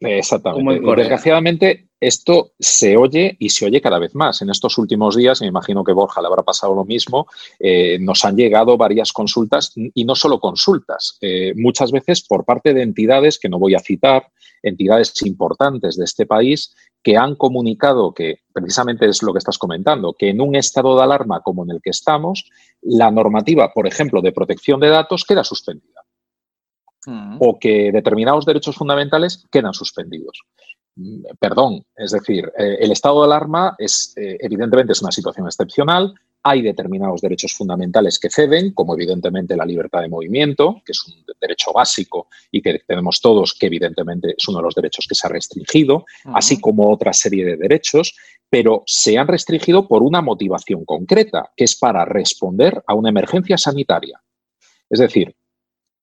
Exactamente. 0.00 0.84
Desgraciadamente, 0.96 1.88
esto 2.02 2.50
se 2.58 2.96
oye 2.96 3.36
y 3.38 3.48
se 3.50 3.66
oye 3.66 3.80
cada 3.80 4.00
vez 4.00 4.16
más. 4.16 4.42
En 4.42 4.50
estos 4.50 4.76
últimos 4.76 5.16
días, 5.16 5.40
me 5.40 5.46
imagino 5.46 5.84
que 5.84 5.92
Borja 5.92 6.20
le 6.20 6.26
habrá 6.26 6.42
pasado 6.42 6.74
lo 6.74 6.84
mismo, 6.84 7.28
eh, 7.60 7.98
nos 8.00 8.24
han 8.24 8.36
llegado 8.36 8.76
varias 8.76 9.12
consultas 9.12 9.72
y 9.76 10.04
no 10.04 10.16
solo 10.16 10.40
consultas, 10.40 11.16
eh, 11.20 11.52
muchas 11.54 11.92
veces 11.92 12.22
por 12.22 12.44
parte 12.44 12.74
de 12.74 12.82
entidades 12.82 13.38
que 13.38 13.48
no 13.48 13.60
voy 13.60 13.76
a 13.76 13.78
citar, 13.78 14.26
entidades 14.64 15.22
importantes 15.22 15.96
de 15.96 16.04
este 16.04 16.26
país 16.26 16.74
que 17.02 17.16
han 17.16 17.34
comunicado 17.34 18.14
que 18.14 18.40
precisamente 18.52 19.08
es 19.08 19.22
lo 19.22 19.32
que 19.32 19.38
estás 19.38 19.58
comentando, 19.58 20.14
que 20.14 20.30
en 20.30 20.40
un 20.40 20.54
estado 20.54 20.96
de 20.96 21.02
alarma 21.02 21.40
como 21.40 21.64
en 21.64 21.72
el 21.72 21.80
que 21.82 21.90
estamos, 21.90 22.48
la 22.82 23.10
normativa, 23.10 23.72
por 23.72 23.86
ejemplo, 23.86 24.22
de 24.22 24.32
protección 24.32 24.80
de 24.80 24.88
datos 24.88 25.24
queda 25.24 25.42
suspendida 25.42 26.02
mm. 27.06 27.38
o 27.40 27.58
que 27.58 27.90
determinados 27.92 28.46
derechos 28.46 28.76
fundamentales 28.76 29.46
quedan 29.50 29.74
suspendidos. 29.74 30.42
Mm, 30.96 31.22
perdón, 31.38 31.84
es 31.96 32.12
decir, 32.12 32.50
eh, 32.56 32.78
el 32.80 32.92
estado 32.92 33.20
de 33.20 33.26
alarma 33.26 33.74
es 33.78 34.12
eh, 34.16 34.36
evidentemente 34.40 34.92
es 34.92 35.02
una 35.02 35.12
situación 35.12 35.46
excepcional, 35.46 36.14
hay 36.42 36.62
determinados 36.62 37.20
derechos 37.20 37.52
fundamentales 37.54 38.18
que 38.18 38.30
ceden, 38.30 38.72
como 38.72 38.94
evidentemente 38.94 39.56
la 39.56 39.64
libertad 39.64 40.00
de 40.00 40.08
movimiento, 40.08 40.82
que 40.84 40.92
es 40.92 41.06
un 41.06 41.24
derecho 41.40 41.72
básico 41.72 42.28
y 42.50 42.60
que 42.60 42.80
tenemos 42.86 43.20
todos, 43.20 43.54
que 43.54 43.66
evidentemente 43.66 44.34
es 44.36 44.48
uno 44.48 44.58
de 44.58 44.64
los 44.64 44.74
derechos 44.74 45.06
que 45.08 45.14
se 45.14 45.26
ha 45.26 45.30
restringido, 45.30 46.04
así 46.34 46.60
como 46.60 46.90
otra 46.90 47.12
serie 47.12 47.44
de 47.44 47.56
derechos, 47.56 48.14
pero 48.50 48.82
se 48.86 49.16
han 49.16 49.28
restringido 49.28 49.86
por 49.86 50.02
una 50.02 50.20
motivación 50.20 50.84
concreta, 50.84 51.52
que 51.56 51.64
es 51.64 51.76
para 51.76 52.04
responder 52.04 52.82
a 52.86 52.94
una 52.94 53.10
emergencia 53.10 53.56
sanitaria. 53.56 54.20
Es 54.90 54.98
decir, 54.98 55.34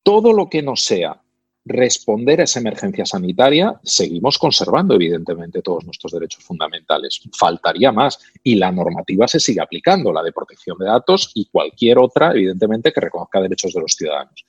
todo 0.03 0.33
lo 0.33 0.49
que 0.49 0.63
no 0.63 0.75
sea 0.75 1.21
responder 1.65 2.41
a 2.41 2.43
esa 2.45 2.59
emergencia 2.59 3.05
sanitaria, 3.05 3.79
seguimos 3.83 4.37
conservando, 4.37 4.95
evidentemente, 4.95 5.61
todos 5.61 5.85
nuestros 5.85 6.11
derechos 6.13 6.43
fundamentales. 6.43 7.21
Faltaría 7.37 7.91
más. 7.91 8.19
Y 8.43 8.55
la 8.55 8.71
normativa 8.71 9.27
se 9.27 9.39
sigue 9.39 9.61
aplicando, 9.61 10.11
la 10.11 10.23
de 10.23 10.31
protección 10.31 10.77
de 10.77 10.85
datos 10.85 11.31
y 11.35 11.45
cualquier 11.45 11.99
otra, 11.99 12.31
evidentemente, 12.31 12.91
que 12.91 13.01
reconozca 13.01 13.41
derechos 13.41 13.73
de 13.73 13.81
los 13.81 13.93
ciudadanos. 13.93 14.45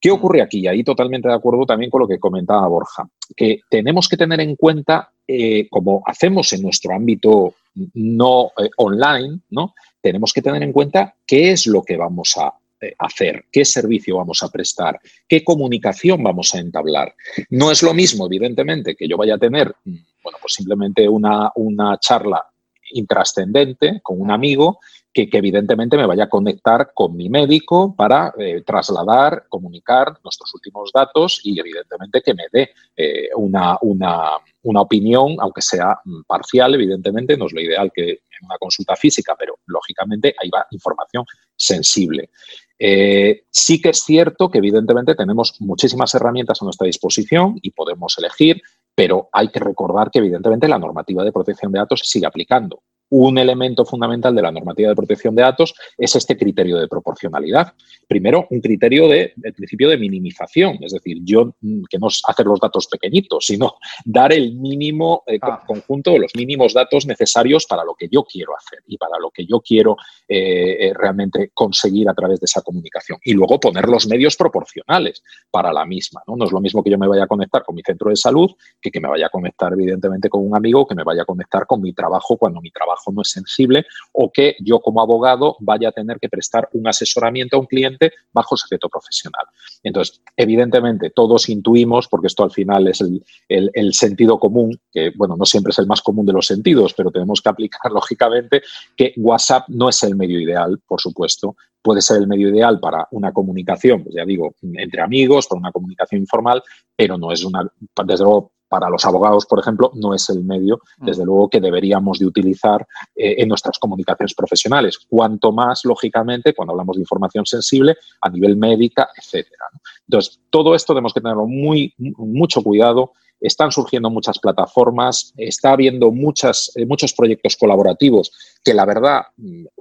¿Qué 0.00 0.10
ocurre 0.10 0.42
aquí? 0.42 0.60
Y 0.60 0.66
ahí 0.68 0.84
totalmente 0.84 1.28
de 1.28 1.34
acuerdo 1.34 1.66
también 1.66 1.90
con 1.90 2.00
lo 2.00 2.08
que 2.08 2.20
comentaba 2.20 2.68
Borja, 2.68 3.08
que 3.36 3.60
tenemos 3.68 4.08
que 4.08 4.16
tener 4.16 4.40
en 4.40 4.54
cuenta, 4.54 5.10
eh, 5.26 5.68
como 5.68 6.02
hacemos 6.06 6.52
en 6.52 6.62
nuestro 6.62 6.94
ámbito 6.94 7.54
no 7.94 8.52
eh, 8.58 8.70
online, 8.76 9.40
¿no? 9.50 9.74
Tenemos 10.00 10.32
que 10.32 10.42
tener 10.42 10.62
en 10.62 10.72
cuenta 10.72 11.16
qué 11.26 11.50
es 11.50 11.66
lo 11.66 11.82
que 11.82 11.96
vamos 11.96 12.36
a 12.36 12.54
hacer, 12.98 13.46
qué 13.50 13.64
servicio 13.64 14.16
vamos 14.16 14.42
a 14.42 14.48
prestar, 14.48 15.00
qué 15.28 15.44
comunicación 15.44 16.22
vamos 16.22 16.54
a 16.54 16.58
entablar. 16.58 17.14
No 17.50 17.70
es 17.70 17.82
lo 17.82 17.94
mismo, 17.94 18.26
evidentemente, 18.26 18.94
que 18.94 19.08
yo 19.08 19.16
vaya 19.16 19.34
a 19.34 19.38
tener, 19.38 19.74
mm, 19.84 19.96
bueno, 20.22 20.38
pues 20.40 20.54
simplemente 20.54 21.08
una, 21.08 21.50
una 21.56 21.98
charla 21.98 22.44
intrascendente 22.92 24.00
con 24.02 24.20
un 24.20 24.30
amigo 24.30 24.78
que, 25.12 25.28
evidentemente 25.32 25.96
me 25.96 26.06
vaya 26.06 26.24
a 26.24 26.28
conectar 26.28 26.92
con 26.94 27.16
mi 27.16 27.28
médico 27.28 27.94
para 27.96 28.32
eh, 28.38 28.62
trasladar, 28.64 29.46
comunicar 29.48 30.18
nuestros 30.22 30.54
últimos 30.54 30.92
datos 30.92 31.40
y 31.42 31.58
evidentemente 31.58 32.22
que 32.22 32.34
me 32.34 32.44
dé 32.52 32.70
eh, 32.96 33.28
una, 33.36 33.78
una, 33.82 34.32
una, 34.62 34.80
opinión, 34.80 35.36
aunque 35.40 35.62
sea 35.62 35.98
mm, 36.04 36.22
parcial, 36.26 36.74
evidentemente, 36.74 37.36
no 37.36 37.46
es 37.46 37.52
lo 37.52 37.60
ideal 37.60 37.90
que 37.92 38.20
una 38.42 38.58
consulta 38.58 38.94
física, 38.94 39.34
pero 39.36 39.58
lógicamente 39.66 40.34
ahí 40.40 40.48
va 40.50 40.66
información 40.70 41.24
sensible. 41.56 42.30
Eh, 42.78 43.44
sí 43.50 43.80
que 43.80 43.90
es 43.90 44.02
cierto 44.04 44.50
que 44.50 44.58
evidentemente 44.58 45.14
tenemos 45.14 45.54
muchísimas 45.60 46.14
herramientas 46.14 46.62
a 46.62 46.64
nuestra 46.64 46.86
disposición 46.86 47.58
y 47.62 47.70
podemos 47.70 48.16
elegir, 48.18 48.62
pero 48.94 49.28
hay 49.32 49.48
que 49.48 49.60
recordar 49.60 50.10
que 50.10 50.20
evidentemente 50.20 50.68
la 50.68 50.78
normativa 50.78 51.24
de 51.24 51.32
protección 51.32 51.72
de 51.72 51.80
datos 51.80 52.02
sigue 52.04 52.26
aplicando 52.26 52.82
un 53.10 53.38
elemento 53.38 53.84
fundamental 53.84 54.34
de 54.34 54.42
la 54.42 54.52
normativa 54.52 54.90
de 54.90 54.96
protección 54.96 55.34
de 55.34 55.42
datos 55.42 55.74
es 55.96 56.14
este 56.16 56.36
criterio 56.36 56.78
de 56.78 56.88
proporcionalidad. 56.88 57.72
Primero, 58.06 58.46
un 58.50 58.60
criterio 58.60 59.08
de, 59.08 59.32
principio 59.56 59.88
de 59.88 59.96
minimización, 59.96 60.78
es 60.80 60.92
decir, 60.92 61.18
yo 61.22 61.54
mm, 61.60 61.84
que 61.88 61.98
no 61.98 62.08
es 62.08 62.20
hacer 62.26 62.46
los 62.46 62.60
datos 62.60 62.86
pequeñitos, 62.86 63.46
sino 63.46 63.74
dar 64.04 64.32
el 64.32 64.54
mínimo 64.54 65.22
eh, 65.26 65.38
ah. 65.40 65.62
conjunto 65.66 66.12
de 66.12 66.20
los 66.20 66.34
mínimos 66.34 66.74
datos 66.74 67.06
necesarios 67.06 67.66
para 67.66 67.84
lo 67.84 67.94
que 67.94 68.08
yo 68.10 68.24
quiero 68.24 68.54
hacer 68.56 68.80
y 68.86 68.98
para 68.98 69.18
lo 69.18 69.30
que 69.30 69.46
yo 69.46 69.60
quiero 69.60 69.96
eh, 70.26 70.88
eh, 70.88 70.92
realmente 70.94 71.50
conseguir 71.54 72.08
a 72.08 72.14
través 72.14 72.40
de 72.40 72.44
esa 72.44 72.62
comunicación. 72.62 73.18
Y 73.24 73.32
luego 73.32 73.58
poner 73.58 73.88
los 73.88 74.06
medios 74.06 74.36
proporcionales 74.36 75.22
para 75.50 75.72
la 75.72 75.84
misma. 75.84 76.22
¿no? 76.26 76.36
no 76.36 76.44
es 76.44 76.52
lo 76.52 76.60
mismo 76.60 76.82
que 76.82 76.90
yo 76.90 76.98
me 76.98 77.08
vaya 77.08 77.24
a 77.24 77.26
conectar 77.26 77.62
con 77.64 77.74
mi 77.74 77.82
centro 77.82 78.10
de 78.10 78.16
salud 78.16 78.50
que 78.80 78.90
que 78.90 79.00
me 79.00 79.08
vaya 79.08 79.26
a 79.26 79.30
conectar 79.30 79.72
evidentemente 79.72 80.28
con 80.28 80.46
un 80.46 80.56
amigo, 80.56 80.86
que 80.86 80.94
me 80.94 81.04
vaya 81.04 81.22
a 81.22 81.24
conectar 81.24 81.66
con 81.66 81.80
mi 81.80 81.92
trabajo 81.92 82.36
cuando 82.36 82.60
mi 82.60 82.70
trabajo 82.70 82.97
no 83.12 83.22
es 83.22 83.30
sensible 83.30 83.86
o 84.12 84.30
que 84.30 84.56
yo 84.60 84.80
como 84.80 85.00
abogado 85.00 85.56
vaya 85.60 85.88
a 85.88 85.92
tener 85.92 86.18
que 86.18 86.28
prestar 86.28 86.68
un 86.72 86.86
asesoramiento 86.86 87.56
a 87.56 87.60
un 87.60 87.66
cliente 87.66 88.12
bajo 88.32 88.56
secreto 88.56 88.88
profesional. 88.88 89.46
Entonces, 89.82 90.20
evidentemente, 90.36 91.10
todos 91.10 91.48
intuimos, 91.48 92.08
porque 92.08 92.26
esto 92.26 92.44
al 92.44 92.50
final 92.50 92.88
es 92.88 93.00
el, 93.00 93.92
sentido 93.92 94.38
común, 94.38 94.78
que 94.92 95.12
bueno, 95.16 95.36
no 95.36 95.44
siempre 95.44 95.70
es 95.70 95.78
el 95.78 95.86
más 95.86 96.02
común 96.02 96.26
de 96.26 96.32
los 96.32 96.46
sentidos, 96.46 96.94
pero 96.94 97.10
tenemos 97.10 97.40
que 97.40 97.48
aplicar 97.48 97.90
lógicamente 97.92 98.62
que 98.96 99.14
WhatsApp 99.16 99.68
no 99.68 99.88
es 99.88 100.02
el 100.02 100.16
medio 100.16 100.40
ideal, 100.40 100.80
por 100.86 101.00
supuesto, 101.00 101.56
puede 101.82 102.02
ser 102.02 102.18
el 102.18 102.26
medio 102.26 102.48
ideal 102.48 102.80
para 102.80 103.08
una 103.12 103.32
comunicación, 103.32 104.02
pues 104.02 104.14
ya 104.14 104.24
digo, 104.24 104.54
entre 104.62 105.00
amigos, 105.00 105.46
para 105.46 105.60
una 105.60 105.72
comunicación 105.72 106.20
informal, 106.20 106.62
pero 106.94 107.16
no 107.16 107.32
es 107.32 107.44
una, 107.44 107.70
desde 108.04 108.24
luego, 108.24 108.52
para 108.68 108.90
los 108.90 109.04
abogados, 109.04 109.46
por 109.46 109.58
ejemplo, 109.58 109.90
no 109.94 110.14
es 110.14 110.28
el 110.30 110.44
medio, 110.44 110.80
mm. 110.98 111.06
desde 111.06 111.24
luego, 111.24 111.48
que 111.48 111.60
deberíamos 111.60 112.18
de 112.18 112.26
utilizar 112.26 112.86
eh, 113.16 113.36
en 113.38 113.48
nuestras 113.48 113.78
comunicaciones 113.78 114.34
profesionales. 114.34 114.98
Cuanto 115.08 115.52
más, 115.52 115.84
lógicamente, 115.84 116.54
cuando 116.54 116.72
hablamos 116.72 116.96
de 116.96 117.02
información 117.02 117.46
sensible 117.46 117.96
a 118.20 118.28
nivel 118.28 118.56
médica, 118.56 119.08
etcétera. 119.16 119.66
Entonces, 120.06 120.40
todo 120.50 120.74
esto 120.74 120.94
tenemos 120.94 121.12
que 121.12 121.20
tenerlo 121.20 121.46
muy, 121.46 121.94
mucho 121.98 122.62
cuidado 122.62 123.12
están 123.40 123.70
surgiendo 123.70 124.10
muchas 124.10 124.38
plataformas, 124.38 125.32
está 125.36 125.72
habiendo 125.72 126.10
muchas, 126.10 126.72
eh, 126.76 126.86
muchos 126.86 127.12
proyectos 127.12 127.56
colaborativos 127.56 128.32
que 128.64 128.74
la 128.74 128.84
verdad 128.84 129.22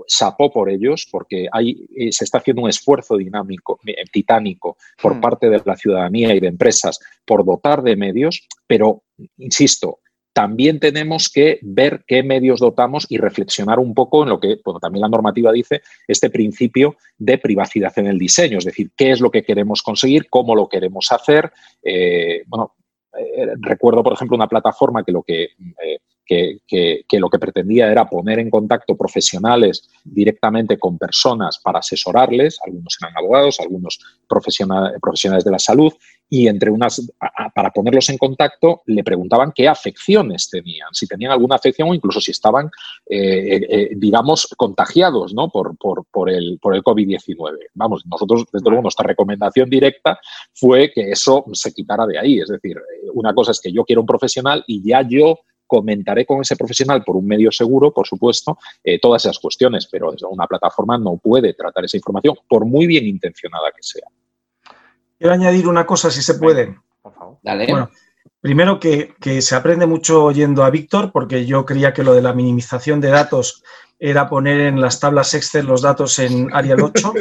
sapó 0.08 0.48
mm, 0.48 0.52
por 0.52 0.70
ellos 0.70 1.08
porque 1.12 1.48
hay, 1.52 1.88
eh, 1.96 2.12
se 2.12 2.24
está 2.24 2.39
haciendo 2.39 2.63
un 2.63 2.70
esfuerzo 2.70 3.17
dinámico, 3.17 3.80
eh, 3.86 3.96
titánico 4.12 4.78
por 5.02 5.15
hmm. 5.15 5.22
parte 5.22 5.50
de 5.50 5.62
la 5.65 5.76
ciudadanía 5.76 6.36
y 6.36 6.39
de 6.39 6.48
empresas 6.48 7.00
por 7.26 7.43
dotar 7.46 7.82
de 7.82 7.96
medios, 7.96 8.48
pero, 8.67 9.04
insisto, 9.38 10.00
también 10.34 10.80
tenemos 10.80 11.30
que 11.30 11.58
ver 11.63 12.04
qué 12.06 12.22
medios 12.22 12.60
dotamos 12.60 13.08
y 13.10 13.17
reflexionar 13.17 13.80
un 13.80 13.96
poco 13.96 14.22
en 14.22 14.30
lo 14.30 14.39
que 14.39 14.60
bueno, 14.63 14.80
también 14.80 15.02
la 15.02 15.10
normativa 15.10 15.52
dice, 15.52 15.82
este 16.08 16.30
principio 16.30 16.96
de 17.17 17.39
privacidad 17.39 17.91
en 17.98 18.06
el 18.06 18.20
diseño, 18.20 18.60
es 18.60 18.65
decir, 18.65 18.91
qué 18.96 19.10
es 19.10 19.20
lo 19.20 19.32
que 19.32 19.43
queremos 19.43 19.82
conseguir, 19.82 20.30
cómo 20.30 20.56
lo 20.56 20.70
queremos 20.70 21.12
hacer. 21.12 21.52
bueno, 22.46 22.76
eh, 23.13 23.54
recuerdo, 23.60 24.04
por 24.04 24.13
ejemplo, 24.13 24.36
una 24.36 24.48
plataforma 24.48 25.04
que 25.04 25.12
lo 25.12 25.24
que, 25.24 25.43
eh, 25.84 26.00
que, 26.28 27.20
lo 27.20 27.30
que 27.30 27.39
pretendía 27.39 27.89
era 27.89 28.06
poner 28.06 28.39
en 28.39 28.50
contacto 28.50 28.96
profesionales 28.98 29.89
directamente 30.04 30.78
con 30.78 30.98
personas 30.98 31.60
para 31.63 31.80
asesorarles, 31.80 32.60
algunos 32.65 32.98
eran 33.02 33.17
abogados, 33.17 33.60
algunos 33.60 34.00
profesionales 34.28 35.43
de 35.43 35.52
la 35.52 35.60
salud, 35.60 35.93
y 36.30 36.48
entre 36.48 36.72
unas, 36.72 37.10
para 37.54 37.72
ponerlos 37.72 38.10
en 38.10 38.18
contacto, 38.18 38.82
le 38.86 39.04
preguntaban 39.04 39.54
qué 39.56 39.68
afecciones 39.68 40.50
tenían, 40.50 40.90
si 40.94 41.08
tenían 41.08 41.32
alguna 41.32 41.56
afección 41.56 41.90
o 41.90 41.94
incluso 41.94 42.20
si 42.20 42.32
estaban, 42.32 42.70
eh, 43.10 43.92
digamos, 43.96 44.48
contagiados 44.58 45.34
¿no? 45.34 45.50
por, 45.50 45.78
por, 45.78 46.06
por 46.12 46.30
el, 46.30 46.60
por 46.62 46.76
el 46.76 46.84
COVID-19. 46.84 47.58
Vamos, 47.76 48.06
nosotros, 48.06 48.46
desde 48.52 48.70
luego, 48.70 48.84
nuestra 48.84 49.08
recomendación 49.08 49.70
directa 49.70 50.20
fue 50.54 50.92
que 50.92 51.12
eso 51.12 51.46
se 51.54 51.74
quitara 51.74 52.06
de 52.06 52.20
ahí. 52.20 52.40
Es 52.40 52.50
decir, 52.50 52.78
una 53.13 53.34
cosa 53.34 53.52
es 53.52 53.62
que 53.62 53.72
yo 53.72 53.86
quiero 53.86 54.02
un 54.02 54.08
profesional 54.08 54.63
y 54.68 54.84
ya 54.88 55.02
yo 55.08 55.40
comentaré 55.68 56.26
con 56.26 56.42
ese 56.42 56.56
profesional 56.56 57.04
por 57.04 57.18
un 57.18 57.28
medio 57.28 57.52
seguro, 57.52 57.94
por 57.94 58.08
supuesto, 58.08 58.58
eh, 58.84 59.00
todas 59.00 59.26
esas 59.26 59.38
cuestiones, 59.38 59.88
pero 59.92 60.13
una 60.30 60.48
plataforma 60.48 60.98
no 60.98 61.18
puede 61.18 61.54
tratar 61.54 61.86
esa 61.86 61.98
información, 61.98 62.36
por 62.48 62.66
muy 62.66 62.88
bien 62.88 63.06
intencionada 63.06 63.70
que 63.76 63.84
sea. 63.84 64.08
Quiero 65.17 65.34
añadir 65.34 65.67
una 65.67 65.86
cosa, 65.86 66.12
si 66.12 66.21
se 66.21 66.36
puede. 66.36 66.77
Por 67.01 67.13
favor. 67.13 67.38
Dale. 67.41 67.67
Bueno, 67.69 67.89
primero 68.41 68.80
que, 68.80 69.15
se 69.41 69.56
aprende 69.56 69.86
mucho 69.86 70.23
oyendo 70.23 70.63
a 70.63 70.69
Víctor, 70.69 71.12
porque 71.12 71.45
yo 71.45 71.65
creía 71.65 71.93
que 71.93 72.03
lo 72.03 72.13
de 72.13 72.21
la 72.21 72.34
minimización 72.34 73.01
de 73.01 73.10
datos 73.10 73.63
era 73.99 74.30
poner 74.30 74.60
en 74.62 74.80
las 74.80 74.99
tablas 74.99 75.34
Excel 75.34 75.65
los 75.65 75.82
datos 75.82 76.19
en 76.19 76.53
Arial 76.53 76.82
8. 76.82 77.13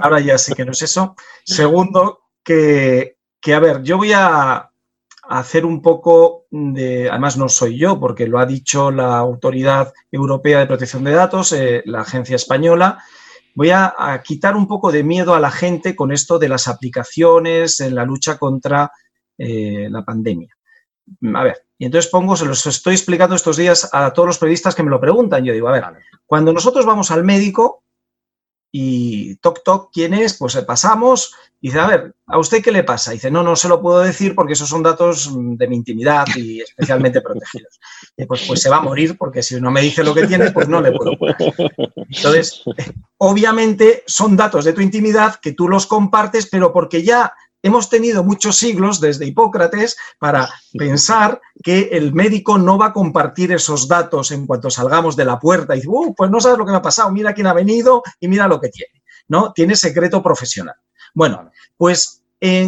Ahora 0.00 0.20
ya 0.20 0.36
sé 0.36 0.54
que 0.54 0.64
no 0.64 0.72
es 0.72 0.82
eso. 0.82 1.14
Segundo, 1.44 2.22
que 2.42 3.18
que, 3.42 3.54
a 3.54 3.58
ver, 3.58 3.82
yo 3.82 3.98
voy 3.98 4.12
a 4.12 4.70
hacer 5.24 5.66
un 5.66 5.82
poco 5.82 6.46
de, 6.50 7.10
además 7.10 7.36
no 7.36 7.48
soy 7.48 7.76
yo, 7.76 7.98
porque 7.98 8.28
lo 8.28 8.38
ha 8.38 8.46
dicho 8.46 8.90
la 8.90 9.18
Autoridad 9.18 9.92
Europea 10.10 10.60
de 10.60 10.66
Protección 10.66 11.04
de 11.04 11.12
Datos, 11.12 11.52
eh, 11.52 11.82
la 11.84 12.02
agencia 12.02 12.36
española, 12.36 13.02
voy 13.54 13.70
a, 13.70 13.94
quitar 14.24 14.56
un 14.56 14.66
poco 14.66 14.92
de 14.92 15.04
miedo 15.04 15.34
a 15.34 15.40
la 15.40 15.50
gente 15.50 15.94
con 15.94 16.12
esto 16.12 16.38
de 16.38 16.48
las 16.48 16.68
aplicaciones 16.68 17.80
en 17.80 17.94
la 17.94 18.04
lucha 18.04 18.38
contra 18.38 18.90
eh, 19.38 19.88
la 19.90 20.04
pandemia. 20.04 20.54
A 21.34 21.44
ver, 21.44 21.66
y 21.78 21.86
entonces 21.86 22.10
pongo, 22.10 22.36
se 22.36 22.46
los 22.46 22.64
estoy 22.66 22.94
explicando 22.94 23.34
estos 23.34 23.56
días 23.56 23.90
a 23.92 24.12
todos 24.12 24.28
los 24.28 24.38
periodistas 24.38 24.74
que 24.74 24.82
me 24.82 24.90
lo 24.90 25.00
preguntan. 25.00 25.44
Yo 25.44 25.52
digo, 25.52 25.68
a 25.68 25.72
ver, 25.72 25.84
cuando 26.26 26.52
nosotros 26.52 26.86
vamos 26.86 27.10
al 27.10 27.24
médico 27.24 27.82
y 28.72 29.36
toc 29.36 29.62
toc, 29.62 29.90
¿quién 29.92 30.14
es? 30.14 30.38
Pues 30.38 30.54
eh, 30.54 30.62
pasamos 30.62 31.34
y 31.60 31.68
dice, 31.68 31.78
a 31.78 31.86
ver, 31.86 32.14
¿a 32.26 32.38
usted 32.38 32.62
qué 32.62 32.72
le 32.72 32.82
pasa? 32.82 33.12
Y 33.12 33.18
dice, 33.18 33.30
no, 33.30 33.42
no 33.42 33.54
se 33.54 33.68
lo 33.68 33.80
puedo 33.80 34.00
decir 34.00 34.34
porque 34.34 34.54
esos 34.54 34.68
son 34.68 34.82
datos 34.82 35.30
de 35.32 35.68
mi 35.68 35.76
intimidad 35.76 36.26
y 36.34 36.60
especialmente 36.60 37.20
protegidos. 37.22 37.78
Y 38.16 38.24
pues, 38.24 38.44
pues 38.48 38.62
se 38.62 38.70
va 38.70 38.78
a 38.78 38.82
morir 38.82 39.16
porque 39.16 39.42
si 39.42 39.60
no 39.60 39.70
me 39.70 39.82
dice 39.82 40.02
lo 40.02 40.14
que 40.14 40.26
tiene, 40.26 40.50
pues 40.50 40.68
no 40.68 40.80
le 40.80 40.90
puedo 40.90 41.16
curar. 41.16 41.36
Entonces, 42.08 42.64
obviamente 43.18 44.02
son 44.06 44.36
datos 44.36 44.64
de 44.64 44.72
tu 44.72 44.80
intimidad 44.80 45.36
que 45.36 45.52
tú 45.52 45.68
los 45.68 45.86
compartes, 45.86 46.48
pero 46.50 46.72
porque 46.72 47.02
ya 47.02 47.32
hemos 47.62 47.88
tenido 47.88 48.24
muchos 48.24 48.56
siglos 48.56 49.00
desde 49.00 49.26
Hipócrates 49.26 49.96
para 50.18 50.50
pensar 50.76 51.40
que 51.62 51.90
el 51.92 52.12
médico 52.12 52.58
no 52.58 52.76
va 52.76 52.86
a 52.86 52.92
compartir 52.92 53.52
esos 53.52 53.88
datos 53.88 54.30
en 54.32 54.46
cuanto 54.46 54.70
salgamos 54.70 55.16
de 55.16 55.24
la 55.24 55.38
puerta 55.38 55.74
y 55.74 55.78
dice, 55.78 55.88
uh, 55.88 56.14
pues 56.14 56.30
no 56.30 56.40
sabes 56.40 56.58
lo 56.58 56.66
que 56.66 56.72
me 56.72 56.78
ha 56.78 56.82
pasado, 56.82 57.10
mira 57.10 57.32
quién 57.32 57.46
ha 57.46 57.52
venido 57.52 58.02
y 58.20 58.28
mira 58.28 58.48
lo 58.48 58.60
que 58.60 58.68
tiene. 58.68 59.02
¿no? 59.28 59.52
Tiene 59.52 59.76
secreto 59.76 60.22
profesional. 60.22 60.76
Bueno, 61.14 61.50
pues 61.76 62.22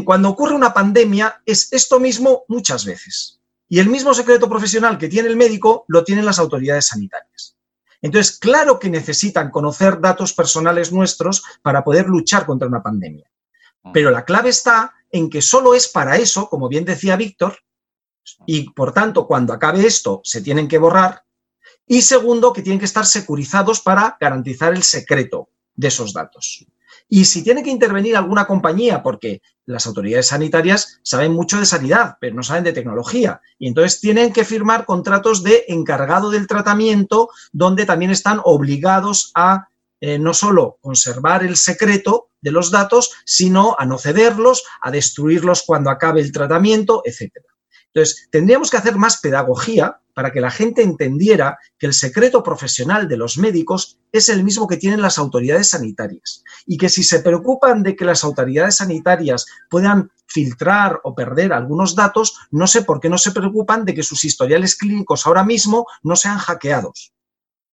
cuando 0.04 0.30
ocurre 0.30 0.54
una 0.54 0.72
pandemia 0.72 1.42
es 1.44 1.72
esto 1.72 1.98
mismo 1.98 2.44
muchas 2.48 2.85
veces. 2.85 3.40
Y 3.68 3.80
el 3.80 3.88
mismo 3.88 4.14
secreto 4.14 4.48
profesional 4.48 4.98
que 4.98 5.09
tiene 5.09 5.28
el 5.28 5.37
médico 5.37 5.85
lo 5.88 6.04
tienen 6.04 6.24
las 6.24 6.38
autoridades 6.38 6.87
sanitarias. 6.87 7.57
Entonces, 8.00 8.38
claro 8.38 8.78
que 8.78 8.90
necesitan 8.90 9.50
conocer 9.50 10.00
datos 10.00 10.33
personales 10.33 10.92
nuestros 10.92 11.42
para 11.62 11.83
poder 11.83 12.07
luchar 12.07 12.46
contra 12.46 12.68
una 12.68 12.83
pandemia. 12.83 13.28
Pero 13.92 14.10
la 14.10 14.24
clave 14.24 14.50
está 14.50 14.94
en 15.10 15.30
que 15.30 15.42
solo 15.42 15.74
es 15.74 15.88
para 15.88 16.16
eso, 16.16 16.48
como 16.48 16.68
bien 16.68 16.84
decía 16.84 17.16
Víctor, 17.16 17.58
y 18.46 18.70
por 18.70 18.92
tanto, 18.92 19.26
cuando 19.26 19.52
acabe 19.52 19.86
esto, 19.86 20.20
se 20.24 20.40
tienen 20.40 20.68
que 20.68 20.78
borrar. 20.78 21.24
Y 21.86 22.02
segundo, 22.02 22.52
que 22.52 22.62
tienen 22.62 22.78
que 22.78 22.86
estar 22.86 23.04
securizados 23.04 23.80
para 23.80 24.16
garantizar 24.18 24.72
el 24.72 24.82
secreto 24.82 25.50
de 25.74 25.88
esos 25.88 26.12
datos. 26.12 26.66
Y 27.08 27.26
si 27.26 27.44
tiene 27.44 27.62
que 27.62 27.70
intervenir 27.70 28.16
alguna 28.16 28.46
compañía, 28.46 29.02
porque 29.02 29.42
las 29.66 29.86
autoridades 29.86 30.28
sanitarias 30.28 31.00
saben 31.02 31.32
mucho 31.32 31.58
de 31.58 31.66
sanidad, 31.66 32.16
pero 32.20 32.34
no 32.34 32.42
saben 32.42 32.64
de 32.64 32.72
tecnología, 32.72 33.40
y 33.58 33.68
entonces 33.68 34.00
tienen 34.00 34.32
que 34.32 34.44
firmar 34.44 34.86
contratos 34.86 35.42
de 35.42 35.64
encargado 35.68 36.30
del 36.30 36.46
tratamiento, 36.46 37.28
donde 37.52 37.84
también 37.84 38.10
están 38.10 38.40
obligados 38.44 39.30
a 39.34 39.68
eh, 40.00 40.18
no 40.18 40.34
solo 40.34 40.78
conservar 40.80 41.44
el 41.44 41.56
secreto 41.56 42.30
de 42.44 42.52
los 42.52 42.70
datos, 42.70 43.11
sino 43.24 43.74
a 43.78 43.87
no 43.87 43.98
cederlos, 43.98 44.62
a 44.83 44.90
destruirlos 44.90 45.62
cuando 45.66 45.90
acabe 45.90 46.20
el 46.20 46.30
tratamiento, 46.30 47.02
etc. 47.07 47.33
Entonces, 47.87 48.28
tendríamos 48.30 48.70
que 48.70 48.76
hacer 48.76 48.96
más 48.96 49.20
pedagogía 49.20 50.00
para 50.12 50.30
que 50.30 50.40
la 50.40 50.50
gente 50.50 50.83
entendiera 50.83 51.59
que 51.78 51.87
el 51.87 51.94
secreto 51.94 52.42
profesional 52.42 53.09
de 53.09 53.16
los 53.16 53.38
médicos 53.38 53.98
es 54.12 54.28
el 54.28 54.44
mismo 54.44 54.68
que 54.68 54.76
tienen 54.76 55.00
las 55.00 55.18
autoridades 55.18 55.70
sanitarias 55.70 56.44
y 56.66 56.76
que 56.76 56.88
si 56.88 57.02
se 57.02 57.20
preocupan 57.20 57.83
de 57.83 57.96
que 57.96 58.04
las 58.04 58.22
autoridades 58.24 58.76
sanitarias 58.76 59.46
puedan 59.70 60.12
filtrar 60.26 61.00
o 61.02 61.14
perder 61.14 61.52
algunos 61.52 61.96
datos, 61.96 62.37
no 62.50 62.66
sé 62.66 62.83
por 62.83 63.00
qué 63.00 63.09
no 63.09 63.18
se 63.18 63.33
preocupan 63.33 63.85
de 63.85 63.94
que 63.94 64.02
sus 64.02 64.24
historiales 64.24 64.76
clínicos 64.76 65.26
ahora 65.26 65.44
mismo 65.44 65.87
no 66.02 66.14
sean 66.14 66.38
hackeados 66.38 67.13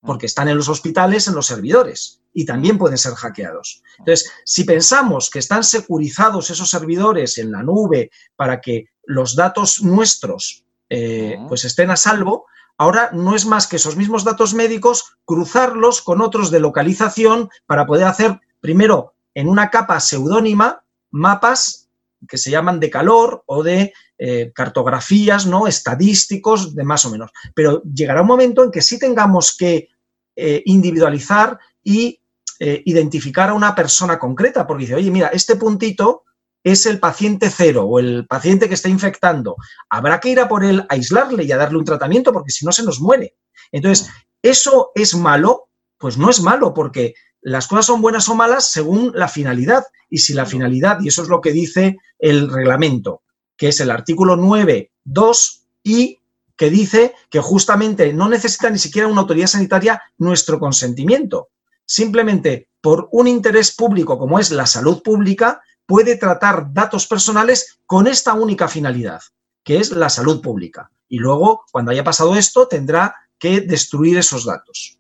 porque 0.02 0.26
están 0.26 0.48
en 0.48 0.58
los 0.58 0.70
hospitales, 0.70 1.28
en 1.28 1.36
los 1.36 1.48
servidores, 1.48 2.22
y 2.34 2.46
también 2.46 2.78
pueden 2.78 2.98
ser 2.98 3.14
hackeados. 3.14 3.84
Entonces, 4.00 4.32
si 4.46 4.64
pensamos 4.64 5.30
que 5.30 5.40
están 5.40 5.64
securizados 5.64 6.50
esos 6.50 6.70
servidores 6.70 7.38
en 7.38 7.52
la 7.52 7.64
nube 7.64 8.10
para 8.36 8.62
que 8.62 8.86
los 9.06 9.36
datos 9.36 9.84
nuestros 9.84 10.66
eh, 10.90 11.38
pues 11.48 11.66
estén 11.66 11.92
a 11.92 11.96
salvo, 11.96 12.46
ahora 12.78 13.12
no 13.14 13.36
es 13.36 13.46
más 13.46 13.68
que 13.68 13.78
esos 13.78 13.96
mismos 13.96 14.24
datos 14.24 14.54
médicos 14.54 15.16
cruzarlos 15.26 16.02
con 16.02 16.22
otros 16.22 16.52
de 16.52 16.60
localización 16.60 17.50
para 17.66 17.86
poder 17.86 18.08
hacer, 18.08 18.40
primero, 18.60 19.14
en 19.34 19.48
una 19.48 19.70
capa 19.70 20.00
seudónima, 20.00 20.84
mapas 21.12 21.90
que 22.28 22.38
se 22.38 22.52
llaman 22.52 22.80
de 22.80 22.90
calor 22.90 23.44
o 23.46 23.64
de 23.64 23.94
eh, 24.18 24.52
cartografías, 24.54 25.46
¿no? 25.46 25.66
Estadísticos, 25.66 26.76
de 26.76 26.84
más 26.84 27.06
o 27.06 27.10
menos. 27.10 27.32
Pero 27.56 27.82
llegará 27.84 28.22
un 28.22 28.28
momento 28.28 28.64
en 28.64 28.72
que 28.72 28.82
sí 28.82 29.00
tengamos 29.00 29.56
que 29.56 29.90
eh, 30.36 30.62
individualizar 30.66 31.60
y 31.84 32.22
eh, 32.60 32.84
identificar 32.86 33.50
a 33.50 33.54
una 33.54 33.74
persona 33.74 34.20
concreta, 34.20 34.68
porque 34.68 34.84
dice, 34.84 34.96
oye, 34.96 35.10
mira, 35.10 35.30
este 35.30 35.56
puntito 35.56 36.24
es 36.64 36.86
el 36.86 37.00
paciente 37.00 37.50
cero 37.50 37.86
o 37.86 38.00
el 38.00 38.28
paciente 38.28 38.68
que 38.68 38.76
está 38.76 38.88
infectando. 38.88 39.56
Habrá 39.90 40.20
que 40.20 40.30
ir 40.30 40.40
a 40.40 40.48
por 40.48 40.64
él, 40.64 40.86
aislarle 40.90 41.44
y 41.44 41.52
a 41.52 41.58
darle 41.58 41.80
un 41.80 41.86
tratamiento, 41.86 42.32
porque 42.32 42.52
si 42.52 42.66
no 42.66 42.72
se 42.72 42.84
nos 42.84 43.02
muere. 43.02 43.36
Entonces, 43.72 44.10
¿eso 44.42 44.92
es 44.94 45.16
malo? 45.16 45.70
Pues 45.98 46.18
no 46.18 46.30
es 46.30 46.40
malo, 46.42 46.74
porque 46.74 47.16
las 47.42 47.68
cosas 47.68 47.88
son 47.88 48.02
buenas 48.02 48.30
o 48.30 48.36
malas 48.36 48.68
según 48.68 49.12
la 49.16 49.28
finalidad. 49.28 49.84
Y 50.10 50.20
si 50.20 50.34
la 50.34 50.46
finalidad, 50.46 51.00
y 51.02 51.08
eso 51.08 51.24
es 51.24 51.30
lo 51.30 51.42
que 51.42 51.52
dice 51.52 51.98
el 52.20 52.50
reglamento, 52.50 53.24
que 53.58 53.70
es 53.70 53.80
el 53.80 53.90
artículo 53.90 54.38
9.2 54.38 55.62
y 55.84 56.20
que 56.62 56.70
dice 56.70 57.16
que 57.32 57.40
justamente 57.40 58.14
no 58.14 58.30
necesita 58.30 58.70
ni 58.70 58.78
siquiera 58.78 59.08
una 59.08 59.22
autoridad 59.22 59.48
sanitaria 59.48 60.00
nuestro 60.20 60.60
consentimiento. 60.60 61.50
Simplemente 61.88 62.70
por 62.82 63.10
un 63.14 63.28
interés 63.28 63.76
público 63.76 64.20
como 64.20 64.38
es 64.38 64.52
la 64.52 64.68
salud 64.68 65.02
pública, 65.02 65.64
puede 65.88 66.18
tratar 66.18 66.72
datos 66.72 67.08
personales 67.08 67.80
con 67.88 68.06
esta 68.06 68.36
única 68.36 68.68
finalidad, 68.68 69.22
que 69.64 69.78
es 69.78 69.90
la 69.90 70.08
salud 70.08 70.40
pública. 70.40 70.92
Y 71.08 71.18
luego, 71.18 71.66
cuando 71.72 71.90
haya 71.90 72.04
pasado 72.04 72.36
esto, 72.36 72.68
tendrá 72.68 73.16
que 73.40 73.62
destruir 73.62 74.20
esos 74.20 74.46
datos. 74.46 75.00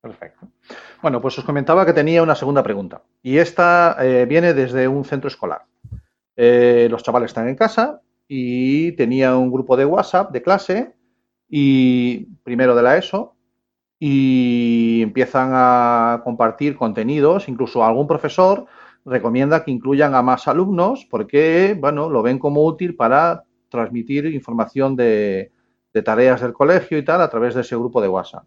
Perfecto. 0.00 0.48
Bueno, 1.02 1.20
pues 1.20 1.38
os 1.38 1.44
comentaba 1.44 1.84
que 1.84 1.92
tenía 1.92 2.22
una 2.22 2.34
segunda 2.34 2.62
pregunta 2.62 3.02
y 3.22 3.36
esta 3.36 3.98
eh, 4.00 4.24
viene 4.24 4.54
desde 4.54 4.88
un 4.88 5.04
centro 5.04 5.28
escolar. 5.28 5.66
Eh, 6.34 6.88
los 6.90 7.02
chavales 7.02 7.28
están 7.28 7.48
en 7.48 7.56
casa 7.56 8.00
y 8.26 8.92
tenía 8.92 9.36
un 9.36 9.52
grupo 9.52 9.76
de 9.76 9.84
WhatsApp 9.84 10.32
de 10.32 10.42
clase 10.42 10.93
y 11.56 12.24
primero 12.42 12.74
de 12.74 12.82
la 12.82 12.96
ESO 12.96 13.36
y 14.00 15.02
empiezan 15.02 15.50
a 15.52 16.20
compartir 16.24 16.74
contenidos, 16.74 17.48
incluso 17.48 17.84
algún 17.84 18.08
profesor 18.08 18.66
recomienda 19.04 19.64
que 19.64 19.70
incluyan 19.70 20.16
a 20.16 20.22
más 20.22 20.48
alumnos 20.48 21.06
porque, 21.08 21.76
bueno, 21.78 22.10
lo 22.10 22.22
ven 22.22 22.40
como 22.40 22.64
útil 22.64 22.96
para 22.96 23.44
transmitir 23.68 24.26
información 24.26 24.96
de, 24.96 25.52
de 25.92 26.02
tareas 26.02 26.40
del 26.40 26.52
colegio 26.52 26.98
y 26.98 27.04
tal 27.04 27.20
a 27.20 27.30
través 27.30 27.54
de 27.54 27.60
ese 27.60 27.76
grupo 27.76 28.02
de 28.02 28.08
WhatsApp. 28.08 28.42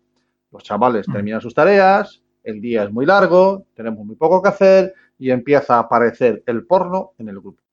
Los 0.52 0.64
chavales 0.64 1.08
mm. 1.08 1.14
terminan 1.14 1.40
sus 1.40 1.54
tareas, 1.54 2.22
el 2.44 2.60
día 2.60 2.84
es 2.84 2.92
muy 2.92 3.06
largo, 3.06 3.68
tenemos 3.74 4.06
muy 4.06 4.18
poco 4.18 4.42
que 4.42 4.50
hacer 4.50 4.94
y 5.18 5.32
empieza 5.32 5.78
a 5.78 5.80
aparecer 5.80 6.44
el 6.46 6.66
porno 6.66 7.14
en 7.18 7.30
el 7.30 7.40
grupo. 7.40 7.64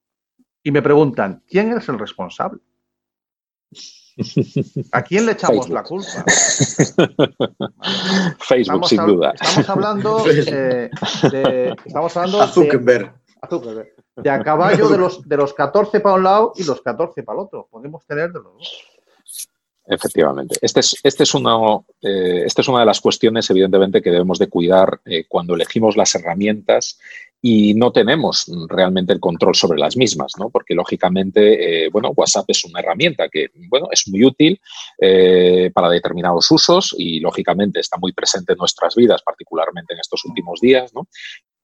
Y 0.62 0.70
me 0.70 0.80
preguntan, 0.80 1.42
¿quién 1.44 1.72
es 1.72 1.88
el 1.88 1.98
responsable? 1.98 2.60
¿A 4.92 5.02
quién 5.02 5.26
le 5.26 5.32
echamos 5.32 5.68
la 5.68 5.82
culpa? 5.82 6.24
Facebook, 8.38 8.88
sin 8.88 9.04
duda. 9.04 9.34
Estamos 9.34 9.68
hablando 9.68 10.24
de, 10.52 10.90
estamos 11.84 12.16
hablando 12.16 12.40
a 12.42 12.48
Zuckerberg. 12.48 13.12
De, 14.16 14.30
a 14.30 14.42
caballo 14.42 14.88
de 14.88 14.96
los, 14.96 15.28
de 15.28 15.37
los 15.37 15.52
14 15.52 16.00
para 16.00 16.14
un 16.14 16.22
lado 16.22 16.54
y 16.56 16.64
los 16.64 16.80
14 16.80 17.22
para 17.24 17.38
el 17.38 17.44
otro. 17.44 17.68
Podemos 17.70 18.06
tener 18.06 18.32
de 18.32 18.40
los 18.40 18.54
dos. 18.54 18.84
Efectivamente. 19.87 20.56
Este 20.62 20.80
es, 20.80 20.96
este 21.02 21.24
es 21.24 21.34
uno, 21.34 21.87
eh, 22.00 22.42
esta 22.46 22.62
es 22.62 22.68
una 22.68 22.80
de 22.80 22.87
las 22.87 23.00
cuestiones, 23.00 23.48
evidentemente, 23.50 24.00
que 24.00 24.10
debemos 24.10 24.38
de 24.38 24.48
cuidar 24.48 25.00
eh, 25.04 25.26
cuando 25.28 25.54
elegimos 25.54 25.96
las 25.96 26.14
herramientas 26.14 26.98
y 27.46 27.74
no 27.74 27.92
tenemos 27.92 28.50
realmente 28.70 29.12
el 29.12 29.20
control 29.20 29.54
sobre 29.54 29.78
las 29.78 29.98
mismas, 29.98 30.33
¿no? 30.38 30.48
Porque, 30.48 30.74
lógicamente, 30.74 31.85
eh, 31.85 31.90
bueno, 31.90 32.11
WhatsApp 32.16 32.46
es 32.48 32.64
una 32.64 32.80
herramienta 32.80 33.28
que, 33.28 33.50
bueno, 33.68 33.88
es 33.90 34.09
muy 34.09 34.24
útil 34.24 34.59
para 35.74 35.90
determinados 35.90 36.50
usos 36.50 36.94
y, 36.96 37.20
lógicamente, 37.20 37.80
está 37.80 37.98
muy 37.98 38.12
presente 38.12 38.54
en 38.54 38.59
nuestras 38.59 38.94
vidas, 38.94 39.20
particularmente 39.22 39.92
en 39.92 40.00
estos 40.00 40.24
últimos 40.24 40.59
días, 40.59 40.94
¿no? 40.94 41.07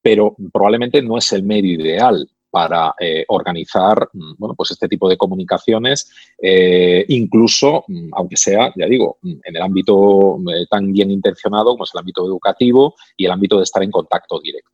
Pero 0.02 0.36
probablemente 0.52 1.00
no 1.00 1.16
es 1.16 1.32
el 1.32 1.44
medio 1.44 1.72
ideal 1.72 2.28
para 2.50 2.94
eh, 2.98 3.24
organizar 3.28 4.08
mm, 4.12 4.32
bueno, 4.38 4.54
pues 4.54 4.72
este 4.72 4.88
tipo 4.88 5.08
de 5.08 5.16
comunicaciones, 5.16 6.10
eh, 6.40 7.04
incluso, 7.08 7.84
mm, 7.86 8.08
aunque 8.12 8.36
sea, 8.36 8.72
ya 8.76 8.86
digo, 8.86 9.18
mm, 9.22 9.32
en 9.44 9.56
el 9.56 9.62
ámbito 9.62 10.38
eh, 10.54 10.66
tan 10.68 10.92
bien 10.92 11.10
intencionado 11.10 11.72
como 11.72 11.84
es 11.84 11.90
el 11.94 12.00
ámbito 12.00 12.26
educativo 12.26 12.94
y 13.16 13.26
el 13.26 13.30
ámbito 13.30 13.58
de 13.58 13.64
estar 13.64 13.82
en 13.82 13.90
contacto 13.90 14.40
directo. 14.40 14.70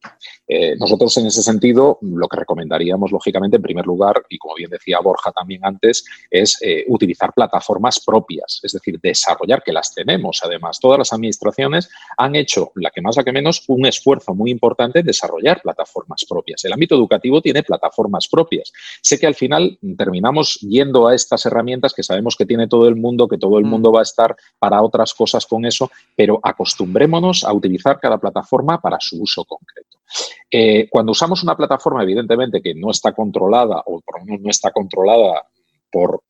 nosotros, 0.79 1.17
en 1.19 1.27
ese 1.27 1.43
sentido, 1.43 1.99
lo 2.03 2.29
que 2.29 2.37
recomendaríamos, 2.37 3.11
lógicamente, 3.11 3.57
en 3.57 3.63
primer 3.63 3.85
lugar, 3.85 4.23
y 4.29 4.39
como 4.39 4.55
bien 4.55 4.71
decía 4.71 5.01
Borja 5.01 5.33
también 5.33 5.65
antes, 5.65 6.05
es 6.31 6.61
utilizar 6.89 7.33
plataformas 7.35 8.01
propias, 8.05 8.61
es 8.63 8.73
decir, 8.73 9.01
desarrollar, 9.01 9.63
que 9.63 9.73
las 9.73 9.93
tenemos. 9.95 10.41
Además, 10.45 10.79
todas 10.81 10.99
las 10.99 11.13
administraciones 11.13 11.89
han 12.17 12.37
hecho, 12.37 12.71
la 12.77 12.91
que 12.91 13.03
más, 13.03 13.17
la 13.17 13.25
que 13.25 13.33
menos, 13.33 13.65
un 13.67 13.87
esfuerzo 13.87 14.35
muy 14.35 14.51
importante 14.51 15.01
en 15.01 15.07
desarrollar 15.07 15.61
plataformas 15.63 16.25
propias. 16.29 16.65
El 16.65 16.73
ámbito 16.73 16.95
educativo 16.95 17.43
tiene 17.43 17.63
plataformas 17.67 18.29
propias. 18.29 18.73
Sé 19.03 19.19
que 19.19 19.27
al 19.27 19.35
final 19.35 19.79
terminamos 19.97 20.59
yendo 20.61 21.09
a 21.09 21.15
estas 21.15 21.45
herramientas 21.47 21.93
que 21.93 22.03
sabemos 22.03 22.37
que 22.37 22.47
tiene 22.47 22.69
todo 22.69 22.89
el 22.89 22.97
mundo, 22.97 23.29
que 23.29 23.39
todo 23.39 23.59
el 23.59 23.65
mm. 23.65 23.69
mundo 23.69 23.93
va 23.93 24.01
a 24.01 24.03
estar 24.03 24.37
para 24.59 24.83
otras 24.83 25.13
cosas 25.15 25.47
con 25.47 25.65
eso, 25.65 25.91
pero 26.17 26.41
acostumbrémonos 26.43 27.45
a 27.45 27.53
utilizar 27.53 27.99
cada 28.01 28.19
plataforma 28.19 28.81
para 28.81 28.99
su 29.01 29.21
uso 29.23 29.45
concreto. 29.45 29.99
Eh, 30.51 30.89
cuando 30.89 31.13
usamos 31.13 31.43
una 31.43 31.57
plataforma, 31.57 32.03
evidentemente, 32.03 32.63
que 32.63 32.75
no 32.75 32.91
está 32.91 33.13
controlada 33.13 33.83
o 33.87 34.01
por 34.01 34.21
lo 34.21 34.25
menos 34.25 34.41
no 34.41 34.51
está 34.51 34.71
controlada 34.71 35.45
por 35.97 36.21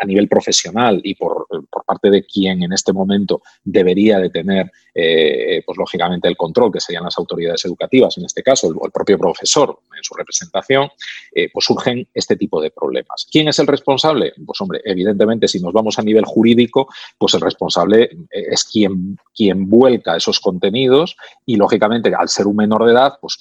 a 0.00 0.04
nivel 0.04 0.28
profesional 0.28 1.00
y 1.04 1.14
por, 1.14 1.46
parte 1.86 2.10
de 2.10 2.24
quien 2.24 2.62
en 2.62 2.72
este 2.72 2.92
momento 2.92 3.42
debería 3.64 4.18
de 4.18 4.30
tener, 4.30 4.70
eh, 4.94 5.62
pues 5.66 5.76
lógicamente, 5.76 6.28
el 6.28 6.36
control, 6.36 6.72
que 6.72 6.80
serían 6.80 7.04
las 7.04 7.18
autoridades 7.18 7.64
educativas, 7.64 8.16
en 8.16 8.24
este 8.24 8.42
caso, 8.42 8.68
o 8.68 8.86
el, 8.86 8.92
propio 8.92 9.18
profesor 9.18 9.78
en 9.96 10.02
su 10.02 10.14
representación, 10.14 10.88
eh, 11.34 11.48
pues 11.52 11.64
surgen 11.64 12.06
este 12.14 12.36
tipo 12.36 12.60
de 12.60 12.70
problemas. 12.70 13.26
¿Quién 13.30 13.48
es 13.48 13.58
el 13.58 13.66
responsable? 13.66 14.32
Pues 14.44 14.60
hombre, 14.60 14.80
evidentemente, 14.84 15.48
si 15.48 15.60
nos 15.60 15.72
vamos 15.72 15.98
a 15.98 16.02
nivel 16.02 16.24
jurídico, 16.24 16.88
pues 17.18 17.34
el 17.34 17.40
responsable 17.40 18.04
eh, 18.30 18.46
es 18.50 18.64
quien, 18.64 19.16
quien 19.34 19.68
vuelca 19.68 20.16
esos 20.16 20.40
contenidos 20.40 21.16
y, 21.44 21.56
lógicamente, 21.56 22.12
al 22.14 22.28
ser 22.28 22.46
un 22.46 22.56
menor 22.56 22.84
de 22.86 22.92
edad, 22.92 23.14
pues 23.20 23.38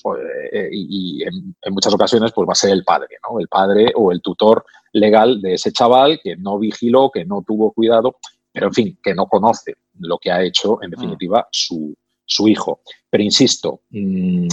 y, 0.72 1.24
en, 1.24 1.56
en, 1.62 1.74
muchas 1.74 1.94
ocasiones, 1.94 2.32
pues 2.34 2.48
va 2.48 2.54
a 2.54 2.56
ser 2.56 2.72
el 2.72 2.84
padre, 2.84 3.18
¿no? 3.30 3.40
El 3.40 3.48
padre 3.48 3.92
o 3.96 4.12
el 4.12 4.22
tutor 4.22 4.66
legal 4.94 5.42
de 5.42 5.56
ese 5.56 5.72
chaval 5.72 6.20
que 6.24 6.36
no 6.36 6.60
vigiló, 6.60 7.12
que 7.12 7.26
no 7.26 7.44
tuvo 7.46 7.72
cuidado, 7.72 8.18
pero 8.52 8.68
en 8.68 8.74
fin, 8.74 9.00
que 9.02 9.14
no 9.14 9.28
conoce 9.28 9.76
lo 10.00 10.18
que 10.18 10.32
ha 10.32 10.44
hecho, 10.44 10.82
en 10.82 10.92
definitiva, 10.92 11.48
su, 11.52 11.96
su 12.26 12.48
hijo. 12.48 12.82
Pero 13.10 13.24
insisto, 13.24 13.82
mm, 13.90 14.48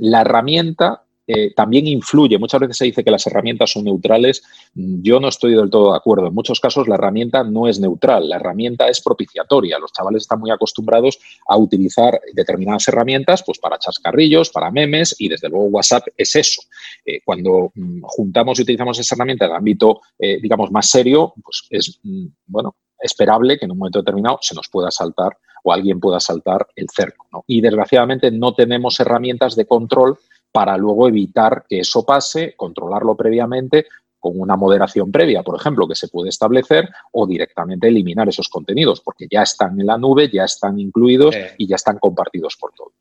la 0.00 0.20
herramienta 0.20 1.03
eh, 1.26 1.54
también 1.54 1.86
influye. 1.86 2.38
Muchas 2.38 2.60
veces 2.60 2.76
se 2.76 2.84
dice 2.86 3.04
que 3.04 3.10
las 3.10 3.26
herramientas 3.26 3.70
son 3.70 3.84
neutrales. 3.84 4.42
Yo 4.74 5.20
no 5.20 5.28
estoy 5.28 5.54
del 5.54 5.70
todo 5.70 5.92
de 5.92 5.96
acuerdo. 5.96 6.26
En 6.26 6.34
muchos 6.34 6.60
casos 6.60 6.88
la 6.88 6.96
herramienta 6.96 7.42
no 7.44 7.66
es 7.68 7.80
neutral, 7.80 8.28
la 8.28 8.36
herramienta 8.36 8.88
es 8.88 9.00
propiciatoria. 9.00 9.78
Los 9.78 9.92
chavales 9.92 10.22
están 10.22 10.40
muy 10.40 10.50
acostumbrados 10.50 11.18
a 11.48 11.56
utilizar 11.56 12.20
determinadas 12.32 12.88
herramientas 12.88 13.42
pues, 13.44 13.58
para 13.58 13.78
chascarrillos, 13.78 14.50
para 14.50 14.70
memes 14.70 15.14
y 15.18 15.28
desde 15.28 15.48
luego 15.48 15.66
WhatsApp 15.66 16.08
es 16.16 16.36
eso. 16.36 16.62
Eh, 17.04 17.20
cuando 17.24 17.72
mm, 17.74 18.02
juntamos 18.02 18.58
y 18.58 18.62
utilizamos 18.62 18.98
esa 18.98 19.14
herramienta 19.14 19.46
en 19.46 19.50
el 19.52 19.56
ámbito, 19.56 20.00
eh, 20.18 20.38
digamos, 20.40 20.70
más 20.70 20.90
serio, 20.90 21.34
pues 21.42 21.66
es, 21.70 22.00
mm, 22.02 22.26
bueno, 22.46 22.76
esperable 22.98 23.58
que 23.58 23.64
en 23.64 23.72
un 23.72 23.78
momento 23.78 24.00
determinado 24.00 24.38
se 24.40 24.54
nos 24.54 24.68
pueda 24.68 24.90
saltar 24.90 25.36
o 25.62 25.72
alguien 25.72 25.98
pueda 25.98 26.20
saltar 26.20 26.66
el 26.76 26.86
cerco. 26.94 27.26
Y 27.46 27.60
desgraciadamente 27.60 28.30
no 28.30 28.54
tenemos 28.54 29.00
herramientas 29.00 29.56
de 29.56 29.66
control 29.66 30.18
para 30.54 30.76
luego 30.76 31.08
evitar 31.08 31.64
que 31.68 31.80
eso 31.80 32.06
pase, 32.06 32.54
controlarlo 32.56 33.16
previamente 33.16 33.86
con 34.20 34.40
una 34.40 34.54
moderación 34.54 35.10
previa, 35.10 35.42
por 35.42 35.58
ejemplo, 35.58 35.88
que 35.88 35.96
se 35.96 36.06
puede 36.06 36.28
establecer 36.28 36.88
o 37.10 37.26
directamente 37.26 37.88
eliminar 37.88 38.28
esos 38.28 38.48
contenidos, 38.48 39.00
porque 39.00 39.26
ya 39.28 39.42
están 39.42 39.80
en 39.80 39.86
la 39.86 39.98
nube, 39.98 40.30
ya 40.32 40.44
están 40.44 40.78
incluidos 40.78 41.34
y 41.58 41.66
ya 41.66 41.74
están 41.74 41.98
compartidos 41.98 42.56
por 42.56 42.72
todos. 42.72 42.94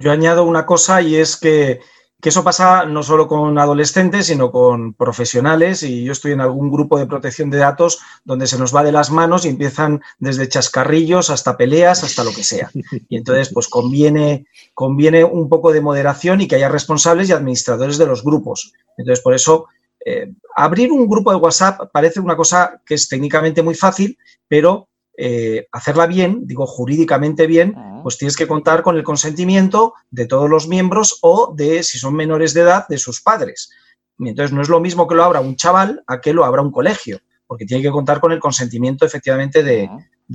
Yo 0.00 0.10
añado 0.10 0.42
una 0.42 0.66
cosa 0.66 1.00
y 1.00 1.14
es 1.14 1.36
que 1.36 1.82
que 2.20 2.28
eso 2.28 2.44
pasa 2.44 2.84
no 2.84 3.02
solo 3.02 3.26
con 3.26 3.58
adolescentes, 3.58 4.26
sino 4.26 4.50
con 4.50 4.94
profesionales. 4.94 5.82
Y 5.82 6.04
yo 6.04 6.12
estoy 6.12 6.32
en 6.32 6.40
algún 6.40 6.70
grupo 6.70 6.98
de 6.98 7.06
protección 7.06 7.50
de 7.50 7.58
datos 7.58 8.00
donde 8.24 8.46
se 8.46 8.58
nos 8.58 8.74
va 8.74 8.82
de 8.82 8.92
las 8.92 9.10
manos 9.10 9.44
y 9.44 9.48
empiezan 9.48 10.02
desde 10.18 10.48
chascarrillos 10.48 11.30
hasta 11.30 11.56
peleas, 11.56 12.04
hasta 12.04 12.24
lo 12.24 12.32
que 12.32 12.44
sea. 12.44 12.70
Y 13.08 13.16
entonces, 13.16 13.50
pues 13.52 13.68
conviene, 13.68 14.46
conviene 14.74 15.24
un 15.24 15.48
poco 15.48 15.72
de 15.72 15.80
moderación 15.80 16.40
y 16.40 16.48
que 16.48 16.56
haya 16.56 16.68
responsables 16.68 17.28
y 17.28 17.32
administradores 17.32 17.98
de 17.98 18.06
los 18.06 18.22
grupos. 18.22 18.72
Entonces, 18.96 19.22
por 19.22 19.34
eso, 19.34 19.66
eh, 20.04 20.32
abrir 20.56 20.92
un 20.92 21.06
grupo 21.08 21.30
de 21.30 21.38
WhatsApp 21.38 21.90
parece 21.92 22.20
una 22.20 22.36
cosa 22.36 22.80
que 22.84 22.94
es 22.94 23.08
técnicamente 23.08 23.62
muy 23.62 23.74
fácil, 23.74 24.18
pero 24.46 24.89
eh, 25.22 25.66
hacerla 25.70 26.06
bien, 26.06 26.46
digo 26.46 26.66
jurídicamente 26.66 27.46
bien, 27.46 27.74
pues 28.02 28.16
tienes 28.16 28.38
que 28.38 28.48
contar 28.48 28.82
con 28.82 28.96
el 28.96 29.02
consentimiento 29.02 29.92
de 30.10 30.24
todos 30.24 30.48
los 30.48 30.66
miembros 30.66 31.18
o 31.20 31.52
de, 31.54 31.82
si 31.82 31.98
son 31.98 32.14
menores 32.14 32.54
de 32.54 32.62
edad, 32.62 32.86
de 32.88 32.96
sus 32.96 33.20
padres. 33.20 33.70
entonces 34.18 34.52
no 34.52 34.62
es 34.62 34.70
lo 34.70 34.80
mismo 34.80 35.06
que 35.06 35.14
lo 35.14 35.24
abra 35.24 35.40
un 35.40 35.56
chaval 35.56 36.02
a 36.06 36.22
que 36.22 36.32
lo 36.32 36.46
abra 36.46 36.62
un 36.62 36.72
colegio, 36.72 37.20
porque 37.46 37.66
tiene 37.66 37.82
que 37.82 37.90
contar 37.90 38.18
con 38.18 38.32
el 38.32 38.40
consentimiento 38.40 39.04
efectivamente 39.04 39.62
de, 39.62 39.90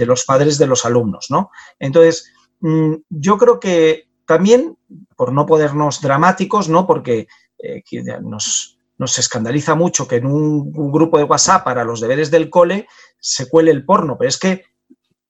los 0.06 0.24
padres 0.24 0.60
de 0.60 0.68
los 0.68 0.86
alumnos, 0.86 1.28
¿no? 1.32 1.50
Entonces, 1.80 2.32
mm, 2.60 2.94
yo 3.10 3.40
creo 3.40 3.60
que 3.60 4.08
también, 4.28 4.78
por 5.16 5.34
no 5.34 5.48
podernos 5.48 6.00
dramáticos, 6.00 6.70
¿no? 6.70 6.86
Porque 6.86 7.28
eh, 7.58 7.82
nos, 8.22 8.78
nos 8.98 9.18
escandaliza 9.18 9.76
mucho 9.76 10.08
que 10.08 10.18
en 10.18 10.26
un, 10.26 10.72
grupo 10.92 11.18
de 11.18 11.24
WhatsApp 11.24 11.64
para 11.64 11.84
los 11.84 12.02
deberes 12.02 12.32
del 12.32 12.50
cole 12.50 12.88
se 13.20 13.50
cuele 13.50 13.72
el 13.72 13.86
porno, 13.86 14.18
pero 14.18 14.30
es 14.30 14.38
que 14.38 14.64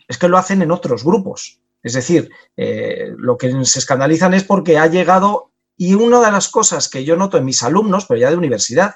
es 0.07 0.17
que 0.17 0.27
lo 0.27 0.37
hacen 0.37 0.61
en 0.61 0.71
otros 0.71 1.03
grupos. 1.03 1.59
Es 1.83 1.93
decir, 1.93 2.31
eh, 2.57 3.13
lo 3.17 3.37
que 3.37 3.51
se 3.65 3.79
escandalizan 3.79 4.33
es 4.33 4.43
porque 4.43 4.77
ha 4.77 4.87
llegado, 4.87 5.51
y 5.77 5.93
una 5.93 6.19
de 6.19 6.31
las 6.31 6.49
cosas 6.49 6.89
que 6.89 7.03
yo 7.03 7.15
noto 7.15 7.37
en 7.37 7.45
mis 7.45 7.61
alumnos, 7.63 8.05
pero 8.05 8.19
ya 8.19 8.31
de 8.31 8.37
universidad, 8.37 8.95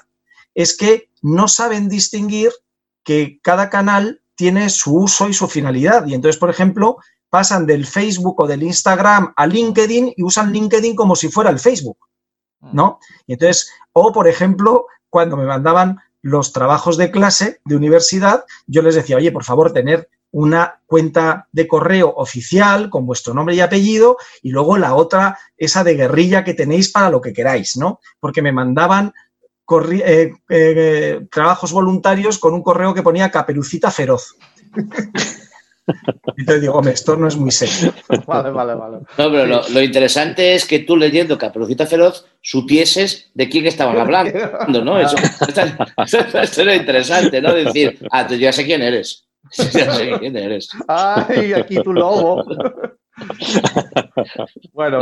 es 0.54 0.76
que 0.76 1.10
no 1.22 1.46
saben 1.48 1.88
distinguir 1.88 2.50
que 3.04 3.38
cada 3.42 3.70
canal 3.70 4.22
tiene 4.34 4.70
su 4.70 4.96
uso 4.96 5.28
y 5.28 5.34
su 5.34 5.46
finalidad. 5.48 6.06
Y 6.06 6.14
entonces, 6.14 6.38
por 6.38 6.50
ejemplo, 6.50 6.96
pasan 7.28 7.66
del 7.66 7.86
Facebook 7.86 8.40
o 8.40 8.46
del 8.46 8.62
Instagram 8.62 9.32
a 9.36 9.46
LinkedIn 9.46 10.14
y 10.16 10.22
usan 10.22 10.52
LinkedIn 10.52 10.96
como 10.96 11.14
si 11.14 11.28
fuera 11.28 11.50
el 11.50 11.60
Facebook, 11.60 11.98
¿no? 12.60 12.98
Y 13.26 13.34
entonces, 13.34 13.70
o 13.92 14.12
por 14.12 14.26
ejemplo, 14.26 14.86
cuando 15.08 15.36
me 15.36 15.44
mandaban 15.44 16.00
los 16.22 16.52
trabajos 16.52 16.96
de 16.96 17.10
clase 17.10 17.60
de 17.64 17.76
universidad, 17.76 18.44
yo 18.66 18.82
les 18.82 18.96
decía, 18.96 19.16
oye, 19.16 19.32
por 19.32 19.44
favor, 19.44 19.72
tener 19.72 20.08
una 20.32 20.80
cuenta 20.86 21.48
de 21.52 21.66
correo 21.66 22.12
oficial 22.16 22.90
con 22.90 23.06
vuestro 23.06 23.34
nombre 23.34 23.54
y 23.54 23.60
apellido 23.60 24.16
y 24.42 24.50
luego 24.50 24.78
la 24.78 24.94
otra, 24.94 25.38
esa 25.56 25.82
de 25.84 25.94
guerrilla 25.94 26.44
que 26.44 26.54
tenéis 26.54 26.90
para 26.90 27.10
lo 27.10 27.20
que 27.20 27.32
queráis, 27.32 27.76
¿no? 27.76 28.00
Porque 28.20 28.42
me 28.42 28.52
mandaban 28.52 29.12
eh, 29.92 30.32
eh, 30.48 31.20
trabajos 31.30 31.72
voluntarios 31.72 32.38
con 32.38 32.54
un 32.54 32.62
correo 32.62 32.92
que 32.94 33.02
ponía 33.02 33.30
caperucita 33.30 33.90
feroz. 33.90 34.36
Entonces 36.36 36.62
digo, 36.62 36.74
hombre, 36.74 36.92
esto 36.92 37.16
no 37.16 37.28
es 37.28 37.36
muy 37.36 37.50
serio. 37.50 37.92
Vale, 38.26 38.50
vale, 38.50 38.74
vale. 38.74 38.98
No, 38.98 39.30
pero 39.30 39.46
lo, 39.46 39.82
interesante 39.82 40.54
es 40.54 40.64
que 40.64 40.80
tú 40.80 40.96
leyendo 40.96 41.38
Caperucita 41.38 41.86
Feroz 41.86 42.26
supieses 42.40 43.30
de 43.34 43.48
quién 43.48 43.66
estaban 43.66 43.98
hablando, 44.00 44.84
¿no? 44.84 45.00
Eso, 45.00 45.16
eso, 46.42 46.62
era 46.62 46.74
interesante, 46.74 47.40
¿no? 47.40 47.52
Decir, 47.54 47.98
ah, 48.10 48.26
tú 48.26 48.34
ya 48.34 48.52
sé 48.52 48.64
quién 48.64 48.82
eres. 48.82 49.26
Ya 49.56 49.92
sé 49.92 50.16
quién 50.18 50.36
eres. 50.36 50.70
Ay, 50.86 51.52
aquí 51.52 51.82
tu 51.82 51.92
lobo. 51.92 52.44
bueno, 54.72 55.00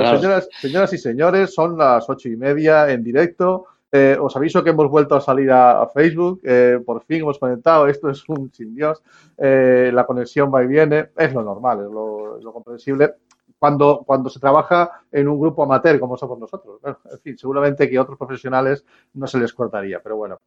señoras, 0.60 0.92
y 0.92 0.98
señores, 0.98 1.54
son 1.54 1.76
las 1.76 2.08
ocho 2.08 2.28
y 2.28 2.36
media 2.36 2.90
en 2.90 3.02
directo. 3.02 3.66
Eh, 3.90 4.18
os 4.20 4.36
aviso 4.36 4.62
que 4.62 4.70
hemos 4.70 4.90
vuelto 4.90 5.14
a 5.16 5.20
salir 5.20 5.50
a, 5.50 5.88
Facebook. 5.92 6.40
Eh, 6.44 6.78
por 6.84 7.02
fin 7.04 7.20
hemos 7.20 7.38
conectado. 7.38 7.86
Esto 7.86 8.10
es 8.10 8.28
un 8.28 8.52
sin 8.52 8.74
Dios. 8.74 9.02
Eh, 9.36 9.90
la 9.92 10.04
conexión 10.04 10.52
va 10.54 10.62
y 10.62 10.66
viene. 10.66 11.10
Es 11.16 11.32
lo 11.32 11.42
normal, 11.42 11.86
es 11.86 12.42
lo, 12.42 12.52
comprensible. 12.52 13.14
Cuando, 13.58 14.04
cuando 14.06 14.30
se 14.30 14.38
trabaja 14.38 15.02
en 15.10 15.26
un 15.26 15.40
grupo 15.40 15.64
amateur 15.64 15.98
como 15.98 16.16
somos 16.16 16.38
nosotros. 16.38 16.80
en 16.84 17.18
fin, 17.20 17.38
seguramente 17.38 17.88
que 17.88 17.96
a 17.96 18.02
otros 18.02 18.18
profesionales 18.18 18.84
no 19.14 19.26
se 19.26 19.38
les 19.38 19.52
cortaría, 19.52 20.00
pero 20.00 20.16
bueno. 20.16 20.38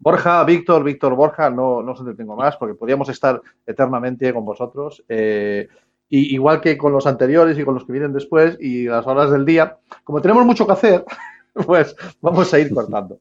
Borja, 0.00 0.44
Víctor, 0.44 0.84
Víctor, 0.84 1.14
Borja, 1.14 1.50
no, 1.50 1.82
no 1.82 1.92
os 1.92 2.00
entretengo 2.00 2.36
más 2.36 2.56
porque 2.56 2.74
podríamos 2.74 3.08
estar 3.08 3.40
eternamente 3.66 4.32
con 4.32 4.44
vosotros. 4.44 5.04
Eh, 5.08 5.68
y 6.08 6.34
igual 6.34 6.60
que 6.60 6.78
con 6.78 6.92
los 6.92 7.06
anteriores 7.06 7.58
y 7.58 7.64
con 7.64 7.74
los 7.74 7.84
que 7.84 7.92
vienen 7.92 8.12
después 8.12 8.56
y 8.60 8.86
las 8.86 9.06
horas 9.06 9.30
del 9.30 9.44
día, 9.44 9.76
como 10.04 10.22
tenemos 10.22 10.46
mucho 10.46 10.66
que 10.66 10.72
hacer, 10.72 11.04
pues 11.66 11.94
vamos 12.20 12.52
a 12.54 12.58
ir 12.58 12.72
cortando. 12.72 13.18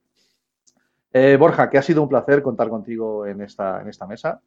Eh, 1.11 1.35
Borja, 1.39 1.69
que 1.69 1.79
ha 1.79 1.81
sido 1.81 2.03
un 2.03 2.09
placer 2.09 2.43
contar 2.43 2.69
contigo 2.69 3.25
en 3.25 3.41
esta, 3.41 3.81
en 3.81 3.89
esta 3.89 4.05
mesa. 4.05 4.39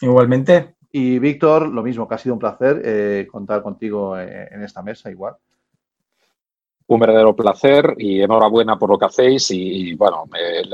Igualmente. 0.00 0.76
Y 0.90 1.18
Víctor, 1.18 1.68
lo 1.68 1.82
mismo, 1.82 2.08
que 2.08 2.14
ha 2.14 2.18
sido 2.18 2.34
un 2.34 2.38
placer 2.38 2.80
eh, 2.84 3.26
contar 3.30 3.62
contigo 3.62 4.16
en 4.18 4.62
esta 4.62 4.80
mesa 4.80 5.10
igual. 5.10 5.34
Un 6.86 7.00
verdadero 7.00 7.34
placer 7.34 7.94
y 7.98 8.20
enhorabuena 8.20 8.78
por 8.78 8.90
lo 8.90 8.98
que 8.98 9.06
hacéis 9.06 9.50
y, 9.50 9.94
bueno, 9.94 10.24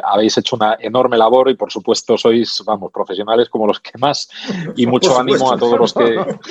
habéis 0.04 0.36
hecho 0.38 0.56
una 0.56 0.76
enorme 0.80 1.16
labor 1.16 1.50
y 1.50 1.54
por 1.54 1.70
supuesto 1.70 2.18
sois, 2.18 2.62
vamos, 2.66 2.90
profesionales 2.92 3.48
como 3.48 3.66
los 3.66 3.80
que 3.80 3.96
más 3.98 4.28
y 4.76 4.86
mucho 4.86 5.18
ánimo 5.18 5.52
a 5.52 5.56
todos 5.56 5.78
los 5.78 5.94
que... 5.94 6.18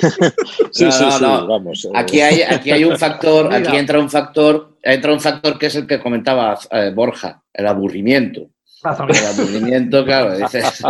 sí, 0.72 0.90
sí, 0.90 1.10
sí, 1.10 1.24
vamos. 1.24 1.84
Eh. 1.84 1.90
Aquí 1.94 2.20
hay, 2.20 2.42
aquí 2.42 2.70
hay 2.70 2.84
un 2.84 2.96
factor, 2.96 3.52
aquí 3.52 3.76
entra 3.76 3.98
un 3.98 4.08
factor, 4.08 4.76
entra 4.82 5.12
un 5.12 5.20
factor 5.20 5.58
que 5.58 5.66
es 5.66 5.74
el 5.74 5.86
que 5.86 6.00
comentaba 6.00 6.58
eh, 6.70 6.92
Borja, 6.94 7.42
el 7.52 7.66
aburrimiento. 7.66 8.48
El 8.82 9.26
aburrimiento, 9.26 10.04
claro. 10.06 10.36
Dices, 10.36 10.82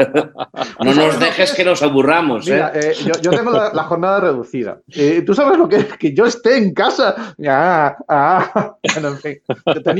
no 0.80 0.95
nos 0.95 1.18
dejes 1.18 1.53
que 1.53 1.64
nos 1.64 1.82
aburramos. 1.82 2.47
Mira, 2.47 2.72
¿eh? 2.74 2.93
eh 2.93 3.12
yo, 3.20 3.30
tengo 3.30 3.51
la, 3.51 3.82
jornada 3.84 4.20
reducida. 4.20 4.80
Eh, 4.88 5.22
¿Tú 5.26 5.34
sabes 5.34 5.59
lo 5.59 5.68
que 5.68 5.76
es? 5.76 5.97
Que 5.97 6.14
yo 6.14 6.26
esté 6.26 6.57
en 6.57 6.72
casa. 6.72 7.34
Ah, 7.47 7.97
ah. 8.09 8.76
Bueno, 8.95 9.09
en 9.09 9.18
fin, 9.18 9.38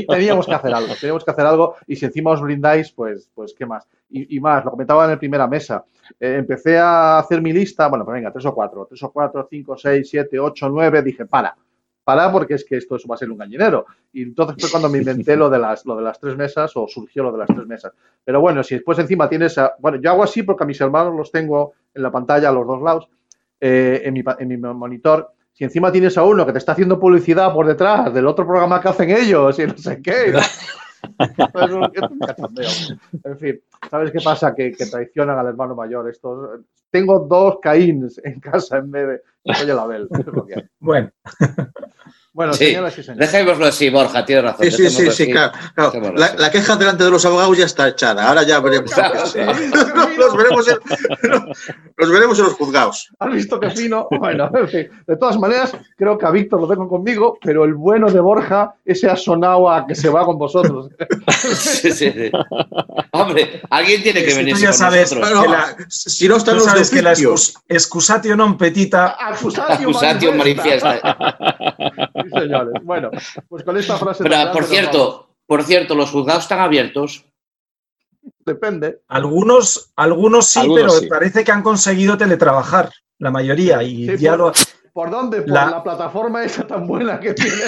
teníamos 0.07 0.45
que 0.45 0.53
hacer 0.53 0.73
algo. 0.73 0.93
Teníamos 0.99 1.25
que 1.25 1.31
hacer 1.31 1.45
algo. 1.45 1.75
Y 1.87 1.95
si 1.97 2.05
encima 2.05 2.31
os 2.31 2.41
brindáis, 2.41 2.91
pues, 2.91 3.29
pues 3.33 3.53
¿qué 3.57 3.65
más? 3.65 3.85
Y, 4.09 4.39
más, 4.39 4.63
lo 4.65 4.71
comentaba 4.71 5.05
en 5.05 5.11
la 5.11 5.19
primera 5.19 5.47
mesa. 5.47 5.83
Empecé 6.19 6.77
a 6.77 7.19
hacer 7.19 7.41
mi 7.41 7.53
lista. 7.53 7.87
Bueno, 7.87 8.05
pues 8.05 8.15
venga, 8.15 8.31
tres 8.31 8.45
o 8.45 8.53
cuatro. 8.53 8.85
Tres 8.87 9.01
o 9.03 9.11
cuatro, 9.11 9.47
cinco, 9.49 9.77
seis, 9.77 10.09
siete, 10.09 10.39
ocho, 10.39 10.69
nueve. 10.69 11.01
Dije, 11.01 11.25
para 11.25 11.55
para 12.03 12.31
porque 12.31 12.55
es 12.55 12.65
que 12.65 12.77
esto 12.77 12.97
va 13.09 13.15
a 13.15 13.17
ser 13.17 13.31
un 13.31 13.37
gallinero. 13.37 13.85
Y 14.13 14.23
entonces 14.23 14.55
fue 14.59 14.71
cuando 14.71 14.89
me 14.89 14.97
inventé 14.99 15.35
lo 15.35 15.49
de 15.49 15.59
las, 15.59 15.85
lo 15.85 15.95
de 15.95 16.03
las 16.03 16.19
tres 16.19 16.35
mesas 16.35 16.71
o 16.75 16.87
surgió 16.87 17.23
lo 17.23 17.31
de 17.31 17.37
las 17.39 17.47
tres 17.47 17.65
mesas. 17.65 17.93
Pero 18.23 18.41
bueno, 18.41 18.63
si 18.63 18.75
después 18.75 18.97
encima 18.99 19.29
tienes, 19.29 19.55
bueno, 19.79 19.99
yo 20.01 20.11
hago 20.11 20.23
así 20.23 20.43
porque 20.43 20.63
a 20.63 20.67
mis 20.67 20.81
hermanos 20.81 21.15
los 21.15 21.31
tengo 21.31 21.73
en 21.93 22.03
la 22.03 22.11
pantalla 22.11 22.49
a 22.49 22.51
los 22.51 22.65
dos 22.65 22.81
lados, 22.81 23.09
eh, 23.59 24.01
en, 24.05 24.13
mi, 24.13 24.23
en 24.39 24.47
mi 24.47 24.57
monitor. 24.57 25.31
Si 25.53 25.63
encima 25.63 25.91
tienes 25.91 26.17
a 26.17 26.23
uno 26.23 26.45
que 26.45 26.53
te 26.53 26.57
está 26.57 26.71
haciendo 26.71 26.99
publicidad 26.99 27.53
por 27.53 27.67
detrás 27.67 28.13
del 28.13 28.25
otro 28.25 28.45
programa 28.47 28.81
que 28.81 28.89
hacen 28.89 29.09
ellos 29.11 29.59
y 29.59 29.67
no 29.67 29.77
sé 29.77 30.01
qué. 30.01 30.33
En 33.23 33.37
fin, 33.37 33.61
¿sabes 33.89 34.11
qué 34.11 34.19
pasa? 34.23 34.53
Que, 34.53 34.71
traicionan 34.71 35.37
al 35.37 35.47
hermano 35.47 35.75
mayor. 35.75 36.09
Estos, 36.09 36.61
tengo 36.91 37.19
dos 37.19 37.57
Caíns 37.61 38.19
en 38.23 38.39
casa 38.39 38.77
en 38.77 38.91
vez 38.91 39.07
de 39.07 39.21
Oye, 39.43 39.73
la 39.73 39.87
Bel. 39.87 40.07
Bueno. 40.79 41.11
Bueno, 42.33 42.53
sí. 42.53 42.67
señoras 42.67 42.97
y 42.97 43.03
señores. 43.03 43.31
Dejémoslo 43.31 43.65
así, 43.65 43.89
Borja, 43.89 44.25
tiene 44.25 44.41
razón. 44.43 44.71
Sí, 44.71 44.89
sí, 44.89 45.11
sí, 45.11 45.31
claro. 45.31 45.51
La, 46.15 46.49
queja 46.49 46.77
delante 46.77 47.03
de 47.03 47.11
los 47.11 47.25
abogados 47.25 47.57
ya 47.57 47.65
está 47.65 47.89
echada. 47.89 48.25
Ahora 48.27 48.43
ya 48.43 48.61
veremos. 48.61 48.89
los, 48.95 49.33
veremos 50.37 50.67
en, 50.69 50.77
los 51.97 52.09
veremos 52.09 52.39
en 52.39 52.45
los 52.45 52.53
juzgados. 52.53 53.09
¿Has 53.19 53.33
visto 53.33 53.59
qué 53.59 53.69
fino? 53.71 54.07
Bueno, 54.11 54.49
en 54.53 54.69
fin. 54.69 54.89
De 55.05 55.17
todas 55.17 55.37
maneras, 55.37 55.75
creo 55.97 56.17
que 56.17 56.25
a 56.25 56.31
Víctor 56.31 56.61
lo 56.61 56.69
tengo 56.69 56.87
conmigo, 56.87 57.37
pero 57.41 57.65
el 57.65 57.73
bueno 57.73 58.09
de 58.09 58.21
Borja, 58.21 58.75
ese 58.85 59.09
ha 59.09 59.17
sonado 59.17 59.69
a 59.69 59.85
que 59.85 59.95
se 59.95 60.07
va 60.07 60.23
con 60.25 60.37
vosotros. 60.37 60.89
sí, 61.59 61.91
sí, 61.91 62.11
sí. 62.11 62.31
Hombre, 63.11 63.61
alguien 63.69 64.03
tiene 64.03 64.23
que 64.23 64.33
venir. 64.33 64.55
ya 64.55 64.71
sabes 64.71 65.13
si 65.89 66.29
no 66.29 66.37
están 66.37 66.55
los 66.55 66.63
sabes 66.63 66.89
que 66.89 67.01
la 67.01 67.13
excusatio 67.67 68.37
non 68.37 68.57
petita. 68.57 69.17
Acusatio 69.19 70.31
manifiesta. 70.31 71.01
Sí, 72.23 72.29
señores. 72.39 72.73
Bueno, 72.83 73.11
pues 73.47 73.63
con 73.63 73.77
esta 73.77 73.97
frase. 73.97 74.23
Pero, 74.23 74.51
por 74.51 74.63
cierto, 74.65 75.29
por 75.45 75.63
cierto, 75.63 75.95
los 75.95 76.11
juzgados 76.11 76.43
están 76.43 76.59
abiertos. 76.59 77.25
Depende. 78.45 79.01
Algunos, 79.07 79.91
algunos 79.95 80.47
sí, 80.47 80.61
pero 80.73 80.91
parece 81.09 81.43
que 81.43 81.51
han 81.51 81.63
conseguido 81.63 82.17
teletrabajar, 82.17 82.91
la 83.17 83.31
mayoría. 83.31 83.81
Y 83.83 84.17
ya 84.17 84.31
por, 84.31 84.39
lo... 84.39 84.53
¿Por 84.93 85.09
dónde? 85.09 85.41
Por 85.41 85.49
la... 85.49 85.83
plataforma 85.83 86.43
esa 86.43 86.65
tan 86.67 86.87
buena 86.87 87.19
que 87.19 87.33
tiene. 87.33 87.63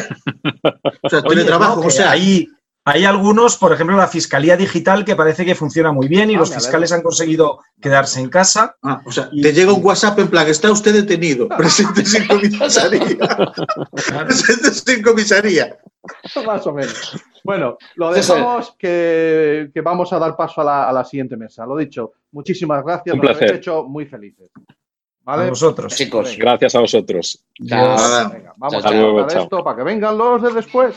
o 1.02 1.10
sea, 1.10 1.22
teletrabajo, 1.22 1.82
o 1.82 1.90
sea, 1.90 2.12
ahí 2.12 2.48
hay 2.86 3.06
algunos, 3.06 3.58
por 3.58 3.72
ejemplo, 3.72 3.96
la 3.96 4.08
Fiscalía 4.08 4.58
Digital, 4.58 5.06
que 5.06 5.16
parece 5.16 5.46
que 5.46 5.56
funciona 5.56 5.94
muy 5.94 6.10
bien 6.10 6.30
y 6.30 6.36
ah, 6.36 6.40
los 6.40 6.54
fiscales 6.54 6.92
han 6.92 7.02
conseguido 7.02 7.60
quedarse 7.80 8.20
en 8.20 8.30
casa. 8.30 8.76
Ah, 8.84 9.02
o 9.06 9.12
sea, 9.12 9.30
te 9.30 9.54
llega 9.54 9.72
un 9.72 9.86
WhatsApp 9.86 10.20
en 10.20 10.28
plan, 10.28 10.48
está 10.48 10.70
usted 10.70 10.94
detenido, 10.94 11.48
presente 11.58 12.04
sin 12.06 12.28
comisaría. 12.28 13.18
presente 14.26 14.72
sin 14.72 15.02
comisaría. 15.02 15.78
Más 16.46 16.68
o 16.68 16.74
menos. 16.74 17.24
Bueno, 17.46 17.78
lo 17.96 18.12
dejamos 18.12 18.76
que, 18.78 19.72
vamos 19.82 20.12
a 20.12 20.20
dar 20.20 20.36
paso 20.36 20.62
a 20.62 20.92
la, 20.92 21.06
siguiente 21.06 21.38
mesa. 21.38 21.66
Lo 21.66 21.78
dicho, 21.78 22.14
muchísimas 22.32 22.84
gracias. 22.84 23.16
Un 23.16 23.22
Nos 23.22 23.38
habéis 23.38 23.52
hecho 23.54 23.84
muy 23.84 24.06
felices. 24.06 24.50
¿Vale? 25.22 25.44
A 25.44 25.50
vosotros. 25.50 25.96
Chicos. 25.96 26.36
Gracias 26.38 26.76
a 26.76 26.82
vosotros. 26.82 27.46
vamos 27.60 28.86
a 28.86 28.90
ver 28.90 29.38
esto 29.38 29.64
para 29.64 29.78
que 29.78 29.84
vengan 29.84 30.18
los 30.18 30.42
de 30.42 30.52
después. 30.52 30.96